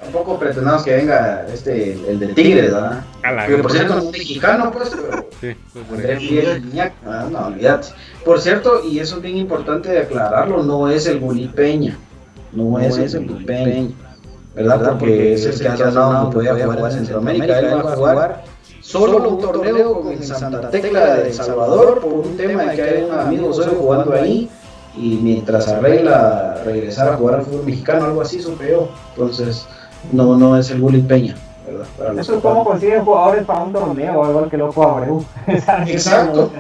Tampoco 0.02 0.40
pretendamos 0.40 0.84
que 0.84 0.96
venga 0.96 1.46
este, 1.52 1.94
el 1.94 2.20
de 2.20 2.28
Tigres, 2.30 2.74
¿verdad? 2.74 3.04
Que 3.46 3.58
por 3.58 3.72
cierto, 3.72 3.98
un 3.98 4.12
mexicano, 4.12 4.72
pues, 4.72 4.90
pero. 4.90 5.28
Sí, 5.42 5.56
pues, 5.90 7.32
no, 7.32 7.48
olvídate. 7.48 7.90
Por 8.26 8.42
cierto, 8.42 8.84
y 8.84 9.00
eso 9.00 9.18
es 9.18 9.22
bien 9.22 9.38
importante 9.38 9.90
de 9.90 10.00
aclararlo, 10.00 10.64
no 10.64 10.90
es 10.90 11.06
el 11.06 11.20
Gulli 11.20 11.48
Peña. 11.48 11.98
No, 12.54 12.80
es, 12.80 13.14
el 13.14 13.26
Peña. 13.46 13.90
¿Verdad? 14.56 14.98
Porque, 14.98 15.34
es 15.34 15.46
el 15.46 15.60
que 15.60 15.68
ha 15.68 15.92
sonado 15.92 16.30
que 16.30 16.36
podía 16.36 16.54
jugar 16.54 16.92
en 16.92 16.92
Centroamérica. 16.92 17.60
Él 17.60 17.76
va 17.76 17.94
a 17.94 17.96
jugar 17.96 18.44
solo 18.82 19.30
un 19.30 19.40
torneo 19.40 20.02
con 20.02 20.24
Santa 20.24 20.70
Tecla 20.70 21.16
de 21.16 21.28
El 21.28 21.34
Salvador 21.34 22.00
por 22.00 22.14
un 22.14 22.38
tema 22.38 22.64
de 22.64 22.76
que 22.76 22.82
hay 22.82 23.04
un 23.04 23.20
amigo 23.20 23.54
suyo 23.54 23.76
jugando 23.80 24.14
ahí 24.14 24.50
y 24.96 25.20
mientras 25.22 25.68
arregla 25.68 26.62
regresar 26.66 27.10
a 27.10 27.18
jugar 27.18 27.36
al 27.36 27.42
fútbol 27.44 27.66
mexicano, 27.66 28.06
algo 28.06 28.22
así 28.22 28.42
supe 28.42 28.72
yo. 28.72 28.90
Entonces, 29.12 29.68
no, 30.12 30.36
no 30.38 30.58
es 30.58 30.72
el 30.72 30.82
Bully 30.82 31.02
Peña. 31.02 31.36
¿verdad? 31.68 32.20
Eso 32.20 32.36
es 32.36 32.42
como 32.42 32.64
consiguen 32.64 33.04
jugadores 33.04 33.46
para 33.46 33.64
un 33.64 33.74
torneo 33.74 34.20
o 34.20 34.26
algo 34.26 34.50
que 34.50 34.58
loco 34.58 34.84
Abreu. 34.84 35.24
Exacto. 35.88 36.52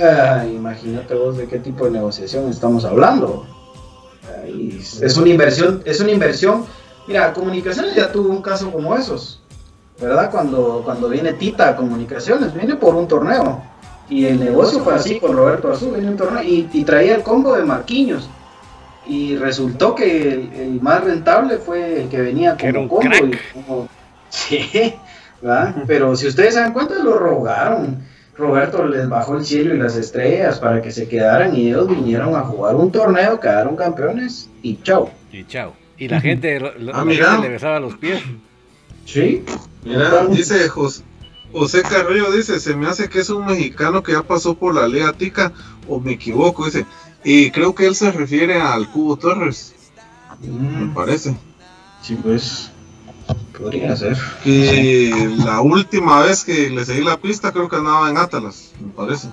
Ah, 0.00 0.44
imagínate 0.46 1.14
vos 1.14 1.36
de 1.36 1.46
qué 1.46 1.58
tipo 1.58 1.84
de 1.84 1.90
negociación 1.90 2.48
estamos 2.48 2.84
hablando. 2.84 3.44
Es 4.48 5.16
una 5.16 5.28
inversión, 5.28 5.82
es 5.84 6.00
una 6.00 6.12
inversión. 6.12 6.64
Mira, 7.06 7.32
Comunicaciones 7.32 7.94
ya 7.94 8.10
tuvo 8.10 8.30
un 8.30 8.42
caso 8.42 8.70
como 8.70 8.96
esos, 8.96 9.40
¿verdad? 10.00 10.30
Cuando, 10.30 10.82
cuando 10.84 11.08
viene 11.08 11.32
Tita 11.34 11.70
a 11.70 11.76
Comunicaciones, 11.76 12.52
viene 12.52 12.76
por 12.76 12.94
un 12.94 13.06
torneo. 13.06 13.62
Y 14.08 14.26
el 14.26 14.38
negocio 14.38 14.80
fue 14.80 14.94
así 14.94 15.18
con 15.18 15.36
Roberto 15.36 15.70
Azul, 15.70 15.92
viene 15.92 16.10
un 16.10 16.16
torneo 16.16 16.42
y, 16.42 16.68
y 16.72 16.84
traía 16.84 17.16
el 17.16 17.22
combo 17.22 17.56
de 17.56 17.64
Marquinhos 17.64 18.28
y 19.08 19.36
resultó 19.36 19.94
que 19.94 20.32
el, 20.32 20.80
más 20.80 21.04
rentable 21.04 21.58
fue 21.58 22.02
el 22.02 22.08
que 22.08 22.20
venía 22.20 22.56
como 22.56 22.88
combo. 22.88 23.10
como, 23.54 23.88
sí, 24.28 24.94
pero 25.86 26.16
si 26.16 26.26
ustedes 26.26 26.54
se 26.54 26.60
dan 26.60 26.72
cuenta, 26.72 26.94
lo 26.96 27.18
rogaron. 27.18 28.04
Roberto 28.38 28.86
les 28.86 29.08
bajó 29.08 29.36
el 29.36 29.44
cielo 29.44 29.74
y 29.74 29.78
las 29.78 29.96
estrellas 29.96 30.58
para 30.58 30.82
que 30.82 30.90
se 30.90 31.08
quedaran 31.08 31.56
y 31.56 31.68
ellos 31.68 31.88
vinieron 31.88 32.36
a 32.36 32.42
jugar 32.42 32.76
un 32.76 32.92
torneo, 32.92 33.40
quedaron 33.40 33.76
campeones 33.76 34.50
y 34.62 34.80
chao. 34.82 35.10
Y 35.32 35.44
chao. 35.44 35.74
Y 35.98 36.08
la 36.08 36.20
gente, 36.20 36.60
ah, 36.92 37.04
le 37.04 37.48
besaba 37.48 37.80
los 37.80 37.96
pies. 37.96 38.22
Sí. 39.06 39.42
Mira, 39.84 40.26
dice 40.26 40.68
José, 40.68 41.02
José 41.52 41.82
Carrillo, 41.82 42.30
dice, 42.32 42.60
se 42.60 42.76
me 42.76 42.86
hace 42.86 43.08
que 43.08 43.20
es 43.20 43.30
un 43.30 43.46
mexicano 43.46 44.02
que 44.02 44.12
ya 44.12 44.22
pasó 44.22 44.54
por 44.54 44.74
la 44.74 44.86
Liga 44.86 45.12
Tica, 45.14 45.52
o 45.88 46.00
me 46.00 46.12
equivoco, 46.12 46.66
dice, 46.66 46.84
y 47.24 47.50
creo 47.50 47.74
que 47.74 47.86
él 47.86 47.94
se 47.94 48.12
refiere 48.12 48.60
al 48.60 48.90
Cubo 48.90 49.16
Torres. 49.16 49.74
Me 50.42 50.92
parece. 50.94 51.34
Sí, 52.02 52.16
pues. 52.22 52.70
Podría 53.58 53.96
ser. 53.96 54.16
Que 54.44 55.34
la 55.44 55.60
última 55.60 56.22
vez 56.22 56.44
que 56.44 56.68
le 56.70 56.84
seguí 56.84 57.02
la 57.02 57.16
pista, 57.16 57.52
creo 57.52 57.68
que 57.68 57.76
andaba 57.76 58.10
en 58.10 58.18
Atlas, 58.18 58.72
me 58.80 58.92
parece. 58.92 59.28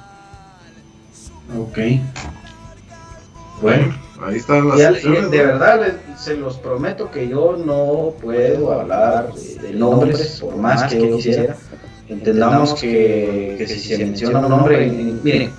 Ok. 1.57 1.77
Bueno. 3.61 3.95
Ahí 4.25 4.37
están 4.37 4.69
las 4.69 4.79
Y 4.79 4.83
al- 4.83 4.93
opciones, 4.95 5.31
de 5.31 5.37
¿no? 5.37 5.43
verdad, 5.43 5.93
se 6.17 6.35
los 6.37 6.57
prometo 6.57 7.11
que 7.11 7.27
yo 7.27 7.57
no 7.57 8.13
puedo 8.21 8.71
hablar 8.79 9.33
de, 9.33 9.55
de 9.67 9.73
nombres, 9.73 10.37
por 10.39 10.55
más 10.55 10.83
que 10.83 11.09
yo 11.09 11.17
quisiera. 11.17 11.57
Entendamos 12.07 12.73
que, 12.75 13.55
que 13.57 13.67
si 13.67 13.79
se 13.79 13.97
menciona 13.97 14.39
un 14.39 14.49
nombre, 14.49 14.87
miren, 15.23 15.51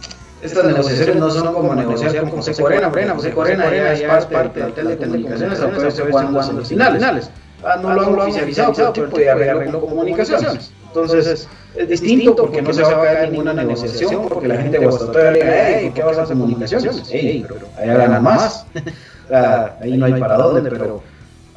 estas 0.42 0.64
negociaciones 0.64 1.16
no 1.16 1.30
son 1.30 1.52
como 1.52 1.74
negociar 1.74 2.18
con 2.20 2.30
José 2.30 2.54
Corena, 2.54 2.88
Corena, 2.90 3.14
José 3.14 3.32
Corena 3.32 3.64
ya 3.70 3.92
es 4.18 4.24
parte 4.26 4.38
del 4.38 4.72
plantel 4.72 4.88
de 4.88 4.96
telecomunicaciones, 4.96 5.60
aunque 5.60 5.90
se 5.90 6.02
jugando 6.04 6.42
en 6.42 6.56
los 6.56 6.68
finales. 6.68 7.30
Ah, 7.66 7.76
no 7.80 7.94
lo 7.94 8.02
han 8.02 8.18
oficializado, 8.18 8.72
pero 8.74 8.88
el 8.88 8.92
tipo 9.10 9.20
ya 9.20 9.32
arregló 9.32 9.80
comunicaciones. 9.80 10.72
Entonces, 10.86 11.48
es 11.76 11.88
distinto 11.88 12.36
porque 12.36 12.62
no 12.62 12.72
se 12.72 12.82
va 12.82 12.90
a 12.90 13.02
caer 13.04 13.30
ninguna 13.30 13.52
negociación, 13.52 14.28
porque 14.28 14.48
la 14.48 14.56
gente 14.58 14.78
de 14.78 14.86
Guastatoya 14.86 15.30
le 15.32 15.40
diga, 15.40 15.68
hey, 15.68 15.84
¿por 15.86 15.94
qué 15.94 16.02
vas 16.02 16.18
a 16.18 16.24
comunicaciones? 16.24 17.10
Ey, 17.10 17.44
pero 17.48 17.66
allá 17.76 17.94
ganan 17.94 18.22
más. 18.22 18.66
Ahí 19.80 19.96
no 19.96 20.06
hay 20.06 20.20
para 20.20 20.36
dónde, 20.36 20.70
pero 20.70 21.02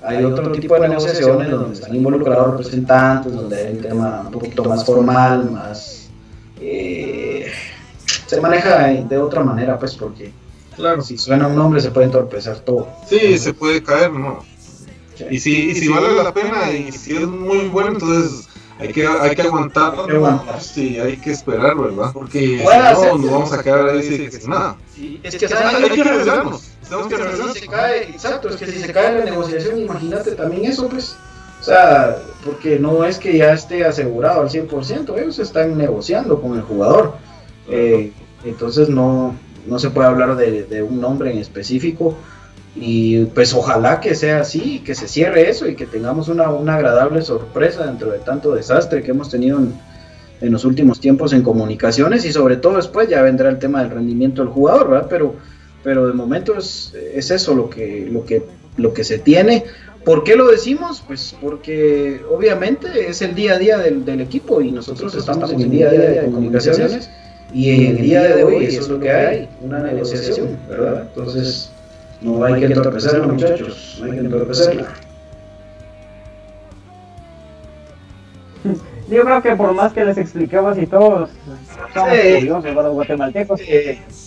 hay 0.01 0.24
otro 0.24 0.51
tipo 0.53 0.80
de 0.80 0.88
negociaciones 0.88 1.51
donde 1.51 1.74
están 1.74 1.93
involucrados 1.95 2.51
representantes, 2.51 3.34
donde 3.34 3.58
hay 3.68 3.74
un 3.74 3.82
tema 3.82 4.22
un 4.26 4.32
poquito 4.32 4.64
más 4.64 4.86
formal, 4.86 5.51
más... 5.51 6.10
eh, 6.62 7.51
se 8.26 8.41
maneja 8.41 8.88
de 8.88 9.18
otra 9.18 9.43
manera, 9.43 9.78
pues, 9.78 9.95
porque 9.95 10.32
Claro. 10.76 11.01
si 11.01 11.18
suena 11.18 11.47
un 11.47 11.55
nombre 11.55 11.82
se 11.82 11.91
puede 11.91 12.05
entorpecer 12.05 12.60
todo. 12.60 12.88
Sí, 13.08 13.38
se 13.38 13.53
puede 13.53 13.82
caer, 13.84 14.12
¿no? 14.12 14.39
Y 15.30 15.39
si, 15.39 15.72
y 15.72 15.76
si 15.76 15.88
vale 15.88 16.13
la 16.15 16.34
pena 16.34 16.72
y 16.72 16.91
si 16.91 17.15
es 17.15 17.28
muy 17.28 17.68
bueno, 17.70 17.89
entonces 17.93 18.47
hay 18.80 18.89
que, 18.89 19.07
hay 19.07 19.36
que 19.36 19.41
aguantar. 19.41 19.93
Hay 19.97 20.05
que 20.05 20.15
aguantar. 20.15 20.61
Sí, 20.61 20.99
hay 20.99 21.18
que 21.18 21.32
esperar, 21.32 21.76
¿verdad? 21.76 22.11
Porque 22.13 22.59
si 22.59 22.63
no, 22.63 23.18
nos 23.18 23.32
vamos 23.32 23.53
a 23.53 23.63
quedar 23.63 23.89
ahí 23.89 24.03
sin 24.03 24.32
sin 24.32 24.49
nada. 24.49 24.78
Sí, 24.93 25.20
es 25.24 25.36
que 25.36 25.45
Hay, 25.47 25.89
que 25.89 26.01
arriesgarnos. 26.01 26.72
Tenemos 26.84 27.07
que 27.07 27.15
Si 27.15 27.22
arriesgarnos. 27.22 27.57
se 27.57 27.68
cae, 27.68 28.03
exacto, 28.03 28.49
es 28.49 28.55
que 28.57 28.68
si 28.68 28.80
se 28.80 28.93
cae 28.93 29.20
la 29.20 29.26
negociación, 29.26 29.80
imagínate 29.80 30.32
también 30.32 30.65
eso, 30.65 30.88
pues. 30.88 31.18
O 31.59 31.63
sea, 31.63 32.18
porque 32.45 32.78
no 32.78 33.03
es 33.03 33.18
que 33.18 33.36
ya 33.36 33.51
esté 33.51 33.84
asegurado 33.84 34.41
al 34.41 34.49
100%, 34.49 35.20
ellos 35.20 35.39
están 35.39 35.76
negociando 35.76 36.39
con 36.39 36.55
el 36.55 36.61
jugador. 36.61 37.15
Eh, 37.68 38.11
entonces 38.45 38.89
no, 38.89 39.36
no 39.65 39.80
se 39.80 39.89
puede 39.89 40.07
hablar 40.07 40.36
de, 40.36 40.63
de 40.63 40.84
un 40.84 41.01
nombre 41.01 41.32
en 41.32 41.39
específico. 41.39 42.15
Y 42.80 43.25
pues 43.25 43.53
ojalá 43.53 43.99
que 43.99 44.13
sea 44.13 44.41
así, 44.41 44.80
que 44.80 44.93
se 44.93 45.07
cierre 45.07 45.49
eso 45.49 45.67
y 45.67 45.75
que 45.75 45.88
tengamos 45.88 46.28
una, 46.28 46.49
una 46.51 46.75
agradable 46.75 47.21
sorpresa 47.23 47.86
dentro 47.86 48.11
de 48.11 48.19
tanto 48.19 48.53
desastre 48.53 49.01
que 49.01 49.11
hemos 49.11 49.30
tenido 49.30 49.57
en, 49.57 49.73
en 50.41 50.51
los 50.51 50.65
últimos 50.65 50.99
tiempos 50.99 51.34
en 51.34 51.41
comunicaciones 51.41 52.25
y 52.25 52.32
sobre 52.32 52.57
todo 52.57 52.78
después 52.78 53.09
ya 53.09 53.21
vendrá 53.21 53.49
el 53.49 53.57
tema 53.57 53.82
del 53.82 53.91
rendimiento 53.91 54.43
del 54.43 54.51
jugador, 54.51 54.89
¿verdad? 54.89 55.07
Pero, 55.09 55.36
pero 55.84 56.07
de 56.07 56.13
momento 56.13 56.55
es, 56.57 56.93
es 57.13 57.32
eso 57.32 57.55
lo 57.55 57.69
que, 57.69 58.07
lo, 58.11 58.25
que, 58.25 58.43
lo 58.78 58.93
que 58.93 59.03
se 59.03 59.17
tiene. 59.17 59.63
¿Por 60.05 60.23
qué 60.23 60.36
lo 60.36 60.47
decimos? 60.47 61.03
Pues 61.05 61.36
porque 61.41 62.21
obviamente 62.32 63.09
es 63.09 63.21
el 63.21 63.36
día 63.36 63.55
a 63.55 63.57
día 63.57 63.78
del, 63.78 64.05
del 64.05 64.21
equipo 64.21 64.61
y 64.61 64.71
nosotros 64.71 65.15
estamos 65.15 65.51
en 65.51 65.61
el 65.61 65.69
día 65.69 65.89
a 65.89 65.91
día 65.91 66.09
de 66.09 66.25
comunicaciones 66.25 67.09
y 67.53 67.69
en 67.71 67.97
el 67.97 68.01
día 68.01 68.23
de 68.23 68.43
hoy 68.43 68.65
eso 68.65 68.82
es 68.82 68.88
lo 68.88 68.99
que 68.99 69.11
hay, 69.11 69.49
una 69.61 69.80
negociación, 69.80 70.57
¿verdad? 70.69 71.07
Entonces 71.07 71.71
no 72.22 72.43
hay 72.43 72.59
que 72.59 72.65
entorpecerla 72.68 73.28
muchachos, 73.28 73.97
no 73.99 74.05
hay 74.05 74.11
que 74.11 74.18
entorpecerla. 74.20 74.88
Yo 79.09 79.24
creo 79.24 79.41
que 79.41 79.55
por 79.55 79.74
más 79.74 79.93
que 79.93 80.03
les 80.03 80.18
explicamos 80.18 80.78
y 80.78 80.86
todos 80.86 81.30
somos 81.93 82.09
Sí. 82.22 82.34
curiosos, 82.36 82.63
¿verdad, 82.63 82.84
los 82.84 82.93
guatemaltecos. 82.93 83.61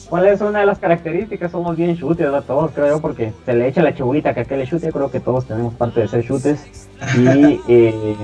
¿Cuál 0.09 0.26
es 0.26 0.41
una 0.41 0.61
de 0.61 0.66
las 0.66 0.78
características? 0.78 1.53
Somos 1.53 1.76
bien 1.76 1.97
chutes, 1.99 2.24
¿verdad? 2.24 2.45
Todos 2.47 2.70
creo 2.72 2.88
yo, 2.88 3.01
porque 3.01 3.32
se 3.45 3.53
le 3.53 3.68
echa 3.68 3.82
la 3.82 3.95
chuguita 3.95 4.32
que 4.32 4.41
aquel 4.41 4.61
le 4.61 4.66
chute, 4.66 4.91
creo 4.91 5.11
que 5.11 5.20
todos 5.20 5.47
tenemos 5.47 5.74
parte 5.74 6.01
de 6.01 6.09
ser 6.09 6.24
chutes. 6.24 6.88
Y 7.14 7.61
eh, 7.68 8.16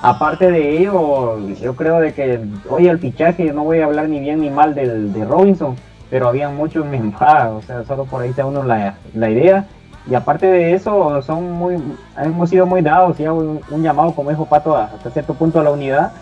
aparte 0.00 0.52
de 0.52 0.78
ello, 0.78 1.38
yo 1.60 1.74
creo 1.74 1.98
de 1.98 2.14
que, 2.14 2.40
oye, 2.70 2.88
el 2.90 3.00
fichaje, 3.00 3.52
no 3.52 3.64
voy 3.64 3.80
a 3.80 3.86
hablar 3.86 4.08
ni 4.08 4.20
bien 4.20 4.40
ni 4.40 4.50
mal 4.50 4.76
del, 4.76 5.12
de 5.12 5.24
Robinson, 5.24 5.74
pero 6.10 6.28
había 6.28 6.48
muchos 6.48 6.84
me 6.86 6.96
enfada, 6.96 7.50
o 7.50 7.62
sea, 7.62 7.84
solo 7.84 8.04
por 8.04 8.22
ahí 8.22 8.32
se 8.32 8.42
uno 8.44 8.62
la, 8.62 8.94
la 9.14 9.30
idea. 9.30 9.64
Y 10.10 10.14
aparte 10.14 10.46
de 10.46 10.72
eso, 10.72 11.20
son 11.22 11.52
muy, 11.52 11.76
hemos 12.16 12.48
sido 12.48 12.64
muy 12.64 12.80
dados, 12.80 13.18
ya 13.18 13.32
un, 13.32 13.60
un 13.70 13.82
llamado, 13.82 14.12
como 14.12 14.30
dijo 14.30 14.46
Pato, 14.46 14.74
a- 14.74 14.84
hasta 14.84 15.10
cierto 15.10 15.34
punto 15.34 15.60
a 15.60 15.64
la 15.64 15.70
unidad, 15.70 16.12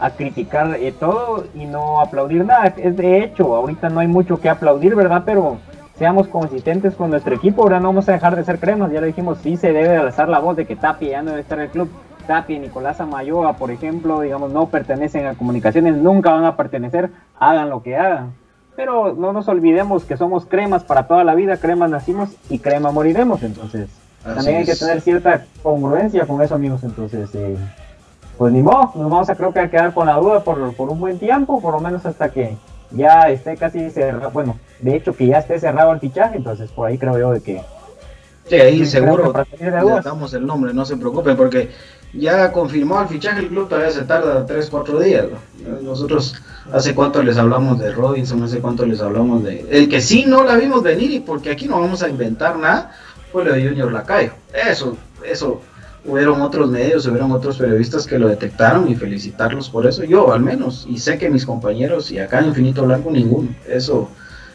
a 0.00 0.10
criticar 0.10 0.76
eh, 0.76 0.92
todo 0.92 1.44
y 1.54 1.64
no 1.66 2.00
aplaudir 2.00 2.44
nada. 2.44 2.72
Es 2.76 2.96
de 2.96 3.22
hecho, 3.24 3.56
ahorita 3.56 3.88
no 3.88 3.98
hay 4.00 4.06
mucho 4.08 4.38
que 4.40 4.48
aplaudir, 4.48 4.94
¿verdad? 4.94 5.22
Pero 5.26 5.56
seamos 5.96 6.28
consistentes 6.28 6.94
con 6.94 7.10
nuestro 7.10 7.34
equipo, 7.34 7.62
ahora 7.62 7.80
no 7.80 7.88
vamos 7.88 8.08
a 8.08 8.12
dejar 8.12 8.36
de 8.36 8.44
ser 8.44 8.58
cremas, 8.58 8.92
ya 8.92 9.00
lo 9.00 9.06
dijimos, 9.06 9.38
sí 9.38 9.56
se 9.56 9.72
debe 9.72 9.96
alzar 9.96 10.28
la 10.28 10.38
voz 10.38 10.56
de 10.56 10.64
que 10.66 10.76
Tapia 10.76 11.10
ya 11.10 11.22
no 11.22 11.30
debe 11.30 11.42
estar 11.42 11.58
en 11.58 11.64
el 11.64 11.70
club. 11.70 11.88
Tapia 12.26 12.56
y 12.56 12.60
Nicolás 12.60 13.00
Amayoa, 13.00 13.54
por 13.54 13.72
ejemplo, 13.72 14.20
digamos, 14.20 14.52
no 14.52 14.66
pertenecen 14.66 15.26
a 15.26 15.34
comunicaciones, 15.34 15.96
nunca 15.96 16.30
van 16.30 16.44
a 16.44 16.56
pertenecer, 16.56 17.10
hagan 17.40 17.70
lo 17.70 17.82
que 17.82 17.96
hagan. 17.96 18.32
Pero 18.76 19.14
no 19.14 19.32
nos 19.32 19.48
olvidemos 19.48 20.04
que 20.04 20.16
somos 20.16 20.46
cremas 20.46 20.84
para 20.84 21.06
toda 21.06 21.24
la 21.24 21.34
vida, 21.34 21.58
cremas 21.58 21.90
nacimos 21.90 22.30
y 22.48 22.58
crema 22.58 22.90
moriremos, 22.90 23.42
entonces 23.42 23.90
también 24.24 24.58
hay 24.58 24.64
que 24.64 24.76
tener 24.76 25.00
cierta 25.00 25.44
congruencia 25.62 26.26
con 26.26 26.40
eso, 26.42 26.54
amigos. 26.54 26.82
Entonces, 26.84 27.28
eh, 27.34 27.56
pues 28.38 28.52
ni 28.52 28.62
modo, 28.62 28.92
nos 28.94 29.10
vamos 29.10 29.30
a 29.30 29.34
creo 29.34 29.52
que 29.52 29.60
a 29.60 29.70
quedar 29.70 29.92
con 29.92 30.06
la 30.06 30.14
duda 30.14 30.40
por, 30.40 30.74
por 30.74 30.88
un 30.88 31.00
buen 31.00 31.18
tiempo, 31.18 31.60
por 31.60 31.74
lo 31.74 31.80
menos 31.80 32.06
hasta 32.06 32.30
que 32.30 32.56
ya 32.92 33.28
esté 33.28 33.56
casi 33.56 33.90
cerrado. 33.90 34.30
Bueno, 34.30 34.58
de 34.80 34.96
hecho, 34.96 35.14
que 35.14 35.26
ya 35.26 35.38
esté 35.38 35.58
cerrado 35.58 35.92
el 35.92 36.00
fichaje, 36.00 36.36
entonces 36.36 36.70
por 36.70 36.88
ahí 36.88 36.98
creo 36.98 37.18
yo 37.18 37.32
de 37.32 37.40
que. 37.40 37.62
Sí, 38.46 38.56
ahí 38.56 38.84
seguro 38.86 39.32
le 39.60 40.00
damos 40.02 40.34
el 40.34 40.46
nombre, 40.46 40.74
no 40.74 40.84
se 40.84 40.96
preocupen, 40.96 41.36
porque 41.36 41.70
ya 42.12 42.50
confirmó 42.52 43.00
el 43.00 43.08
fichaje 43.08 43.40
el 43.40 43.48
club, 43.48 43.68
todavía 43.68 43.90
se 43.90 44.02
tarda 44.02 44.44
3, 44.44 44.68
4 44.68 45.00
días. 45.00 45.26
¿no? 45.30 45.80
Nosotros 45.80 46.34
hace 46.70 46.94
cuánto 46.94 47.22
les 47.22 47.36
hablamos 47.36 47.78
de 47.78 47.92
Robinson, 47.92 48.42
hace 48.42 48.60
cuánto 48.60 48.86
les 48.86 49.00
hablamos 49.00 49.42
de... 49.42 49.66
El 49.70 49.88
que 49.88 50.00
sí 50.00 50.24
no 50.26 50.44
la 50.44 50.56
vimos 50.56 50.82
venir 50.82 51.10
y 51.10 51.20
porque 51.20 51.50
aquí 51.50 51.66
no 51.66 51.80
vamos 51.80 52.02
a 52.02 52.08
inventar 52.08 52.58
nada, 52.58 52.92
fue 53.32 53.44
lo 53.44 53.52
de 53.52 53.66
Junior 53.66 53.90
Lacayo. 53.90 54.32
Eso, 54.52 54.96
eso, 55.24 55.60
hubieron 56.04 56.40
otros 56.40 56.70
medios, 56.70 57.06
hubieron 57.06 57.32
otros 57.32 57.58
periodistas 57.58 58.06
que 58.06 58.18
lo 58.18 58.28
detectaron 58.28 58.88
y 58.88 58.94
felicitarlos 58.94 59.70
por 59.70 59.86
eso, 59.86 60.04
yo 60.04 60.32
al 60.32 60.40
menos, 60.40 60.86
y 60.88 60.98
sé 60.98 61.18
que 61.18 61.30
mis 61.30 61.46
compañeros 61.46 62.10
y 62.10 62.18
acá 62.18 62.40
en 62.40 62.46
Infinito 62.46 62.84
Blanco 62.84 63.10
ninguno, 63.10 63.48
eso... 63.68 64.08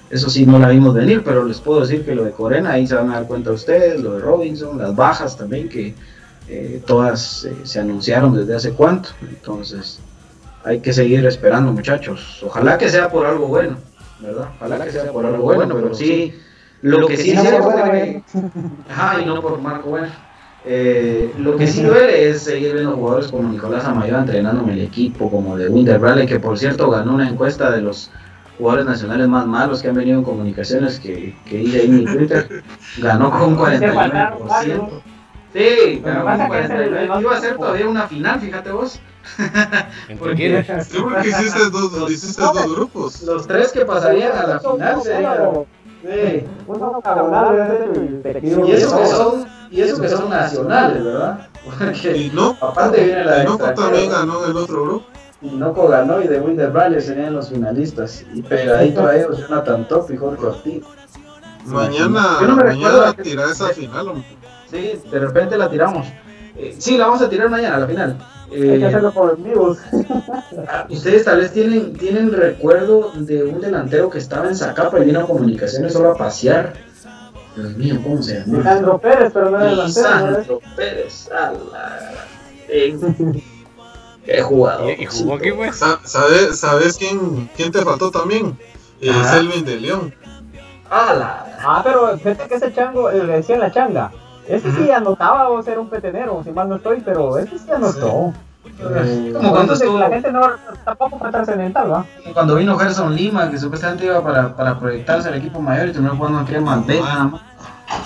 Eso 0.10 0.30
sí, 0.30 0.46
no 0.46 0.58
la 0.58 0.70
vimos 0.70 0.94
venir, 0.94 1.22
pero 1.22 1.44
les 1.44 1.60
puedo 1.60 1.82
decir 1.82 2.06
que 2.06 2.16
lo 2.16 2.24
de 2.24 2.32
Corena, 2.32 2.72
ahí 2.72 2.88
se 2.88 2.96
van 2.96 3.10
a 3.12 3.16
dar 3.16 3.28
cuenta 3.28 3.52
ustedes, 3.52 4.00
lo 4.02 4.14
de 4.14 4.20
Robinson, 4.20 4.78
las 4.78 4.96
bajas 4.96 5.36
también, 5.36 5.68
que 5.68 5.96
eh, 6.48 6.82
todas 6.86 7.44
eh, 7.44 7.54
se 7.64 7.80
anunciaron 7.80 8.34
desde 8.34 8.56
hace 8.56 8.72
cuánto. 8.72 9.10
Entonces, 9.22 10.00
hay 10.64 10.80
que 10.80 10.94
seguir 10.94 11.26
esperando, 11.26 11.72
muchachos. 11.72 12.42
Ojalá 12.46 12.78
que 12.78 12.90
sea 12.90 13.10
por 13.10 13.26
algo 13.26 13.48
bueno, 13.48 13.78
¿verdad? 14.20 14.50
Ojalá 14.58 14.84
que 14.84 14.92
sea 14.92 15.12
por 15.12 15.26
algo 15.26 15.44
bueno, 15.44 15.74
pero 15.76 15.94
sí, 15.94 16.34
lo 16.82 17.08
que 17.08 17.18
sí 17.18 17.32
que- 17.32 18.24
Ajá, 18.90 19.22
y 19.22 19.26
no 19.26 19.42
por 19.42 19.60
Marco 19.62 19.90
Bueno. 19.90 20.08
Eh, 20.70 21.34
lo 21.38 21.56
que 21.56 21.66
sí 21.66 21.82
duele 21.82 22.28
es 22.30 22.42
seguir 22.42 22.74
viendo 22.74 22.92
jugadores 22.98 23.28
como 23.32 23.48
Nicolás 23.48 23.86
Amayoa 23.86 24.20
entrenando 24.20 24.64
en 24.64 24.70
el 24.72 24.82
equipo, 24.82 25.32
como 25.32 25.56
de 25.56 25.70
Winder 25.70 25.98
Bradley, 25.98 26.28
que 26.28 26.42
por 26.42 26.58
cierto 26.60 26.90
ganó 26.90 27.14
una 27.14 27.30
encuesta 27.30 27.72
de 27.72 27.80
los 27.82 28.12
jugadores 28.58 28.86
nacionales 28.86 29.30
más 29.30 29.46
malos 29.48 29.82
que 29.82 29.88
han 29.88 29.96
venido 29.96 30.18
en 30.18 30.26
comunicaciones 30.26 31.00
que, 31.00 31.34
que 31.46 31.62
hice 31.62 31.80
ahí 31.82 31.86
en 31.86 31.98
mi 32.00 32.06
Twitter. 32.06 32.64
Ganó 32.98 33.32
con 33.32 33.54
un 33.54 33.80
Te 33.80 33.92
faltaron 33.92 34.40
49%. 34.40 34.48
varios. 34.50 34.82
Sí, 35.54 36.02
ganó 36.04 36.26
con 36.26 36.52
que 36.52 36.60
es 36.60 36.70
el- 36.70 36.94
49%. 37.10 37.22
Iba 37.22 37.38
a 37.38 37.40
ser 37.40 37.56
todavía 37.56 37.88
una 37.88 38.08
final, 38.08 38.40
fíjate 38.42 38.72
vos. 38.72 39.00
¿Entre 40.08 40.16
Porque 40.18 40.36
quiénes? 40.36 40.88
Sí, 40.88 40.98
porque 41.02 41.30
hiciste 41.30 41.70
dos, 41.70 42.12
hiciste 42.12 42.42
dos 42.42 42.72
grupos. 42.76 43.22
los 43.24 43.48
tres 43.48 43.72
que 43.72 43.86
pasarían 43.86 44.32
a 44.38 44.48
la 44.48 44.60
final 44.60 45.02
serían. 45.02 45.38
Sí. 46.04 46.46
Y 48.44 48.72
eso 48.72 48.98
que 48.98 49.06
son, 49.08 49.46
y 49.72 49.82
eso 49.82 50.02
que 50.02 50.10
son 50.10 50.30
nacionales, 50.30 51.04
¿verdad? 51.04 51.48
Porque 51.66 52.18
Y 52.18 52.30
no, 52.34 52.56
aparte 52.62 53.04
viene 53.04 53.24
la 53.26 53.36
de 53.38 53.44
y 53.44 53.46
no 53.46 53.58
también 53.58 54.10
ganó 54.12 54.46
el 54.46 54.56
otro 54.56 54.84
grupo. 54.84 55.06
Y 55.42 55.50
Noco 55.52 55.88
ganó 55.88 56.20
y 56.22 56.28
de 56.28 56.40
Winder 56.40 56.72
Valley 56.72 57.00
serían 57.02 57.34
los 57.34 57.50
finalistas. 57.50 58.26
Y 58.34 58.42
pegadito 58.42 59.06
a 59.06 59.16
ellos 59.16 59.38
Jonathan 59.40 59.88
Top 59.88 60.10
y 60.10 60.18
Jorge 60.18 60.46
Ortiz. 60.46 60.84
Mañana, 61.66 62.40
no 62.42 62.56
mañana 62.56 63.14
que- 63.16 63.24
tira 63.24 63.46
esa 63.52 63.68
final. 63.70 64.08
hombre. 64.10 64.26
Sí, 64.72 65.00
de 65.12 65.20
repente 65.20 65.58
la 65.58 65.70
tiramos. 65.70 66.08
Eh, 66.60 66.76
sí, 66.78 66.98
la 66.98 67.06
vamos 67.08 67.22
a 67.22 67.30
tirar 67.30 67.50
mañana 67.50 67.76
a 67.76 67.80
la 67.80 67.88
final. 67.88 68.18
Eh, 68.52 68.72
Hay 68.74 68.80
que 68.80 68.86
hacerlo 68.86 69.12
por 69.12 69.38
vivos. 69.38 69.78
Ustedes 70.90 71.26
tal 71.26 71.40
vez 71.40 71.52
tienen, 71.52 71.94
tienen 71.94 72.32
recuerdo 72.32 73.12
de 73.16 73.44
un 73.44 73.60
delantero 73.62 74.10
que 74.10 74.18
estaba 74.20 74.48
en 74.48 74.56
Zacapa 74.56 75.00
y 75.00 75.06
vino 75.06 75.20
a 75.22 75.28
comunicaciones 75.28 75.94
solo 75.94 76.12
a 76.12 76.16
pasear. 76.16 76.74
Dios 77.56 77.76
mío, 77.76 78.00
¿cómo 78.04 78.22
se 78.22 78.40
llama? 78.40 78.58
Lisandro 78.60 78.98
Pérez, 79.00 79.32
pero 79.34 79.50
no 79.50 79.58
era 79.60 79.70
delantero. 79.72 80.10
¿no? 80.10 80.28
Lisandro 80.38 80.60
Pérez. 80.76 81.30
a 81.32 81.52
la- 81.52 82.00
Eh, 82.70 82.98
Qué 84.26 84.42
jugador. 84.42 84.90
¿Y, 84.92 85.04
y 85.04 85.06
jugó 85.06 85.36
aquí, 85.36 85.52
pues? 85.54 85.76
Sa- 85.78 86.00
¿Sabes, 86.04 86.60
sabes 86.60 86.98
quién, 86.98 87.50
quién 87.56 87.72
te 87.72 87.82
faltó 87.82 88.12
también? 88.12 88.58
eh. 89.02 89.12
Selvin 89.32 89.64
de 89.66 89.80
León. 89.80 90.14
Ah, 90.90 91.14
la- 91.18 91.44
Ah, 91.60 91.82
pero 91.84 92.18
fíjate 92.18 92.48
que 92.48 92.56
ese 92.56 92.74
chango, 92.74 93.10
eh, 93.10 93.24
le 93.24 93.34
decían 93.38 93.60
la 93.60 93.72
changa. 93.72 94.12
Ese 94.48 94.72
sí 94.72 94.92
anotaba 94.92 95.50
o 95.50 95.62
ser 95.62 95.78
un 95.80 95.90
petenero, 95.90 96.42
si 96.44 96.52
mal 96.52 96.70
no 96.70 96.76
estoy, 96.78 97.02
pero 97.04 97.38
ese 97.38 97.58
sí 97.60 97.66
anotó. 97.74 98.34
Eh, 98.80 99.32
Como 99.36 99.52
cuando 99.52 99.74
estuvo- 99.74 99.98
la 99.98 100.10
gente 100.10 100.32
no 100.32 100.42
tampoco 100.86 101.18
fue 101.20 101.32
trascendental, 101.32 101.92
¿va? 101.92 102.06
Cuando 102.34 102.56
vino 102.56 102.78
Gerson 102.78 103.16
Lima, 103.16 103.50
que 103.50 103.58
supuestamente 103.58 104.06
iba 104.06 104.22
para, 104.22 104.56
para 104.56 104.78
proyectarse 104.80 105.30
al 105.30 105.36
equipo 105.36 105.62
mayor 105.62 105.88
y 105.90 105.92
terminó 105.94 106.16
jugando 106.16 106.40
aquí 106.40 106.56
en 106.56 106.64
Malbec, 106.64 107.02
nada 107.02 107.24
más. 107.26 107.42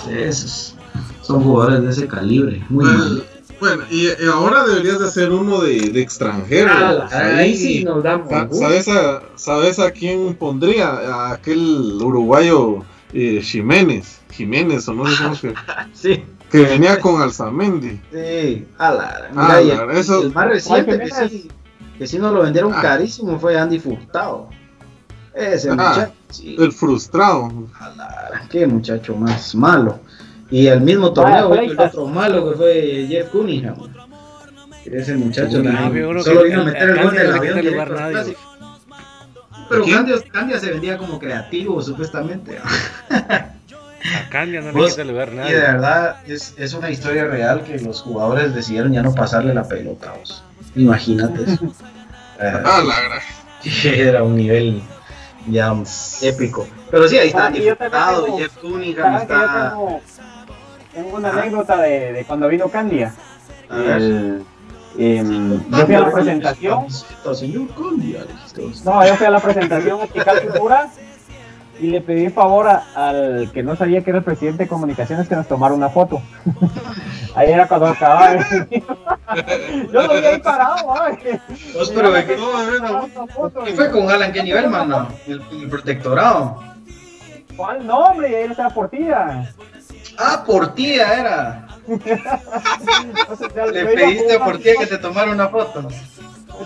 Sí, 0.04 0.12
esos 0.14 0.74
son 1.20 1.42
jugadores 1.42 1.82
de 1.82 1.90
ese 1.90 2.08
calibre. 2.08 2.64
Muy 2.68 2.84
Bueno, 2.84 3.04
bien. 3.04 3.24
Bueno, 3.60 3.84
y, 3.90 4.06
y 4.06 4.26
ahora 4.32 4.64
deberías 4.64 4.98
de 4.98 5.06
hacer 5.06 5.30
uno 5.30 5.60
de, 5.60 5.90
de 5.90 6.00
extranjero. 6.02 6.68
Ah, 6.72 7.06
ahí 7.36 7.54
sí 7.56 7.84
nos 7.84 8.02
damos. 8.02 8.28
Sa- 8.28 8.48
¿Sabes 8.50 8.88
a, 8.88 9.22
¿Sabes 9.36 9.78
a 9.78 9.90
quién 9.92 10.34
pondría? 10.34 10.88
A 10.88 11.32
aquel 11.34 11.98
uruguayo 12.02 12.78
eh, 13.12 13.40
Jiménez. 13.42 14.20
Jiménez, 14.30 14.88
o 14.88 14.94
no 14.94 15.06
sé 15.06 15.22
cómo 15.22 15.34
se. 15.34 15.54
Sí, 15.92 16.24
Que 16.50 16.62
venía 16.62 16.98
con 17.00 17.20
Alzamendi. 17.20 18.00
sí. 18.12 18.66
A 18.78 18.90
la, 18.92 19.28
Ah, 19.36 19.58
mira, 19.58 19.62
y 19.62 19.68
la- 19.68 19.82
el, 19.84 19.90
eso- 19.98 20.22
el 20.22 20.32
más 20.32 20.48
reciente 20.48 20.98
que 20.98 21.28
sí, 21.28 21.48
que 21.98 22.06
sí 22.06 22.18
nos 22.18 22.32
lo 22.32 22.42
vendieron 22.42 22.72
Ah. 22.74 22.80
carísimo 22.82 23.38
fue 23.38 23.58
Andy 23.58 23.78
Furtado. 23.78 24.48
Ese 25.34 25.70
Ah, 25.70 25.74
muchacho. 25.74 26.12
sí. 26.30 26.56
El 26.58 26.72
frustrado. 26.72 27.50
A 27.80 27.88
la- 27.96 28.48
qué 28.50 28.66
muchacho 28.66 29.16
más 29.16 29.54
malo. 29.54 30.00
Y 30.50 30.66
el 30.66 30.82
mismo 30.82 31.12
torneo, 31.14 31.48
Vaya, 31.48 31.62
el 31.62 31.80
otro 31.80 32.06
malo 32.06 32.50
que 32.50 32.56
fue 32.58 33.06
Jeff 33.08 33.30
Cunningham. 33.30 33.76
Ese 34.84 35.14
muchacho 35.16 35.62
Ah, 35.66 35.90
yo 35.94 36.10
creo 36.10 36.22
solo 36.22 36.42
vino 36.44 36.58
a 36.58 36.62
a- 36.62 36.64
meter 36.66 36.82
a 36.90 36.92
el 36.92 37.02
gol 37.04 37.14
del 37.14 37.32
avión 37.34 37.64
lugar. 37.66 38.24
Pero. 39.72 39.84
Candia, 39.96 40.14
Candia 40.32 40.58
se 40.60 40.70
vendía 40.70 40.98
como 40.98 41.18
creativo, 41.18 41.80
supuestamente. 41.82 42.58
A 42.58 44.28
Candia 44.30 44.60
no 44.60 44.66
le 44.68 44.72
Vos- 44.72 44.90
quita 44.90 45.04
lugar 45.04 45.30
Y 45.32 45.52
de 45.52 45.60
verdad, 45.60 46.16
es, 46.26 46.54
es 46.58 46.74
una 46.74 46.90
historia 46.90 47.24
real 47.26 47.62
que 47.62 47.78
los 47.78 48.02
jugadores 48.02 48.54
decidieron 48.54 48.92
ya 48.92 49.02
no 49.02 49.14
pasarle 49.14 49.54
la 49.54 49.64
pelota. 49.66 50.12
vos. 50.18 50.42
Imagínate 50.76 51.44
eso. 51.44 51.72
Eh, 52.40 52.50
Ah, 52.64 52.82
la 52.84 53.22
era 53.84 54.22
un 54.24 54.34
nivel 54.34 54.82
ya 55.46 55.72
épico. 56.22 56.66
Pero 56.90 57.06
sí, 57.06 57.16
ahí 57.18 57.28
está 57.28 57.46
Ah, 57.46 57.50
diputado, 57.50 58.24
tengo- 58.24 58.38
Jeff 58.38 58.56
Cunningham 58.58 59.12
¿Saben 59.12 59.28
que 59.28 59.34
yo 59.34 59.40
está. 59.44 59.68
tengo, 59.70 60.00
tengo 60.94 61.16
una 61.18 61.28
anécdota 61.30 61.76
de, 61.82 62.12
de 62.14 62.24
cuando 62.24 62.48
vino 62.48 62.68
Candia? 62.68 63.14
El- 63.70 64.42
em, 64.98 65.60
yo 65.70 65.86
fui 65.86 65.94
a 65.94 66.00
la 66.00 66.10
presentación. 66.12 66.86
Señor. 66.90 68.84
No, 68.84 69.06
yo 69.06 69.14
fui 69.16 69.26
a 69.26 69.30
la 69.30 69.40
presentación 69.40 70.00
a 70.00 70.06
Tical 70.06 70.42
Cultura 70.42 70.88
y 71.80 71.86
le 71.88 72.00
pedí 72.00 72.28
favor 72.30 72.68
a- 72.68 72.84
al 72.94 73.50
que 73.52 73.62
no 73.62 73.74
sabía 73.76 74.02
que 74.04 74.10
era 74.10 74.18
el 74.18 74.24
presidente 74.24 74.64
de 74.64 74.68
comunicaciones 74.68 75.28
que 75.28 75.34
nos 75.36 75.48
tomara 75.48 75.74
una 75.74 75.88
foto. 75.88 76.20
Ahí 77.34 77.50
era 77.50 77.66
cuando 77.66 77.86
acababa 77.86 78.30
de 78.32 78.36
venir. 78.68 78.84
Yo 79.90 80.02
lo 80.02 80.12
vi 80.20 80.26
ahí 80.26 80.38
parado, 80.40 80.94
pero 81.94 82.12
¿de 82.12 82.26
qué- 82.26 82.36
No. 82.36 83.08
¿Qué 83.64 83.72
fue 83.72 83.90
con 83.90 84.10
Alan 84.10 84.32
Kenny 84.32 84.52
Bellman, 84.52 84.88
no? 84.90 85.08
El, 85.26 85.40
el 85.50 85.68
protectorado. 85.70 86.62
¿Cuál 87.56 87.86
nombre? 87.86 88.36
Ahí 88.36 88.50
estaba 88.50 88.68
Portilla. 88.68 89.50
Ah, 90.18 90.42
Portilla 90.46 91.20
era. 91.20 91.68
Entonces, 91.88 93.48
ya 93.54 93.66
Le 93.66 93.84
pediste 93.84 94.38
con- 94.38 94.44
Portilla 94.46 94.74
que 94.78 94.86
te 94.86 94.98
tomara 94.98 95.32
una 95.32 95.48
foto. 95.48 95.88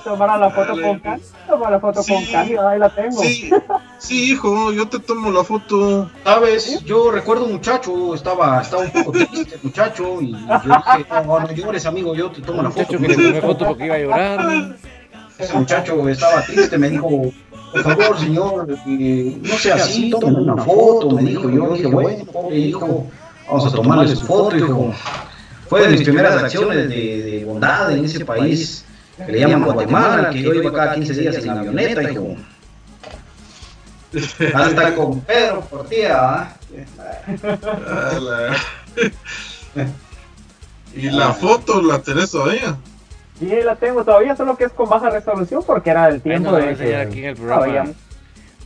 tomara 0.05 0.37
la 0.37 0.51
foto 0.51 0.73
con 0.81 0.99
Candy. 1.01 1.23
Tomara 1.47 1.71
la 1.71 1.81
foto 1.81 1.95
con 2.05 2.05
Sí. 2.23 2.29
Candy, 2.33 2.57
ahí 2.57 2.79
la 2.79 2.91
tengo. 2.91 3.23
Sí, 3.23 3.51
sí, 3.99 4.33
hijo, 4.33 4.73
yo 4.73 4.89
te 4.89 4.99
tomo 4.99 5.31
la 5.31 5.43
foto. 5.45 6.11
Sabes, 6.25 6.83
yo 6.85 7.11
recuerdo 7.11 7.45
un 7.47 7.53
muchacho, 7.55 8.15
estaba, 8.15 8.61
estaba 8.61 8.83
un 8.83 8.91
poco 8.91 9.13
triste 9.13 9.59
muchacho 9.63 10.21
y 10.21 10.33
yo 10.33 10.39
dije, 10.39 11.07
no, 11.25 11.41
no 11.41 11.53
llores 11.53 11.87
amigo, 11.87 12.15
yo 12.15 12.31
te 12.31 12.43
tomo 12.43 12.63
la 12.63 12.71
foto. 12.71 12.99
Muchacho 12.99 13.17
que 13.17 13.31
le 13.33 13.41
foto 13.41 13.67
porque 13.67 13.87
iba 13.87 13.95
a 13.95 13.99
llorar. 13.99 14.77
Ese 15.39 15.55
muchacho 15.55 16.09
estaba 16.09 16.43
triste, 16.43 16.79
me 16.79 16.89
dijo, 16.91 17.09
por 17.73 17.83
favor 17.83 18.19
señor, 18.19 18.67
eh, 18.87 19.39
no 19.43 19.55
sea 19.57 19.75
así, 19.77 20.09
tome 20.11 20.39
una 20.41 20.57
foto, 20.63 21.11
me 21.11 21.23
dijo, 21.31 21.51
yo 21.51 21.75
dije, 21.75 21.87
bueno, 21.89 22.25
pobre 22.25 22.57
hijo, 22.59 23.07
vamos 23.49 23.67
a 23.67 23.71
tomarle 23.77 24.15
su 24.15 24.25
foto, 24.27 24.57
hijo. 24.57 24.95
Fue 25.69 25.83
de 25.83 25.89
mis 25.89 26.03
primeras 26.03 26.43
acciones 26.43 26.89
de, 26.89 27.23
de 27.23 27.45
bondad 27.45 27.91
en 27.91 28.05
ese 28.05 28.25
país 28.25 28.85
que 29.25 29.33
le 29.33 29.41
llaman 29.41 29.65
Guatemala, 29.65 30.31
que 30.31 30.43
yo 30.43 30.53
iba 30.55 30.73
cada 30.73 30.95
15 30.95 31.13
días 31.15 31.37
en 31.37 31.51
avioneta, 31.51 32.03
hijo. 32.11 32.37
Hasta 34.55 34.95
con 34.95 35.21
Pedro 35.21 35.67
¿ah? 36.13 36.55
Ah, 37.87 38.19
la- 38.21 38.57
Y 40.95 41.11
la 41.11 41.35
foto 41.35 41.83
la 41.83 42.01
tenés 42.01 42.31
todavía. 42.31 42.77
Sí, 43.39 43.51
la 43.63 43.77
tengo 43.77 44.03
todavía, 44.03 44.35
solo 44.35 44.57
que 44.57 44.65
es 44.65 44.73
con 44.73 44.89
baja 44.89 45.11
resolución 45.11 45.63
porque 45.67 45.91
era 45.91 46.09
el 46.09 46.23
tiempo 46.23 46.53
de 46.53 46.75
que 46.75 46.97
aquí 46.97 47.19
en 47.19 47.25
el 47.27 47.37
todavía- 47.37 47.83
programa. 47.83 47.91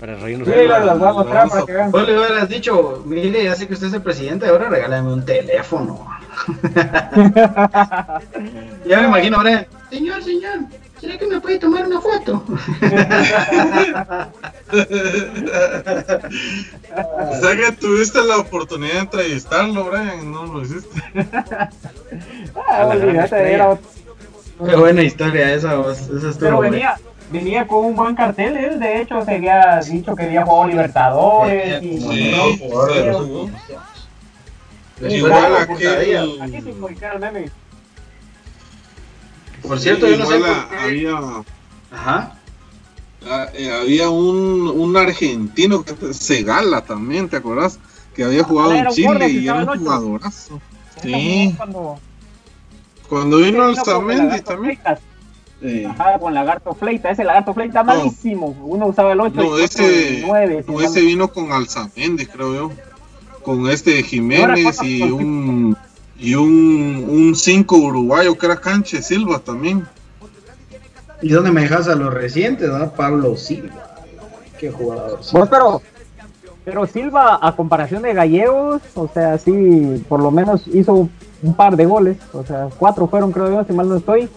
Para 0.01 0.17
reírnos. 0.17 0.49
Sí, 0.49 0.55
las, 0.67 0.99
voy 0.99 1.09
a 1.09 1.13
para 1.47 1.67
que 1.67 1.73
vean. 1.73 1.91
Vos 1.91 2.07
le 2.09 2.17
hubieras 2.19 2.49
dicho, 2.49 3.03
mire, 3.05 3.45
ya 3.45 3.55
sé 3.55 3.67
que 3.69 3.75
usted 3.75 3.89
es 3.89 3.93
el 3.93 4.01
presidente, 4.03 4.47
ahora 4.47 4.71
regálame 4.71 5.13
un 5.13 5.25
teléfono. 5.25 6.09
ya 8.87 9.01
me 9.01 9.09
imagino 9.09 9.37
ahora, 9.37 9.67
señor, 9.91 10.23
señor, 10.23 10.61
¿será 10.99 11.19
que 11.19 11.27
me 11.27 11.39
puede 11.39 11.59
tomar 11.59 11.87
una 11.87 12.01
foto? 12.01 12.43
O 16.93 17.35
sea 17.37 17.57
que 17.57 17.73
tuviste 17.73 18.23
la 18.23 18.39
oportunidad 18.39 18.93
de 18.95 18.99
entrevistarlo, 19.01 19.85
Brian, 19.91 20.31
no 20.31 20.47
lo 20.47 20.63
hiciste. 20.63 21.03
Ah, 22.69 22.87
olvídate, 22.87 23.53
era 23.55 23.71
otro- 23.71 23.91
Qué 24.69 24.77
buena 24.77 25.03
historia 25.03 25.55
esa, 25.55 25.75
vos, 25.77 25.99
esa 25.99 26.29
estuvo 26.31 26.39
Pero 26.39 26.57
buena. 26.57 26.97
Venía, 27.31 27.67
con 27.67 27.85
un 27.85 27.97
buen 27.97 28.15
cartel, 28.15 28.57
él 28.57 28.79
de 28.79 29.01
hecho 29.01 29.25
se 29.25 29.37
había 29.37 29.81
dicho 29.81 30.15
que 30.15 30.25
había 30.25 30.45
jugado 30.45 30.69
Libertadores 30.69 31.83
y. 31.83 31.99
Por 39.63 39.79
cierto, 39.79 40.07
yo 40.09 40.17
no 40.17 40.27
sé 40.27 40.37
igual 40.37 40.55
por 40.55 40.69
qué. 40.69 40.77
había, 40.79 41.21
Ajá. 41.93 42.35
eh, 43.55 43.71
había 43.83 44.11
un, 44.11 44.69
un 44.69 44.97
argentino, 44.97 45.83
que 45.85 46.15
Segala 46.15 46.83
también, 46.83 47.29
¿te 47.29 47.37
acordás? 47.37 47.79
Que 48.15 48.25
había 48.25 48.43
jugado 48.43 48.71
Ah, 48.71 48.75
en 48.75 48.81
era 48.81 48.91
un 48.91 48.95
Chile 48.97 49.29
y 49.29 49.49
era 49.49 49.55
un 49.63 49.71
en 49.71 49.79
jugadorazo. 49.79 50.61
Sí, 51.03 51.55
Cuando 51.57 51.99
cuando 53.09 53.39
vino 53.39 53.69
el 53.69 53.77
Zamendi 53.77 54.41
también. 54.43 54.79
Sí. 55.61 55.85
Ajá, 55.85 56.19
con 56.19 56.33
Lagarto 56.33 56.75
Fleita, 56.75 57.11
ese 57.11 57.25
Lagarto 57.25 57.53
Fleita 57.53 57.83
malísimo. 57.83 58.57
Uno 58.63 58.87
usaba 58.87 59.13
el 59.13 59.21
8 59.21 59.35
No, 59.35 59.59
y 59.59 59.63
ese, 59.63 60.21
el 60.21 60.27
9. 60.27 60.65
no, 60.67 60.81
ese 60.81 61.01
vino 61.03 61.29
con 61.29 61.53
Alzamendi, 61.53 62.27
creo 62.27 62.55
yo. 62.55 62.73
Con 63.43 63.69
este 63.69 64.03
Jiménez 64.03 64.83
y 64.83 65.03
un 65.03 65.77
y 66.21 66.35
un, 66.35 67.07
un 67.09 67.35
cinco 67.35 67.77
uruguayo 67.77 68.37
que 68.37 68.47
era 68.47 68.57
Canche 68.57 69.03
Silva 69.03 69.39
también. 69.39 69.87
¿Y 71.23 71.31
dónde 71.31 71.51
me 71.51 71.63
dejas 71.63 71.89
a 71.89 71.95
los 71.95 72.13
recientes, 72.13 72.69
no? 72.69 72.93
Pablo 72.93 73.37
Silva. 73.37 73.97
Qué 74.59 74.71
jugador. 74.71 75.21
Vos, 75.33 75.49
pero, 75.49 75.83
pero 76.65 76.87
Silva, 76.87 77.39
a 77.41 77.57
comparación 77.57 78.03
de 78.03 78.13
Gallegos, 78.13 78.83
o 78.95 79.09
sea, 79.09 79.39
sí, 79.39 80.05
por 80.09 80.21
lo 80.23 80.31
menos 80.31 80.67
hizo 80.67 81.09
un 81.43 81.55
par 81.55 81.77
de 81.77 81.87
goles. 81.87 82.19
O 82.33 82.45
sea, 82.45 82.69
cuatro 82.79 83.07
fueron, 83.07 83.33
creo 83.33 83.51
yo, 83.51 83.65
si 83.65 83.73
mal 83.73 83.89
no 83.89 83.97
estoy. 83.97 84.29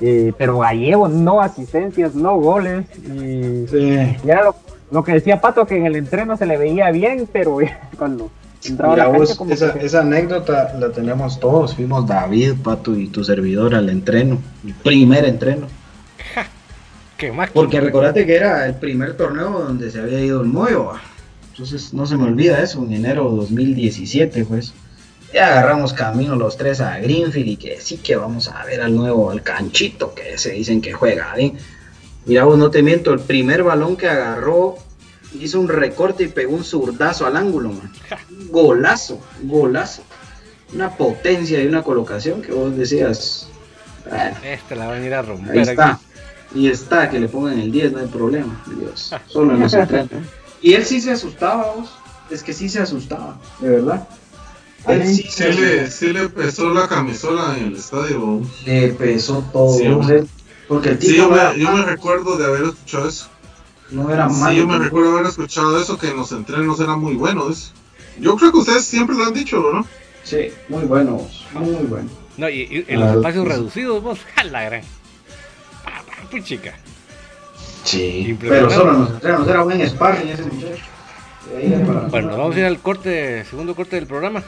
Eh, 0.00 0.32
pero 0.38 0.58
Gallego, 0.58 1.08
no 1.08 1.40
asistencias, 1.40 2.14
no 2.14 2.36
goles. 2.36 2.86
Y, 3.04 3.66
Sí. 3.68 4.16
y 4.24 4.28
era 4.30 4.44
lo, 4.44 4.56
lo 4.90 5.04
que 5.04 5.12
decía 5.12 5.40
Pato, 5.40 5.66
que 5.66 5.76
en 5.76 5.86
el 5.86 5.96
entreno 5.96 6.36
se 6.36 6.46
le 6.46 6.56
veía 6.56 6.90
bien, 6.90 7.28
pero 7.32 7.58
cuando 7.98 8.30
entraba 8.64 8.94
Mira, 8.94 9.08
la 9.08 9.18
vos, 9.18 9.34
como 9.36 9.52
esa, 9.52 9.74
que- 9.74 9.84
esa 9.84 10.00
anécdota 10.00 10.72
la 10.78 10.90
tenemos 10.92 11.38
todos. 11.40 11.74
Fuimos 11.74 12.06
David, 12.06 12.54
Pato 12.62 12.96
y 12.96 13.08
tu 13.08 13.22
servidor 13.24 13.74
al 13.74 13.88
entreno. 13.90 14.38
El 14.66 14.74
primer 14.74 15.24
entreno. 15.24 15.66
Qué. 17.16 17.32
Porque 17.52 17.80
recordate 17.80 18.26
que 18.26 18.34
era 18.34 18.66
el 18.66 18.74
primer 18.74 19.16
torneo 19.16 19.50
donde 19.50 19.90
se 19.90 20.00
había 20.00 20.20
ido 20.20 20.40
el 20.42 20.48
Moyo. 20.48 20.90
Entonces 21.52 21.92
no 21.94 22.06
se 22.06 22.16
me 22.16 22.24
olvida 22.24 22.60
eso, 22.62 22.82
en 22.84 22.92
enero 22.94 23.30
de 23.30 23.36
2017, 23.36 24.44
pues. 24.46 24.72
Ya 25.32 25.46
agarramos 25.48 25.92
camino 25.94 26.36
los 26.36 26.56
tres 26.56 26.80
a 26.80 26.98
Greenfield 26.98 27.48
y 27.48 27.56
que 27.56 27.80
sí 27.80 27.96
que 27.98 28.16
vamos 28.16 28.48
a 28.48 28.64
ver 28.64 28.82
al 28.82 28.94
nuevo, 28.94 29.30
al 29.30 29.42
canchito 29.42 30.14
que 30.14 30.36
se 30.38 30.52
dicen 30.52 30.80
que 30.82 30.92
juega 30.92 31.34
bien. 31.34 31.56
Mira 32.26 32.44
vos, 32.44 32.58
no 32.58 32.70
te 32.70 32.82
miento, 32.82 33.12
el 33.12 33.20
primer 33.20 33.62
balón 33.62 33.96
que 33.96 34.08
agarró 34.08 34.76
hizo 35.40 35.58
un 35.58 35.68
recorte 35.68 36.24
y 36.24 36.28
pegó 36.28 36.54
un 36.54 36.64
zurdazo 36.64 37.26
al 37.26 37.36
ángulo, 37.36 37.70
man. 37.70 37.90
Golazo, 38.50 39.20
golazo. 39.42 40.02
Una 40.74 40.90
potencia 40.96 41.62
y 41.62 41.66
una 41.66 41.82
colocación 41.82 42.42
que 42.42 42.52
vos 42.52 42.76
decías. 42.76 43.48
"Bueno, 44.08 44.36
Este 44.44 44.76
la 44.76 44.86
van 44.88 45.02
a 45.02 45.06
ir 45.06 45.14
a 45.14 45.22
romper 45.22 45.52
Ahí 45.52 45.60
está. 45.62 45.92
aquí. 45.92 46.02
Y 46.54 46.68
está, 46.68 47.08
que 47.08 47.18
le 47.18 47.28
pongan 47.28 47.58
el 47.58 47.72
10, 47.72 47.92
no 47.92 48.00
hay 48.00 48.06
problema. 48.06 48.62
Dios. 48.78 49.14
Solo 49.28 49.54
en 49.54 49.60
los 49.60 49.72
entrenos. 49.74 50.10
Y 50.60 50.74
él 50.74 50.84
sí 50.84 51.00
se 51.00 51.12
asustaba, 51.12 51.72
vos. 51.76 51.90
Es 52.30 52.42
que 52.42 52.52
sí 52.52 52.68
se 52.68 52.80
asustaba, 52.80 53.38
de 53.60 53.70
verdad. 53.70 54.06
Él 54.88 55.06
sí, 55.06 55.22
Sí 55.30 55.44
le, 55.44 55.90
sí 55.90 56.12
le 56.12 56.28
pesó 56.28 56.72
la 56.74 56.88
camisola 56.88 57.56
en 57.58 57.66
el 57.66 57.76
estadio. 57.76 58.42
le 58.66 58.88
pesó 58.88 59.44
todo. 59.52 59.78
Sí, 59.78 59.84
sea, 60.06 60.24
porque 60.68 60.88
el 60.90 61.00
Sí, 61.00 61.08
tipo 61.08 61.18
yo 61.18 61.30
me, 61.30 61.58
yo 61.58 61.72
me 61.72 61.82
recuerdo 61.84 62.36
de 62.36 62.46
haber 62.46 62.62
escuchado 62.64 63.08
eso. 63.08 63.28
no 63.90 64.10
era 64.10 64.28
Sí, 64.28 64.40
malo. 64.40 64.56
yo 64.56 64.66
me 64.66 64.78
recuerdo 64.78 65.12
haber 65.12 65.26
escuchado 65.26 65.80
eso, 65.80 65.98
que 65.98 66.08
en 66.08 66.16
los 66.16 66.32
entrenos 66.32 66.80
era 66.80 66.96
muy 66.96 67.14
bueno. 67.14 67.48
eso. 67.50 67.72
Yo 68.18 68.36
creo 68.36 68.50
que 68.52 68.58
ustedes 68.58 68.84
siempre 68.84 69.16
lo 69.16 69.24
han 69.24 69.34
dicho, 69.34 69.62
¿no? 69.72 69.86
Sí, 70.24 70.48
muy 70.68 70.84
bueno, 70.84 71.12
vos, 71.12 71.46
muy 71.54 71.84
bueno. 71.86 72.08
No, 72.36 72.48
y, 72.48 72.60
y 72.62 72.84
en 72.88 73.02
Ah, 73.02 73.06
los 73.06 73.16
espacios 73.16 73.44
pues- 73.44 73.56
reducidos, 73.56 74.02
vos, 74.02 74.18
a 74.36 74.44
la 74.44 74.64
gran. 74.64 74.82
Pa, 75.84 76.02
pa, 76.06 76.28
Puchica. 76.30 76.74
Sí, 77.84 78.26
Impresionante. 78.28 78.48
pero 78.48 78.70
solo 78.70 78.92
en 78.94 79.00
los 79.00 79.10
entrenos, 79.10 79.48
era 79.48 79.62
buen 79.62 79.88
sparring 79.88 80.28
ese 80.28 80.42
muchacho. 80.44 80.82
Bueno, 82.10 82.36
vamos 82.38 82.54
a 82.56 82.58
ir 82.60 82.64
al 82.64 82.78
corte, 82.78 83.44
segundo 83.44 83.74
corte 83.74 83.96
del 83.96 84.06
programa. 84.06 84.42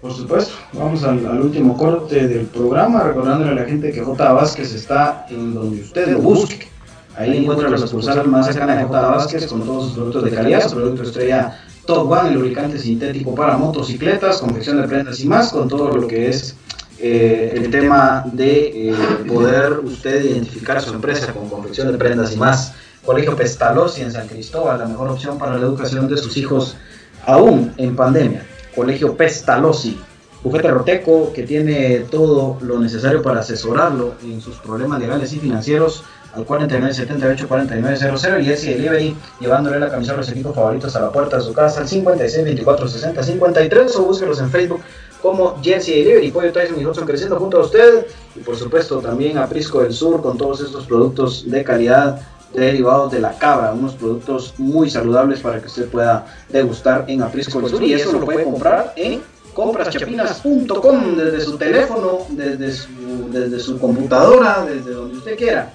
Por 0.00 0.12
supuesto, 0.12 0.54
vamos 0.74 1.02
al, 1.04 1.26
al 1.26 1.40
último 1.40 1.76
corte 1.76 2.28
del 2.28 2.46
programa, 2.46 3.02
recordándole 3.02 3.52
a 3.52 3.54
la 3.54 3.64
gente 3.64 3.92
que 3.92 4.02
J. 4.02 4.32
Vázquez 4.32 4.74
está 4.74 5.26
en 5.30 5.54
donde 5.54 5.80
usted 5.80 6.08
lo 6.08 6.18
busque. 6.18 6.68
Ahí 7.16 7.38
encuentra 7.38 7.70
la 7.70 7.78
sucursal 7.78 8.28
más 8.28 8.46
cercana 8.46 8.76
de 8.76 8.84
J. 8.84 9.00
Vázquez 9.08 9.46
con 9.46 9.62
todos 9.62 9.84
sus 9.86 9.94
productos 9.94 10.24
de 10.24 10.30
calidad, 10.32 10.68
su 10.68 10.74
producto 10.76 11.02
estrella 11.02 11.58
Top 11.86 12.10
One, 12.10 12.28
el 12.28 12.34
lubricante 12.34 12.78
sintético 12.78 13.34
para 13.34 13.56
motocicletas, 13.56 14.38
confección 14.38 14.82
de 14.82 14.86
prendas 14.86 15.20
y 15.20 15.26
más, 15.26 15.50
con 15.50 15.68
todo 15.68 15.96
lo 15.96 16.06
que 16.06 16.28
es 16.28 16.56
eh, 16.98 17.52
el 17.54 17.70
tema 17.70 18.24
de 18.32 18.90
eh, 18.90 18.94
poder 19.26 19.80
usted 19.80 20.24
identificar 20.24 20.80
su 20.82 20.92
empresa 20.92 21.32
con 21.32 21.48
confección 21.48 21.90
de 21.90 21.96
prendas 21.96 22.34
y 22.34 22.36
más. 22.36 22.74
Colegio 23.04 23.36
Pestalozzi 23.36 24.02
en 24.02 24.12
San 24.12 24.26
Cristóbal, 24.26 24.78
la 24.78 24.86
mejor 24.86 25.08
opción 25.08 25.38
para 25.38 25.56
la 25.56 25.66
educación 25.66 26.08
de 26.08 26.18
sus 26.18 26.36
hijos 26.36 26.76
aún 27.24 27.72
en 27.76 27.94
pandemia. 27.94 28.44
Colegio 28.76 29.16
Pestalozzi, 29.16 29.98
bufete 30.44 30.70
Roteco 30.70 31.32
que 31.32 31.42
tiene 31.42 32.00
todo 32.10 32.58
lo 32.60 32.78
necesario 32.78 33.22
para 33.22 33.40
asesorarlo 33.40 34.14
en 34.22 34.40
sus 34.40 34.56
problemas 34.56 35.00
legales 35.00 35.32
y 35.32 35.40
financieros 35.40 36.04
al 36.34 36.44
4978 36.44 37.48
4900 37.48 38.46
y 38.46 38.50
ese 38.50 38.70
delivery 38.74 39.16
llevándole 39.40 39.80
la 39.80 39.90
camiseta 39.90 40.12
de 40.12 40.18
los 40.18 40.30
equipos 40.30 40.54
favoritos 40.54 40.94
a 40.94 41.00
la 41.00 41.10
puerta 41.10 41.38
de 41.38 41.42
su 41.42 41.54
casa 41.54 41.80
al 41.80 41.88
56 41.88 42.44
24 42.44 42.88
60 42.88 43.22
53 43.22 43.96
o 43.96 44.02
búsquelos 44.04 44.40
en 44.40 44.50
Facebook 44.50 44.82
como 45.22 45.60
Jersey 45.62 46.04
Delivery, 46.04 46.30
Pollo 46.30 46.52
Tyson 46.52 46.80
y 46.80 46.84
Hudson 46.84 47.06
creciendo 47.06 47.38
junto 47.38 47.58
a 47.58 47.64
usted 47.64 48.06
y 48.36 48.40
por 48.40 48.56
supuesto 48.56 48.98
también 48.98 49.38
a 49.38 49.48
Prisco 49.48 49.82
del 49.82 49.94
Sur 49.94 50.20
con 50.20 50.36
todos 50.36 50.60
estos 50.60 50.84
productos 50.84 51.50
de 51.50 51.64
calidad 51.64 52.20
derivados 52.52 53.12
de 53.12 53.20
la 53.20 53.36
cabra, 53.38 53.72
unos 53.72 53.94
productos 53.94 54.54
muy 54.58 54.88
saludables 54.90 55.40
para 55.40 55.60
que 55.60 55.66
usted 55.66 55.88
pueda 55.88 56.26
degustar 56.48 57.04
en 57.08 57.22
Aprisco 57.22 57.60
y 57.80 57.92
eso 57.92 58.12
lo 58.12 58.20
puede 58.24 58.44
comprar 58.44 58.92
en 58.96 59.20
compraschapinas.com 59.54 61.16
desde 61.16 61.40
su 61.40 61.56
teléfono, 61.56 62.26
desde 62.30 62.72
su, 62.72 63.30
desde 63.30 63.58
su 63.58 63.78
computadora, 63.78 64.64
desde 64.64 64.92
donde 64.92 65.16
usted 65.16 65.36
quiera. 65.36 65.72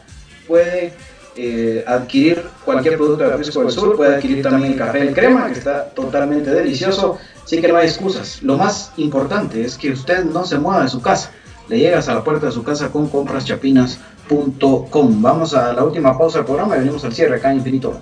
Puede 0.48 0.94
eh, 1.36 1.84
adquirir 1.88 2.44
cualquier 2.64 2.98
producto 2.98 3.24
de 3.24 3.34
Aprisco 3.34 3.62
del 3.62 3.72
Sur, 3.72 3.96
puede 3.96 4.16
adquirir 4.16 4.44
también 4.44 4.74
el 4.74 4.78
café 4.78 5.08
en 5.08 5.14
crema 5.14 5.48
que 5.48 5.58
está 5.58 5.86
totalmente 5.90 6.52
delicioso, 6.52 7.18
así 7.44 7.60
que 7.60 7.70
no 7.70 7.78
hay 7.78 7.88
excusas. 7.88 8.44
Lo 8.44 8.58
más 8.58 8.92
importante 8.98 9.64
es 9.66 9.78
que 9.78 9.92
usted 9.92 10.26
no 10.26 10.46
se 10.46 10.60
mueva 10.60 10.84
de 10.84 10.90
su 10.90 11.02
casa. 11.02 11.32
Le 11.68 11.80
llegas 11.80 12.10
a 12.10 12.16
la 12.16 12.24
puerta 12.24 12.48
de 12.48 12.52
su 12.52 12.64
casa 12.64 12.92
con 12.92 13.10
compraschapinas.com. 14.32 15.22
Vamos 15.22 15.54
a 15.54 15.74
la 15.74 15.84
última 15.84 16.18
pausa 16.18 16.40
del 16.40 16.46
programa 16.46 16.76
y 16.76 16.80
venimos 16.80 17.04
al 17.04 17.14
cierre 17.14 17.36
acá 17.36 17.52
en 17.52 17.58
Infinito. 17.58 18.02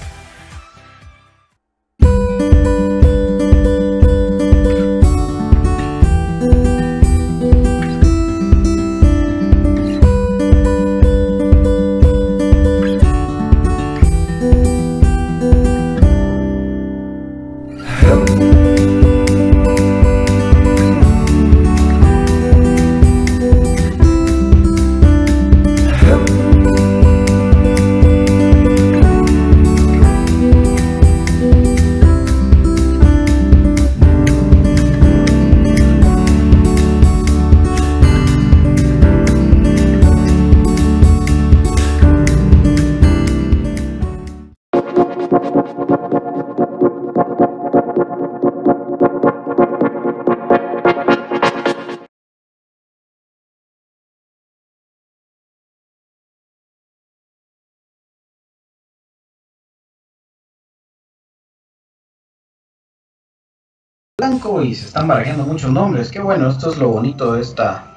Y 64.59 64.75
se 64.75 64.87
están 64.87 65.07
barajando 65.07 65.45
muchos 65.45 65.71
nombres. 65.71 66.11
Qué 66.11 66.19
bueno, 66.19 66.49
esto 66.49 66.71
es 66.71 66.77
lo 66.77 66.89
bonito 66.89 67.33
de 67.33 67.41
esta 67.41 67.91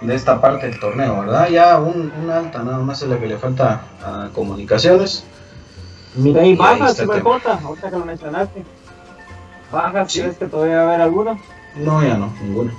de 0.00 0.14
esta 0.14 0.40
parte 0.40 0.66
del 0.68 0.78
torneo, 0.78 1.20
¿verdad? 1.20 1.48
Ya 1.48 1.78
un, 1.78 2.12
alta 2.30 2.62
nada 2.62 2.78
más 2.78 3.02
es 3.02 3.08
la 3.08 3.18
que 3.18 3.26
le 3.26 3.38
falta 3.38 3.82
a 4.04 4.28
comunicaciones. 4.34 5.24
Mira, 6.14 6.42
ahí 6.42 6.54
bajas, 6.54 7.02
Jota, 7.22 7.58
ahorita 7.64 7.90
que 7.90 7.98
lo 7.98 8.04
mencionaste. 8.04 8.64
¿Bajas? 9.72 10.12
¿Crees 10.12 10.36
que 10.36 10.46
todavía 10.46 10.76
va 10.76 10.82
a 10.82 10.86
haber 10.88 11.00
alguno? 11.00 11.40
No, 11.76 12.02
ya 12.02 12.16
no, 12.16 12.32
ninguno. 12.42 12.70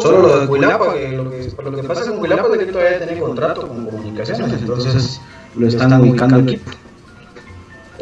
Solo 0.00 0.22
lo 0.22 0.40
de 0.40 0.46
Cuilapa, 0.46 0.86
lo 0.86 0.92
que, 1.30 1.52
lo 1.64 1.72
que 1.74 1.82
pasa 1.82 2.08
con 2.08 2.18
Cuilapa 2.18 2.48
es 2.52 2.58
que 2.58 2.66
todavía 2.66 2.98
tiene 2.98 3.20
contrato 3.20 3.66
con 3.66 3.86
comunicaciones, 3.86 4.52
entonces 4.52 5.20
lo 5.56 5.66
están 5.66 6.00
ubicando 6.00 6.36
al 6.36 6.48
equipo. 6.48 6.70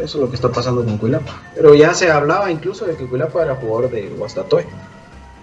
Eso 0.02 0.18
es 0.18 0.22
lo 0.22 0.28
que 0.28 0.34
está 0.34 0.50
pasando 0.50 0.84
con 0.84 0.98
Cuilapa. 0.98 1.40
Pero 1.54 1.74
ya 1.74 1.94
se 1.94 2.10
hablaba 2.10 2.50
incluso 2.50 2.86
de 2.86 2.96
que 2.96 3.06
Cuilapa 3.06 3.42
era 3.42 3.54
jugador 3.54 3.90
de 3.90 4.08
Guastatoy, 4.08 4.64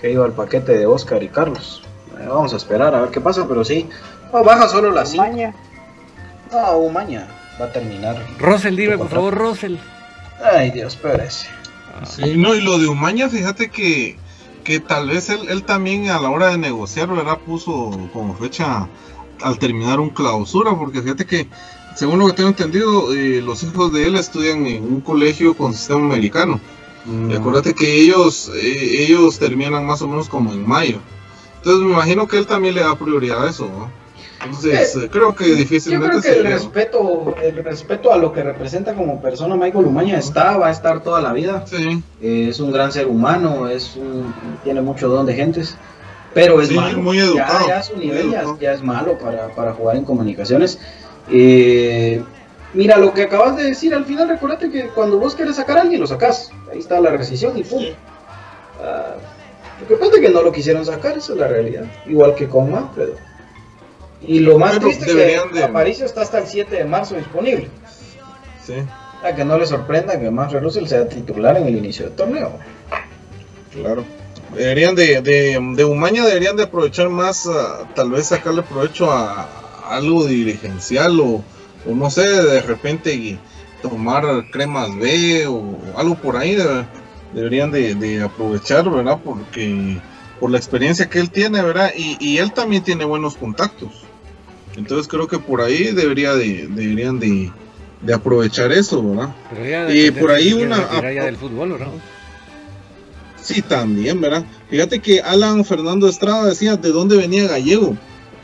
que 0.01 0.11
iba 0.11 0.25
al 0.25 0.33
paquete 0.33 0.77
de 0.77 0.85
Oscar 0.85 1.23
y 1.23 1.29
Carlos. 1.29 1.81
Eh, 2.19 2.25
vamos 2.27 2.53
a 2.53 2.57
esperar 2.57 2.93
a 2.93 3.01
ver 3.01 3.09
qué 3.09 3.21
pasa, 3.21 3.47
pero 3.47 3.63
sí. 3.63 3.87
baja 4.31 4.67
solo 4.67 4.91
la 4.91 5.05
5. 5.05 5.25
No, 6.51 6.77
Umaña 6.77 7.27
va 7.59 7.65
a 7.65 7.71
terminar. 7.71 8.21
Rosel, 8.37 8.75
dime 8.75 8.97
por 8.97 9.07
favor, 9.07 9.33
Rosel. 9.33 9.79
Ay, 10.43 10.71
Dios, 10.71 10.95
espérese. 10.95 11.47
Sí, 12.03 12.35
no, 12.37 12.53
y 12.55 12.61
lo 12.61 12.79
de 12.79 12.87
Umaña, 12.87 13.29
fíjate 13.29 13.69
que, 13.69 14.17
que 14.63 14.79
tal 14.79 15.09
vez 15.09 15.29
él, 15.29 15.47
él 15.49 15.63
también 15.63 16.09
a 16.09 16.19
la 16.19 16.29
hora 16.29 16.49
de 16.49 16.57
negociar, 16.57 17.07
¿verdad? 17.09 17.37
Puso 17.45 17.91
como 18.11 18.35
fecha 18.35 18.87
al 19.41 19.57
terminar 19.57 19.99
un 19.99 20.09
clausura, 20.09 20.75
porque 20.77 21.01
fíjate 21.01 21.25
que, 21.25 21.47
según 21.99 22.19
lo 22.19 22.27
que 22.27 22.33
tengo 22.33 22.47
entendido, 22.47 23.13
eh, 23.13 23.41
los 23.41 23.61
hijos 23.63 23.91
de 23.91 24.07
él 24.07 24.15
estudian 24.15 24.65
en 24.65 24.85
un 24.85 25.01
colegio 25.01 25.53
con 25.53 25.73
sistema 25.73 25.99
americano. 25.99 26.61
Y 27.05 27.09
mm. 27.09 27.31
acuérdate 27.37 27.73
que 27.73 28.01
ellos, 28.01 28.49
eh, 28.55 29.03
ellos 29.03 29.37
terminan 29.37 29.85
más 29.85 30.01
o 30.01 30.07
menos 30.07 30.29
como 30.29 30.53
en 30.53 30.65
mayo. 30.65 30.99
Entonces 31.57 31.83
me 31.83 31.91
imagino 31.91 32.25
que 32.25 32.37
él 32.37 32.47
también 32.47 32.75
le 32.75 32.81
da 32.81 32.95
prioridad 32.95 33.45
a 33.45 33.49
eso, 33.49 33.65
¿no? 33.65 33.91
Entonces, 34.45 34.95
eh, 34.95 35.09
creo 35.11 35.35
que 35.35 35.43
difícilmente. 35.55 36.15
Yo 36.15 36.21
creo 36.21 36.33
que 36.33 36.39
el 36.39 36.45
respeto, 36.45 37.35
el 37.43 37.63
respeto 37.65 38.13
a 38.13 38.17
lo 38.17 38.31
que 38.31 38.43
representa 38.43 38.95
como 38.95 39.21
persona 39.21 39.57
Michael 39.57 39.83
Umaña 39.83 40.17
está, 40.17 40.55
va 40.55 40.67
a 40.67 40.71
estar 40.71 41.03
toda 41.03 41.19
la 41.19 41.33
vida. 41.33 41.65
Sí. 41.67 42.01
Eh, 42.21 42.47
es 42.47 42.61
un 42.61 42.71
gran 42.71 42.93
ser 42.93 43.07
humano, 43.07 43.67
es 43.67 43.97
un, 43.97 44.33
tiene 44.63 44.81
mucho 44.81 45.09
don 45.09 45.25
de 45.25 45.33
gentes, 45.33 45.75
pero 46.33 46.61
es 46.61 46.71
malo. 46.71 46.99
Muy 46.99 47.19
educado. 47.19 47.67
Ya, 47.67 47.83
su 47.83 47.97
nivel 47.97 48.31
ya, 48.31 48.71
es 48.71 48.81
malo 48.81 49.17
para, 49.17 49.49
para 49.49 49.73
jugar 49.73 49.97
en 49.97 50.05
comunicaciones. 50.05 50.79
Eh, 51.31 52.23
mira, 52.73 52.97
lo 52.97 53.13
que 53.13 53.23
acabas 53.23 53.55
de 53.55 53.63
decir 53.63 53.93
al 53.93 54.05
final, 54.05 54.29
recordate 54.29 54.69
que 54.69 54.87
cuando 54.89 55.17
vos 55.17 55.35
querés 55.35 55.55
sacar 55.55 55.77
a 55.77 55.81
alguien, 55.81 56.01
lo 56.01 56.07
sacás. 56.07 56.51
Ahí 56.71 56.79
está 56.79 56.99
la 56.99 57.11
rescisión 57.11 57.57
y 57.57 57.63
pum. 57.63 57.85
Ah, 58.81 59.15
lo 59.81 59.87
que 59.87 59.95
pasa 59.95 60.15
es 60.15 60.21
que 60.21 60.29
no 60.29 60.41
lo 60.41 60.51
quisieron 60.51 60.85
sacar, 60.85 61.17
esa 61.17 61.33
es 61.33 61.39
la 61.39 61.47
realidad. 61.47 61.85
Igual 62.05 62.35
que 62.35 62.47
con 62.47 62.71
Manfredo. 62.71 63.15
Y 64.21 64.39
lo 64.39 64.57
más 64.57 64.79
triste 64.79 65.05
es 65.05 65.41
que 65.43 65.53
de... 65.53 65.63
Aparicio 65.63 66.05
está 66.05 66.21
hasta 66.21 66.39
el 66.39 66.47
7 66.47 66.75
de 66.75 66.83
marzo 66.83 67.15
disponible. 67.15 67.69
Sí. 68.65 68.73
A 69.23 69.33
que 69.33 69.45
no 69.45 69.57
le 69.57 69.65
sorprenda 69.65 70.19
que 70.19 70.29
Manfred 70.29 70.61
Russell 70.61 70.85
sea 70.85 71.07
titular 71.07 71.55
en 71.57 71.67
el 71.67 71.77
inicio 71.77 72.05
del 72.05 72.15
torneo. 72.15 72.51
Claro. 73.73 74.03
Deberían 74.53 74.95
de, 74.95 75.21
de, 75.21 75.59
de 75.75 75.85
Umaña 75.85 76.25
deberían 76.25 76.57
de 76.57 76.63
aprovechar 76.63 77.07
más, 77.09 77.47
ah, 77.47 77.87
tal 77.95 78.11
vez 78.11 78.27
sacarle 78.27 78.63
provecho 78.63 79.11
a, 79.11 79.47
algo 79.89 80.25
dirigencial 80.25 81.19
o, 81.19 81.43
o, 81.85 81.95
no 81.95 82.09
sé, 82.09 82.21
de 82.21 82.61
repente 82.61 83.37
tomar 83.81 84.49
cremas 84.51 84.95
B 84.97 85.47
o 85.47 85.77
algo 85.95 86.15
por 86.15 86.37
ahí. 86.37 86.55
De, 86.55 86.85
deberían 87.33 87.71
de, 87.71 88.21
aprovechar, 88.23 88.89
¿verdad? 88.89 89.19
Porque 89.23 89.97
por 90.39 90.51
la 90.51 90.57
experiencia 90.57 91.09
que 91.09 91.19
él 91.19 91.29
tiene, 91.29 91.61
¿verdad? 91.61 91.91
Y, 91.95 92.37
él 92.37 92.53
también 92.53 92.83
tiene 92.83 93.05
buenos 93.05 93.35
contactos. 93.35 93.89
Entonces 94.75 95.07
creo 95.07 95.27
que 95.27 95.39
por 95.39 95.61
ahí 95.61 95.91
debería 95.91 96.33
de, 96.33 96.67
deberían 96.67 97.19
de, 97.19 97.51
aprovechar 98.13 98.71
eso, 98.71 99.03
¿verdad? 99.03 99.89
y 99.89 100.11
por 100.11 100.31
ahí 100.31 100.53
una... 100.53 100.77
del 101.01 101.37
fútbol, 101.37 101.73
¿verdad? 101.73 101.89
Sí, 103.41 103.61
también, 103.61 104.21
¿verdad? 104.21 104.45
Fíjate 104.69 104.99
que 104.99 105.21
Alan 105.21 105.65
Fernando 105.65 106.07
Estrada 106.07 106.45
decía 106.45 106.75
de 106.77 106.89
dónde 106.89 107.17
venía 107.17 107.47
Gallego. 107.47 107.97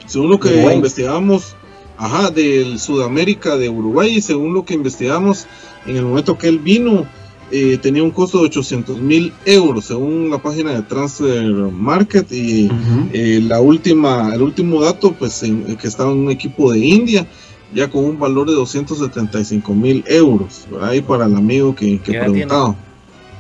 Según 0.05 0.29
lo 0.29 0.39
que 0.39 0.73
investigamos, 0.73 1.55
ajá, 1.97 2.29
del 2.29 2.79
Sudamérica, 2.79 3.57
de 3.57 3.69
Uruguay, 3.69 4.17
y 4.17 4.21
según 4.21 4.53
lo 4.53 4.65
que 4.65 4.73
investigamos 4.73 5.47
en 5.85 5.97
el 5.97 6.03
momento 6.03 6.37
que 6.37 6.47
él 6.47 6.59
vino, 6.59 7.05
eh, 7.51 7.77
tenía 7.77 8.01
un 8.01 8.09
costo 8.09 8.39
de 8.39 8.45
800 8.45 8.99
mil 8.99 9.31
euros 9.45 9.85
según 9.85 10.31
la 10.31 10.39
página 10.39 10.71
de 10.71 10.81
Transfer 10.81 11.45
Market 11.45 12.31
y 12.31 12.71
eh, 13.13 13.39
la 13.47 13.61
última, 13.61 14.33
el 14.33 14.41
último 14.41 14.81
dato 14.81 15.11
pues 15.11 15.41
que 15.79 15.87
estaba 15.87 16.11
en 16.11 16.17
un 16.17 16.31
equipo 16.31 16.73
de 16.73 16.79
India 16.79 17.27
ya 17.71 17.87
con 17.87 18.03
un 18.03 18.17
valor 18.17 18.49
de 18.49 18.55
275 18.55 19.73
mil 19.75 20.03
euros 20.07 20.65
ahí 20.81 21.01
para 21.01 21.27
el 21.27 21.35
amigo 21.35 21.75
que, 21.75 21.99
que 21.99 22.17
preguntaba. 22.19 22.75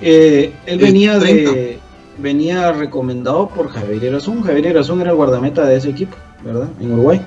Eh, 0.01 0.53
él 0.67 0.77
venía 0.77 1.17
de 1.17 1.79
venía 2.19 2.71
recomendado 2.73 3.49
por 3.49 3.69
Javier 3.69 4.05
Erazún. 4.05 4.43
Javier 4.43 4.67
Erazún 4.67 5.01
era 5.01 5.11
el 5.11 5.15
guardameta 5.15 5.65
de 5.65 5.77
ese 5.77 5.89
equipo 5.89 6.15
verdad 6.45 6.69
en 6.79 6.93
Uruguay 6.93 7.21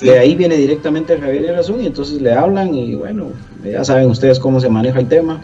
de 0.00 0.18
ahí 0.18 0.34
viene 0.34 0.56
directamente 0.56 1.18
Javier 1.18 1.46
Erazún 1.46 1.80
y 1.80 1.86
entonces 1.86 2.20
le 2.20 2.32
hablan 2.32 2.74
y 2.74 2.94
bueno 2.94 3.28
ya 3.64 3.84
saben 3.84 4.10
ustedes 4.10 4.38
cómo 4.38 4.60
se 4.60 4.68
maneja 4.68 5.00
el 5.00 5.08
tema 5.08 5.40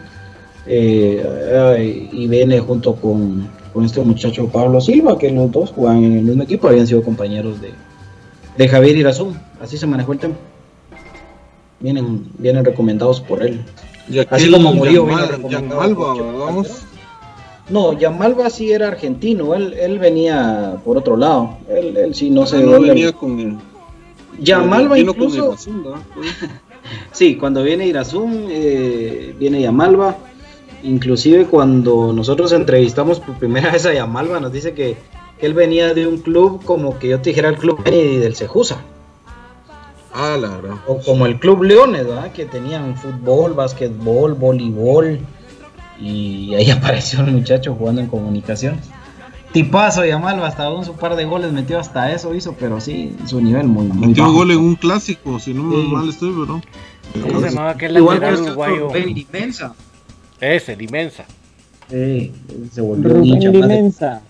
eh, 0.65 2.09
y 2.11 2.27
viene 2.27 2.59
junto 2.59 2.95
con, 2.95 3.49
este 3.83 4.01
muchacho 4.01 4.47
Pablo 4.47 4.81
Silva, 4.81 5.17
que 5.17 5.31
los 5.31 5.51
dos 5.51 5.71
jugaban 5.71 6.03
en 6.03 6.17
el 6.17 6.23
mismo 6.23 6.43
equipo, 6.43 6.67
habían 6.67 6.85
sido 6.85 7.01
compañeros 7.03 7.61
de, 7.61 7.71
de 8.57 8.67
Javier 8.67 8.97
Irazú, 8.97 9.33
así 9.61 9.77
se 9.77 9.87
manejó 9.87 10.13
el 10.13 10.19
tema. 10.19 10.35
Vienen, 11.79 12.27
vienen 12.37 12.65
recomendados 12.65 13.21
por 13.21 13.43
él. 13.43 13.61
así 14.29 14.51
como 14.51 14.73
murió, 14.73 15.05
vamos. 15.05 16.83
No, 17.71 17.97
Yamalba 17.97 18.49
sí 18.49 18.71
era 18.71 18.89
argentino, 18.89 19.55
él, 19.55 19.73
él 19.73 19.97
venía 19.97 20.77
por 20.83 20.97
otro 20.97 21.15
lado, 21.15 21.57
él, 21.69 21.95
él 21.97 22.13
sí 22.13 22.29
no 22.29 22.43
ah, 22.43 22.47
se... 22.47 22.63
No 22.63 22.81
venía 22.81 23.11
con... 23.13 23.61
Yamalba 24.39 24.99
incluso... 24.99 25.55
sí, 27.11 27.37
cuando 27.37 27.63
viene 27.63 27.87
Irazún, 27.87 28.47
eh, 28.49 29.35
viene 29.39 29.61
Yamalba 29.61 30.17
Inclusive 30.83 31.45
cuando 31.45 32.11
nosotros 32.11 32.51
entrevistamos 32.51 33.19
por 33.19 33.35
primera 33.37 33.71
vez 33.73 33.85
a 33.85 33.93
Yamalba, 33.93 34.39
nos 34.39 34.51
dice 34.51 34.73
que, 34.73 34.97
él 35.39 35.55
venía 35.55 35.95
de 35.95 36.05
un 36.05 36.19
club 36.19 36.63
como 36.63 36.99
que 36.99 37.07
yo 37.07 37.19
te 37.19 37.31
dijera 37.31 37.49
el 37.49 37.57
club 37.57 37.83
del 37.83 38.35
Cejusa. 38.35 38.79
Ah, 40.13 40.37
la 40.39 40.49
verdad. 40.49 40.75
O 40.87 40.99
como 40.99 41.25
el 41.25 41.39
Club 41.39 41.63
Leones, 41.63 42.05
¿verdad? 42.05 42.31
Que 42.31 42.45
tenían 42.45 42.95
fútbol, 42.95 43.53
básquetbol, 43.53 44.35
voleibol. 44.35 45.19
Y 46.01 46.55
ahí 46.55 46.69
apareció 46.71 47.21
el 47.21 47.31
muchacho 47.31 47.75
jugando 47.75 48.01
en 48.01 48.07
comunicaciones. 48.07 48.89
Tipazo 49.53 50.05
Yamalba, 50.05 50.47
hasta 50.47 50.71
un 50.71 50.85
su 50.85 50.93
par 50.93 51.15
de 51.15 51.25
goles 51.25 51.51
metió 51.51 51.77
hasta 51.77 52.11
eso 52.13 52.33
hizo, 52.33 52.53
pero 52.57 52.79
sí, 52.79 53.15
su 53.25 53.41
nivel 53.41 53.67
muy, 53.67 53.85
muy 53.87 54.07
Metió 54.07 54.31
gol 54.31 54.51
en 54.51 54.59
un 54.59 54.75
clásico, 54.75 55.39
si 55.39 55.53
no 55.53 55.63
me 55.63 55.83
mal 55.83 56.07
estoy, 56.07 56.31
¿verdad? 56.31 56.63
¿Cómo 57.21 57.41
se 57.41 57.49
llamaba 57.49 57.71
aquel 57.71 57.93
lateral 57.93 58.41
uruguayo? 58.41 58.89
Ese, 60.39 60.73
el 60.73 60.81
inmensa. 60.81 61.25
Sí, 61.89 62.31
se 62.71 62.79
volvió 62.79 63.13
un 63.15 63.25
hincha 63.25 64.21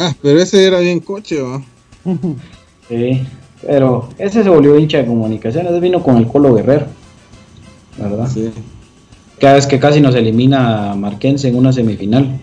Ah, 0.00 0.12
pero 0.20 0.40
ese 0.40 0.66
era 0.66 0.80
bien 0.80 0.98
coche, 0.98 1.40
¿va? 1.40 1.62
sí, 2.88 3.22
pero 3.64 4.08
ese 4.18 4.42
se 4.42 4.48
volvió 4.48 4.76
hincha 4.76 4.98
de 4.98 5.06
comunicaciones, 5.06 5.80
vino 5.80 6.02
con 6.02 6.16
el 6.16 6.26
Colo 6.26 6.52
Guerrero, 6.52 6.86
¿verdad? 7.96 8.28
Sí. 8.28 8.50
Cada 9.40 9.54
vez 9.54 9.66
que 9.66 9.78
casi 9.78 10.00
nos 10.00 10.14
elimina 10.14 10.94
Marquense 10.94 11.48
en 11.48 11.56
una 11.56 11.72
semifinal. 11.72 12.38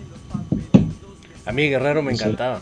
A 1.46 1.52
mí 1.52 1.68
Guerrero 1.68 2.02
me 2.02 2.12
encantaba. 2.12 2.60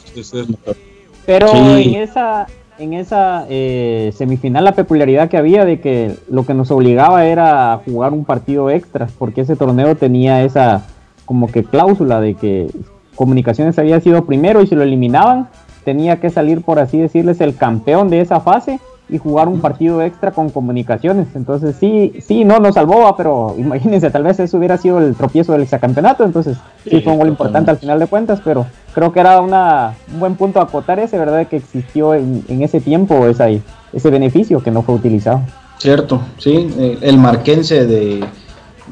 Pero 1.27 1.55
en 1.55 1.95
esa 1.95 2.47
en 2.79 2.95
esa 2.95 3.45
eh, 3.51 4.11
semifinal 4.17 4.65
la 4.65 4.73
peculiaridad 4.73 5.29
que 5.29 5.37
había 5.37 5.67
de 5.67 5.81
que 5.81 6.17
lo 6.31 6.47
que 6.47 6.55
nos 6.55 6.71
obligaba 6.71 7.27
era 7.27 7.79
jugar 7.85 8.15
un 8.15 8.25
partido 8.25 8.71
extra, 8.71 9.09
porque 9.19 9.43
ese 9.43 9.55
torneo 9.55 9.97
tenía 9.97 10.43
esa 10.43 10.87
como 11.27 11.47
que 11.53 11.63
cláusula 11.63 12.21
de 12.21 12.35
que 12.35 12.69
Comunicaciones 13.15 13.79
había 13.79 14.01
sido 14.01 14.25
primero 14.25 14.63
y 14.63 14.67
si 14.67 14.75
lo 14.75 14.83
eliminaban 14.83 15.49
tenía 15.85 16.21
que 16.21 16.31
salir, 16.31 16.63
por 16.63 16.79
así 16.79 16.99
decirles, 16.99 17.41
el 17.43 17.55
campeón 17.55 18.09
de 18.09 18.23
esa 18.23 18.41
fase 18.41 18.81
y 19.11 19.19
jugar 19.19 19.49
un 19.49 19.61
partido 19.61 20.03
extra 20.03 20.31
con 20.31 20.51
comunicaciones. 20.51 21.29
Entonces 21.35 21.77
sí, 21.79 22.13
sí, 22.21 22.45
no 22.45 22.59
nos 22.59 22.75
salvó, 22.75 23.15
pero 23.17 23.55
imagínense, 23.59 24.11
tal 24.11 24.23
vez 24.23 24.41
eso 24.41 24.59
hubiera 24.59 24.77
sido 24.77 24.99
el 24.99 25.15
tropiezo 25.15 25.53
del 25.53 25.69
campeonato. 25.69 26.25
Entonces 26.25 26.57
sí, 26.85 27.01
fue 27.01 27.13
un 27.13 27.19
gol 27.19 27.29
importante 27.29 27.71
al 27.71 27.79
final 27.79 27.99
de 27.99 28.07
cuentas, 28.07 28.41
pero 28.45 28.67
creo 28.95 29.13
que 29.13 29.21
era 29.21 29.41
una, 29.41 29.95
un 30.13 30.21
buen 30.21 30.35
punto 30.37 30.61
a 30.61 30.65
acotar 30.65 30.99
ese, 30.99 31.19
¿verdad? 31.19 31.47
Que 31.47 31.57
existió 31.57 32.15
en, 32.15 32.45
ese 32.49 32.81
tiempo 32.81 33.27
ese 33.27 34.11
beneficio 34.11 34.63
que 34.63 34.71
no 34.71 34.83
fue 34.83 34.95
utilizado. 34.95 35.41
Cierto, 35.79 36.21
sí, 36.37 36.69
eh, 36.79 36.99
el 37.01 37.17
marquense 37.17 37.87
de, 37.87 38.23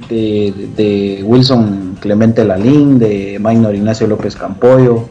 de, 0.09 1.23
Wilson 1.25 1.99
Clemente 2.01 2.45
Lalín, 2.45 2.99
de 2.99 3.39
Maynor 3.39 3.75
Ignacio 3.75 4.07
López 4.07 4.35
Campoyo, 4.37 5.09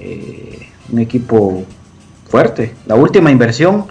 eh, 0.00 0.58
un 0.90 0.98
equipo 0.98 1.62
fuerte. 2.28 2.74
La 2.86 2.94
última 2.94 3.30
inversión 3.30 3.84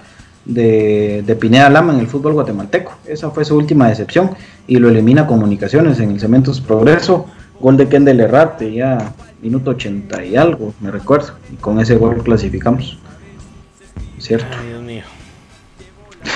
de, 0.46 1.24
de, 1.26 1.36
Pineda 1.36 1.70
Lama 1.70 1.94
en 1.94 2.00
el 2.00 2.08
fútbol 2.08 2.34
guatemalteco, 2.34 2.94
esa 3.06 3.32
fue 3.32 3.46
su 3.46 3.56
última 3.56 3.88
decepción 3.88 4.32
y 4.68 4.78
lo 4.78 4.90
elimina 4.90 5.28
Comunicaciones 5.28 6.00
en 6.00 6.12
el 6.12 6.20
Cementos 6.20 6.62
Progreso, 6.62 7.28
gol 7.60 7.78
de 7.78 7.88
Kendall 7.88 8.20
Errarte, 8.20 8.74
ya 8.74 9.14
minuto 9.42 9.72
80 9.72 10.26
y 10.26 10.36
algo, 10.36 10.74
me 10.80 10.92
recuerdo, 10.92 11.34
y 11.52 11.56
con 11.56 11.80
ese 11.80 11.96
gol 11.98 12.24
clasificamos. 12.24 13.00
¿Cierto? 14.18 14.46
Ay, 14.60 14.68
Dios 14.68 14.82
mío. 14.84 15.04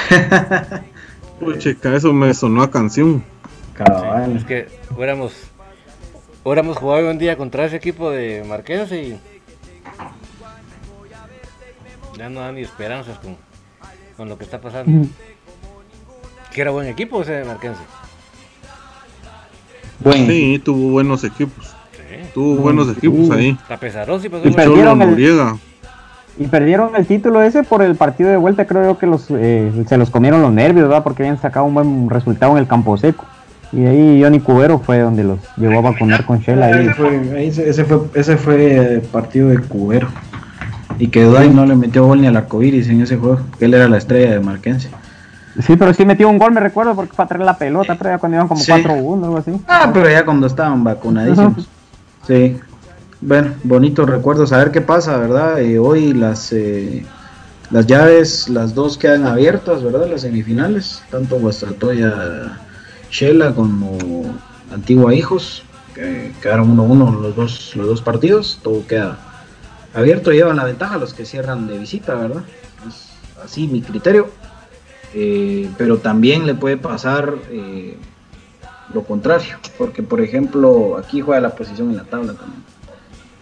Uy, 1.42 1.60
chica, 1.60 1.96
eso 1.96 2.14
me 2.14 2.34
sonó 2.34 2.64
a 2.64 2.72
canción. 2.72 3.24
es 4.36 4.46
que 4.46 4.68
hubiéramos, 4.96 5.34
hubiéramos 6.44 6.78
jugado 6.78 7.12
un 7.12 7.18
día 7.18 7.38
contra 7.38 7.66
ese 7.66 7.76
equipo 7.76 8.10
de 8.10 8.44
Marquense 8.48 9.02
y 9.02 9.20
ya 12.18 12.30
no 12.30 12.40
da 12.40 12.52
ni 12.52 12.62
esperanzas 12.62 13.20
con, 13.20 13.38
con 14.18 14.30
lo 14.30 14.38
que 14.38 14.44
está 14.44 14.60
pasando. 14.60 15.08
Que 16.54 16.62
era 16.62 16.72
buen 16.72 16.88
equipo 16.88 17.22
ese 17.22 17.34
de 17.34 17.46
Marquense. 17.46 17.82
Bueno. 20.00 20.26
Sí, 20.28 20.62
tuvo 20.64 20.92
buenos 20.92 21.24
equipos. 21.24 21.76
Tuvo 22.34 22.56
buenos 22.56 22.90
equipos 22.96 23.30
ahí. 23.32 23.58
La 23.70 23.78
Pesarosi 23.78 24.30
pasó 24.30 24.48
y 24.48 24.52
perdieron 24.52 25.02
el, 25.02 25.58
y 26.38 26.48
perdieron 26.48 26.96
el 26.96 27.06
título 27.06 27.42
ese 27.42 27.64
por 27.64 27.82
el 27.82 27.96
partido 27.96 28.30
de 28.30 28.38
vuelta. 28.38 28.66
Creo 28.66 28.84
yo 28.84 28.98
que 28.98 29.08
los 29.08 29.28
eh, 29.30 29.72
se 29.88 29.98
los 29.98 30.10
comieron 30.10 30.42
los 30.42 30.52
nervios, 30.52 30.88
¿verdad? 30.88 31.04
Porque 31.04 31.24
habían 31.24 31.40
sacado 31.40 31.66
un 31.66 31.74
buen 31.74 32.10
resultado 32.10 32.54
en 32.54 32.58
el 32.60 32.68
campo 32.68 32.98
seco. 32.98 33.26
Y 33.72 33.86
ahí 33.86 34.22
Johnny 34.22 34.40
Cubero 34.40 34.80
fue 34.80 35.00
donde 35.00 35.24
los 35.24 35.40
llevó 35.58 35.80
a 35.80 35.82
vacunar 35.92 36.26
con 36.26 36.40
Shell. 36.40 36.62
Ahí. 36.62 36.88
ese, 37.48 37.84
fue, 37.86 38.00
ese 38.14 38.38
fue 38.38 38.96
el 38.96 39.02
partido 39.02 39.50
de 39.50 39.60
Cubero. 39.60 40.08
Y 40.98 41.08
que 41.10 41.24
Dudai 41.24 41.50
no 41.50 41.66
le 41.66 41.76
metió 41.76 42.06
gol 42.06 42.22
ni 42.22 42.28
al 42.28 42.38
arcoiris 42.38 42.88
en 42.90 43.02
ese 43.02 43.18
juego, 43.18 43.40
que 43.58 43.66
él 43.66 43.74
era 43.74 43.88
la 43.88 43.98
estrella 43.98 44.32
de 44.32 44.40
Marquense. 44.40 44.90
Sí, 45.62 45.76
pero 45.78 45.94
sí 45.94 46.06
metió 46.06 46.30
un 46.30 46.38
gol, 46.38 46.52
me 46.52 46.60
recuerdo, 46.60 46.96
porque 46.96 47.14
para 47.16 47.30
traer 47.30 47.46
la 47.46 47.58
pelota, 47.58 47.96
pero 47.96 48.12
ya 48.12 48.18
cuando 48.18 48.38
iban 48.38 48.48
como 48.48 48.62
4-1 48.62 49.02
o 49.02 49.14
algo 49.26 49.38
así. 49.38 49.52
Ah, 49.68 49.92
pero 49.94 50.10
ya 50.10 50.26
cuando 50.26 50.48
estaban 50.48 50.84
vacunadísimos. 50.84 51.68
Sí. 52.28 52.58
Bueno, 53.22 53.54
bonitos 53.64 54.10
recuerdos. 54.10 54.52
A 54.52 54.58
ver 54.58 54.72
qué 54.72 54.82
pasa, 54.82 55.18
¿verdad? 55.18 55.60
Eh, 55.62 55.80
hoy 55.80 56.14
las, 56.14 56.52
eh, 56.52 57.06
las 57.72 57.88
llaves, 57.88 58.50
las 58.50 58.76
dos 58.76 58.98
quedan 58.98 59.26
abiertas, 59.26 59.82
¿verdad? 59.82 60.10
Las 60.10 60.22
semifinales, 60.22 61.02
tanto 61.10 61.40
Guastatoya 61.40 62.58
Shela 63.10 63.54
como 63.54 63.98
Antigua 64.74 65.14
Hijos, 65.14 65.64
que 65.94 66.34
quedaron 66.42 66.78
1-1 66.78 67.22
los 67.22 67.36
dos, 67.36 67.76
los 67.76 67.88
dos 67.88 68.02
partidos, 68.02 68.60
todo 68.62 68.86
queda 68.86 69.18
abierto, 69.96 70.32
llevan 70.32 70.58
la 70.58 70.66
ventaja 70.66 70.98
los 70.98 71.14
que 71.14 71.26
cierran 71.26 71.68
de 71.68 71.78
visita, 71.78 72.16
¿verdad? 72.16 72.44
Es 72.88 73.10
así 73.44 73.68
mi 73.68 73.82
criterio. 73.82 74.30
Eh, 75.14 75.70
pero 75.78 76.00
también 76.00 76.46
le 76.46 76.56
puede 76.56 76.76
pasar 76.76 77.36
eh, 77.50 77.96
lo 78.94 79.04
contrario, 79.04 79.56
porque 79.78 80.04
por 80.04 80.20
ejemplo 80.20 80.98
aquí 80.98 81.22
juega 81.22 81.40
la 81.40 81.56
posición 81.56 81.90
en 81.90 81.98
la 81.98 82.04
tabla 82.04 82.34
también. 82.34 82.64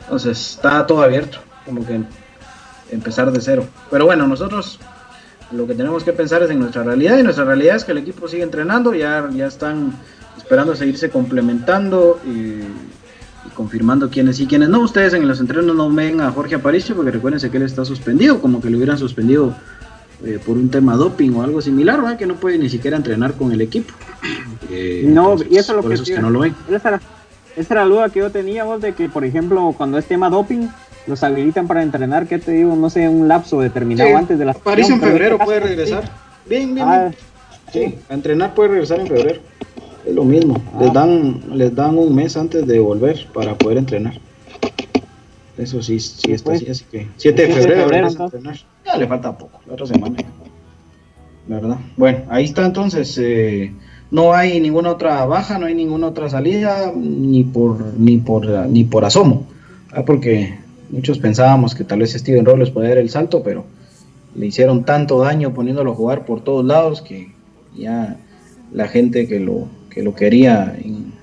Entonces 0.02 0.40
está 0.52 0.86
todo 0.86 1.02
abierto, 1.02 1.40
como 1.66 1.84
que 1.86 2.02
empezar 2.92 3.32
de 3.32 3.42
cero. 3.42 3.66
Pero 3.90 4.06
bueno, 4.06 4.28
nosotros 4.28 4.80
lo 5.52 5.66
que 5.66 5.74
tenemos 5.74 6.04
que 6.04 6.14
pensar 6.14 6.44
es 6.44 6.52
en 6.52 6.60
nuestra 6.60 6.84
realidad 6.84 7.18
y 7.18 7.24
nuestra 7.24 7.46
realidad 7.46 7.76
es 7.78 7.86
que 7.86 7.92
el 7.94 7.98
equipo 7.98 8.28
sigue 8.28 8.44
entrenando, 8.44 8.94
ya, 8.94 9.28
ya 9.32 9.48
están 9.48 9.94
esperando 10.38 10.76
seguirse 10.76 11.10
complementando 11.10 12.20
y, 12.24 12.62
confirmando 13.54 14.10
quiénes 14.10 14.40
y 14.40 14.48
quiénes 14.48 14.70
no. 14.70 14.82
Ustedes 14.82 15.14
en 15.14 15.28
los 15.28 15.40
entrenos 15.40 15.76
no 15.76 15.90
ven 15.90 16.22
a 16.22 16.32
Jorge 16.32 16.56
Aparicio 16.56 16.96
porque 16.96 17.12
recuérdense 17.12 17.50
que 17.50 17.58
él 17.58 17.64
está 17.64 17.86
suspendido, 17.86 18.42
como 18.42 18.62
que 18.62 18.70
lo 18.70 18.78
hubieran 18.78 18.98
suspendido 18.98 19.54
eh, 20.26 20.40
por 20.44 20.58
un 20.58 20.70
tema 20.70 20.96
doping 20.96 21.32
o 21.32 21.44
algo 21.44 21.62
similar, 21.62 22.02
¿verdad? 22.02 22.18
que 22.18 22.26
no 22.26 22.36
puede 22.36 22.58
ni 22.58 22.70
siquiera 22.70 22.98
entrenar 22.98 23.34
con 23.34 23.52
el 23.52 23.62
equipo. 23.62 23.94
Eh, 24.72 25.04
no, 25.06 25.36
y 25.52 25.58
eso 25.58 25.74
es 25.74 25.84
lo 25.84 25.88
que, 25.88 25.94
es 25.94 26.02
que 26.02 26.18
no 26.18 26.30
lo 26.32 26.40
ven. 26.40 26.56
Esa 26.72 26.90
era, 26.90 27.02
esa 27.56 27.74
era 27.74 27.84
la 27.84 27.94
duda 27.94 28.10
que 28.10 28.20
yo 28.20 28.32
tenía, 28.32 28.64
vos, 28.64 28.82
de 28.82 28.94
que, 28.94 29.08
por 29.08 29.24
ejemplo, 29.24 29.76
cuando 29.78 30.00
es 30.00 30.06
tema 30.06 30.30
doping, 30.30 30.68
los 31.06 31.22
habilitan 31.22 31.68
para 31.68 31.84
entrenar, 31.84 32.28
¿qué 32.28 32.40
te 32.40 32.54
digo? 32.54 32.76
No 32.76 32.90
sé, 32.90 33.08
un 33.08 33.28
lapso 33.28 33.60
determinado 33.60 34.16
antes 34.18 34.40
de 34.40 34.46
la 34.46 34.54
París 34.54 34.90
en 34.90 35.00
febrero 35.00 35.38
puede 35.38 35.60
regresar. 35.60 36.10
Bien, 36.48 36.74
bien, 36.74 36.88
ah, 36.88 37.12
Sí, 37.72 38.00
a 38.08 38.14
entrenar 38.14 38.54
puede 38.54 38.70
regresar 38.70 39.02
en 39.02 39.08
febrero. 39.08 39.42
Es 40.06 40.14
lo 40.14 40.24
mismo. 40.24 40.62
Les 40.80 40.90
ah. 40.90 40.94
dan 40.94 41.42
les 41.54 41.74
dan 41.76 41.98
un 41.98 42.14
mes 42.14 42.36
antes 42.36 42.66
de 42.68 42.80
volver 42.80 43.28
para 43.34 43.58
poder 43.58 43.78
entrenar. 43.78 44.20
Eso 45.58 45.82
sí, 45.82 46.00
sí 46.00 46.32
está 46.32 46.52
pues, 46.52 46.62
así, 46.62 46.72
así 46.72 46.86
que 46.92 47.08
7 47.18 47.48
de 47.48 47.54
febrero, 47.54 48.10
Ya 48.86 48.98
le 48.98 49.08
falta 49.08 49.38
poco, 49.38 49.60
la 49.68 49.74
otra 49.74 49.86
semana. 49.86 50.18
¿Verdad? 51.48 51.78
Bueno, 51.96 52.20
ahí 52.30 52.46
está 52.46 52.66
entonces. 52.66 53.18
Eh, 53.22 53.72
no 54.12 54.34
hay 54.34 54.60
ninguna 54.60 54.92
otra 54.92 55.26
baja, 55.26 55.58
no 55.58 55.66
hay 55.66 55.74
ninguna 55.74 56.08
otra 56.08 56.30
salida, 56.30 56.92
ni 56.96 57.44
por, 57.44 57.94
ni 57.98 58.18
por, 58.18 58.48
ni 58.68 58.84
por 58.84 59.06
asomo. 59.06 59.48
Ah, 59.92 60.04
porque 60.06 60.56
muchos 60.90 61.20
pensábamos 61.20 61.76
que 61.76 61.84
tal 61.84 62.00
vez 62.00 62.14
Steven 62.14 62.46
Robles 62.46 62.70
podía 62.70 62.90
dar 62.90 63.00
el 63.00 63.10
salto, 63.10 63.42
pero 63.44 63.66
le 64.36 64.48
hicieron 64.48 64.84
tanto 64.84 65.20
daño 65.20 65.54
poniéndolo 65.54 65.92
a 65.92 65.96
jugar 65.96 66.26
por 66.26 66.42
todos 66.42 66.66
lados 66.66 67.02
que 67.02 67.32
ya 67.76 68.18
la 68.72 68.88
gente 68.88 69.28
que 69.28 69.40
lo, 69.40 69.68
que 69.94 70.02
lo 70.02 70.16
quería 70.16 70.76
en, 70.78 71.14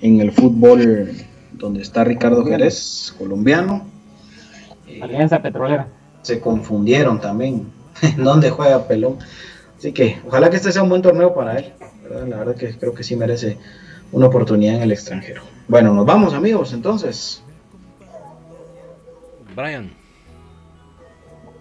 en 0.00 0.20
el 0.20 0.32
fútbol 0.32 1.12
donde 1.52 1.82
está 1.82 2.04
Ricardo 2.04 2.44
Jerez, 2.44 3.14
colombiano. 3.18 3.86
Alianza 5.00 5.42
Petrolera. 5.42 5.88
Se 6.22 6.40
confundieron 6.40 7.20
también 7.20 7.66
en 8.02 8.22
dónde 8.22 8.50
juega 8.50 8.86
Pelón. 8.86 9.18
Así 9.78 9.92
que 9.92 10.18
ojalá 10.26 10.48
que 10.50 10.56
este 10.56 10.72
sea 10.72 10.82
un 10.82 10.88
buen 10.88 11.02
torneo 11.02 11.34
para 11.34 11.58
él. 11.58 11.72
La 12.28 12.36
verdad 12.36 12.54
que 12.54 12.70
creo 12.76 12.94
que 12.94 13.02
sí 13.02 13.16
merece 13.16 13.58
una 14.12 14.26
oportunidad 14.26 14.76
en 14.76 14.82
el 14.82 14.92
extranjero. 14.92 15.42
Bueno, 15.68 15.92
nos 15.92 16.06
vamos 16.06 16.34
amigos 16.34 16.72
entonces. 16.72 17.42
Brian. 19.54 19.95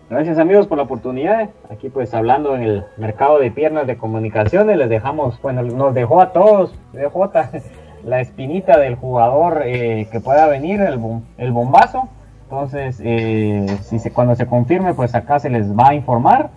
Gracias 0.07 0.37
amigos 0.37 0.67
por 0.67 0.77
la 0.77 0.83
oportunidad. 0.83 1.49
Aquí 1.71 1.89
pues 1.89 2.13
hablando 2.13 2.55
en 2.55 2.61
el 2.61 2.85
mercado 2.97 3.39
de 3.39 3.49
piernas 3.49 3.87
de 3.87 3.97
comunicaciones, 3.97 4.77
les 4.77 4.87
dejamos, 4.87 5.41
bueno, 5.41 5.63
nos 5.63 5.95
dejó 5.95 6.21
a 6.21 6.31
todos, 6.31 6.75
dejó 6.93 7.31
la 8.03 8.21
espinita 8.21 8.77
del 8.77 8.95
jugador 8.95 9.63
eh, 9.65 10.07
que 10.11 10.19
pueda 10.19 10.45
venir, 10.47 10.79
el, 10.81 10.99
el 11.37 11.51
bombazo. 11.51 12.07
Entonces, 12.43 13.01
eh, 13.03 13.65
si 13.81 13.97
se, 13.97 14.13
cuando 14.13 14.35
se 14.35 14.45
confirme, 14.45 14.93
pues 14.93 15.15
acá 15.15 15.39
se 15.39 15.49
les 15.49 15.75
va 15.75 15.89
a 15.89 15.95
informar. 15.95 16.51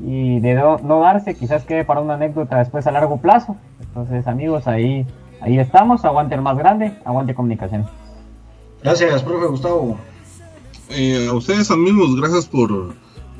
Y 0.00 0.38
de 0.40 0.54
no, 0.54 1.00
darse, 1.00 1.34
quizás 1.34 1.64
quede 1.64 1.84
para 1.84 2.00
una 2.00 2.14
anécdota 2.14 2.58
después 2.58 2.86
a 2.86 2.92
largo 2.92 3.18
plazo. 3.18 3.56
Entonces, 3.80 4.28
amigos, 4.28 4.68
ahí, 4.68 5.06
ahí 5.40 5.58
estamos. 5.58 6.04
Aguante 6.04 6.36
el 6.36 6.42
más 6.42 6.56
grande, 6.56 6.92
aguante 7.04 7.34
comunicación. 7.34 7.84
Gracias, 8.82 9.22
profe 9.24 9.46
Gustavo. 9.46 9.96
Eh, 10.94 11.26
a 11.26 11.32
ustedes 11.32 11.70
amigos, 11.70 12.14
gracias 12.16 12.46
por, 12.46 12.94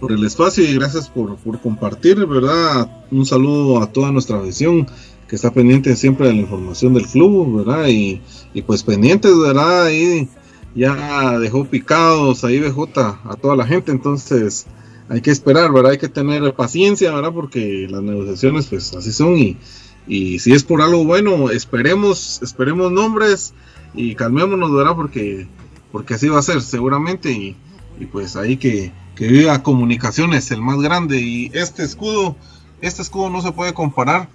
el 0.08 0.24
espacio 0.24 0.64
y 0.64 0.74
gracias 0.74 1.08
por, 1.08 1.36
por 1.36 1.60
compartir, 1.60 2.24
¿verdad? 2.26 3.04
Un 3.10 3.26
saludo 3.26 3.82
a 3.82 3.92
toda 3.92 4.10
nuestra 4.10 4.38
afición 4.38 4.86
que 5.28 5.36
está 5.36 5.52
pendiente 5.52 5.94
siempre 5.96 6.28
de 6.28 6.32
la 6.32 6.40
información 6.40 6.94
del 6.94 7.06
club, 7.06 7.64
¿verdad? 7.64 7.88
Y, 7.88 8.20
pues 8.66 8.82
pendientes, 8.82 9.38
¿verdad? 9.38 9.84
Ahí 9.84 10.28
ya 10.74 11.38
dejó 11.38 11.66
picados 11.66 12.42
ahí 12.42 12.58
BJ 12.58 12.98
a 12.98 13.36
toda 13.40 13.54
la 13.54 13.66
gente, 13.66 13.92
entonces 13.92 14.66
hay 15.10 15.20
que 15.20 15.30
esperar, 15.30 15.72
¿verdad? 15.72 15.92
Hay 15.92 15.98
que 15.98 16.08
tener 16.08 16.54
paciencia, 16.54 17.14
¿verdad? 17.14 17.32
Porque 17.32 17.86
las 17.90 18.02
negociaciones 18.02 18.66
pues 18.66 18.94
así 18.94 19.12
son 19.12 19.36
y, 19.36 19.58
y 20.06 20.38
si 20.38 20.52
es 20.52 20.64
por 20.64 20.80
algo 20.80 21.04
bueno, 21.04 21.50
esperemos, 21.50 22.40
esperemos 22.42 22.90
nombres 22.90 23.52
y 23.94 24.14
calmémonos, 24.14 24.74
¿verdad? 24.74 24.96
Porque, 24.96 25.46
porque 25.92 26.14
así 26.14 26.28
va 26.28 26.38
a 26.38 26.42
ser 26.42 26.62
seguramente 26.62 27.30
y, 27.30 27.56
y 28.00 28.06
pues 28.06 28.34
ahí 28.34 28.56
que, 28.56 28.90
que 29.14 29.28
viva 29.28 29.62
comunicaciones, 29.62 30.50
el 30.50 30.62
más 30.62 30.80
grande 30.80 31.20
y 31.20 31.50
este 31.54 31.84
escudo, 31.84 32.34
este 32.80 33.02
escudo 33.02 33.30
no 33.30 33.42
se 33.42 33.52
puede 33.52 33.74
comparar 33.74 34.28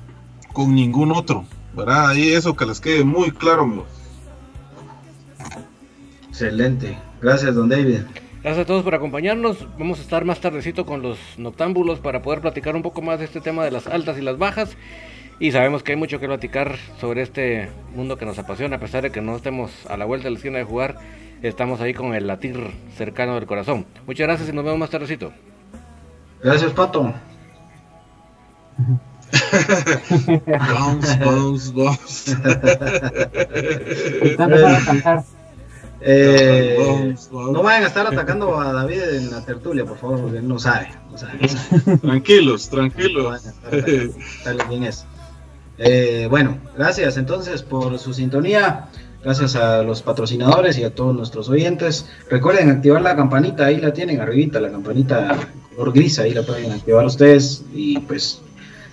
con 0.53 0.73
ningún 0.73 1.11
otro, 1.11 1.45
¿verdad? 1.75 2.09
Ahí 2.09 2.29
eso 2.29 2.55
que 2.55 2.65
les 2.65 2.79
quede 2.79 3.03
muy 3.03 3.31
claro, 3.31 3.85
Excelente. 6.29 6.95
Gracias, 7.19 7.55
don 7.55 7.67
David. 7.67 8.01
Gracias 8.43 8.63
a 8.63 8.67
todos 8.67 8.83
por 8.83 8.93
acompañarnos. 8.93 9.67
Vamos 9.79 9.97
a 9.97 10.03
estar 10.03 10.23
más 10.23 10.39
tardecito 10.39 10.85
con 10.85 11.01
los 11.01 11.17
noctámbulos 11.37 11.99
para 11.99 12.21
poder 12.21 12.41
platicar 12.41 12.75
un 12.75 12.83
poco 12.83 13.01
más 13.01 13.17
de 13.17 13.25
este 13.25 13.41
tema 13.41 13.65
de 13.65 13.71
las 13.71 13.87
altas 13.87 14.19
y 14.19 14.21
las 14.21 14.37
bajas. 14.37 14.77
Y 15.39 15.51
sabemos 15.51 15.81
que 15.81 15.93
hay 15.93 15.97
mucho 15.97 16.19
que 16.19 16.27
platicar 16.27 16.77
sobre 16.99 17.23
este 17.23 17.69
mundo 17.95 18.17
que 18.17 18.25
nos 18.25 18.37
apasiona, 18.37 18.75
a 18.75 18.79
pesar 18.79 19.01
de 19.01 19.11
que 19.11 19.21
no 19.21 19.35
estemos 19.35 19.71
a 19.87 19.97
la 19.97 20.05
vuelta 20.05 20.25
de 20.25 20.31
la 20.31 20.37
esquina 20.37 20.59
de 20.59 20.63
jugar, 20.63 20.99
estamos 21.41 21.81
ahí 21.81 21.93
con 21.93 22.13
el 22.13 22.27
latir 22.27 22.57
cercano 22.95 23.35
del 23.35 23.45
corazón. 23.45 23.85
Muchas 24.05 24.27
gracias 24.27 24.49
y 24.49 24.53
nos 24.53 24.63
vemos 24.63 24.79
más 24.79 24.89
tardecito. 24.89 25.31
Gracias, 26.43 26.71
Pato. 26.73 27.13
bounce, 30.47 31.17
bounce, 31.23 31.71
bounce. 31.73 32.31
A 34.39 34.85
cantar. 34.85 35.23
Eh, 35.99 36.75
Vamos, 36.79 37.29
vamos. 37.31 37.51
no 37.53 37.63
vayan 37.63 37.83
a 37.83 37.87
estar 37.87 38.05
atacando 38.05 38.59
a 38.59 38.71
David 38.71 39.01
en 39.15 39.31
la 39.31 39.43
tertulia, 39.43 39.83
por 39.83 39.97
favor, 39.97 40.21
porque 40.21 40.37
él 40.37 40.47
no 40.47 40.59
sabe. 40.59 40.89
No 41.11 41.17
sabe, 41.17 41.39
no 41.41 41.47
sabe. 41.47 41.97
Tranquilos, 41.97 42.69
No 42.71 42.77
tranquilos. 42.77 43.41
sabe 44.43 44.59
quién 44.69 44.83
es. 44.83 45.05
Eh, 45.79 46.27
bueno, 46.29 46.57
gracias 46.77 47.17
entonces 47.17 47.63
por 47.63 47.97
su 47.99 48.13
sintonía. 48.13 48.89
Gracias 49.27 49.57
a 49.57 49.83
los 49.83 50.03
patrocinadores 50.03 50.77
y 50.77 50.85
a 50.85 50.95
todos 50.95 51.13
nuestros 51.13 51.49
oyentes. 51.49 52.05
Recuerden 52.29 52.69
activar 52.69 53.01
la 53.01 53.13
campanita, 53.13 53.65
ahí 53.65 53.75
la 53.75 53.91
tienen 53.91 54.21
arribita, 54.21 54.61
la 54.61 54.71
campanita 54.71 55.37
color 55.75 55.93
gris, 55.93 56.17
ahí 56.19 56.33
la 56.33 56.43
pueden 56.43 56.71
activar 56.71 57.05
ustedes 57.05 57.65
y 57.73 57.99
pues 57.99 58.39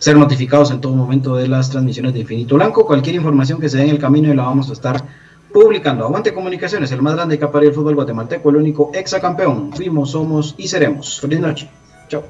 ser 0.01 0.17
notificados 0.17 0.73
en 0.73 0.81
todo 0.81 0.93
momento 0.93 1.37
de 1.37 1.47
las 1.47 1.71
transmisiones 1.71 2.15
de 2.15 2.19
Infinito 2.23 2.57
Blanco. 2.57 2.85
Cualquier 2.85 3.15
información 3.15 3.61
que 3.61 3.69
se 3.69 3.77
dé 3.77 3.85
en 3.85 3.91
el 3.91 4.01
camino 4.01 4.29
y 4.29 4.35
la 4.35 4.43
vamos 4.43 4.71
a 4.71 4.73
estar 4.73 5.05
publicando. 5.53 6.05
Aguante 6.05 6.35
Comunicaciones, 6.35 6.91
el 6.91 7.01
más 7.01 7.15
grande 7.15 7.39
que 7.39 7.45
ha 7.45 7.53
parido 7.53 7.71
el 7.71 7.77
fútbol 7.77 7.95
guatemalteco, 7.95 8.51
el 8.51 8.57
único 8.57 8.91
exacampeón. 8.93 9.73
Fuimos, 9.73 10.11
somos 10.11 10.57
y 10.59 10.67
seremos. 10.67 11.21
Feliz 11.21 11.39
noche. 11.39 11.71
Chao. 12.09 12.25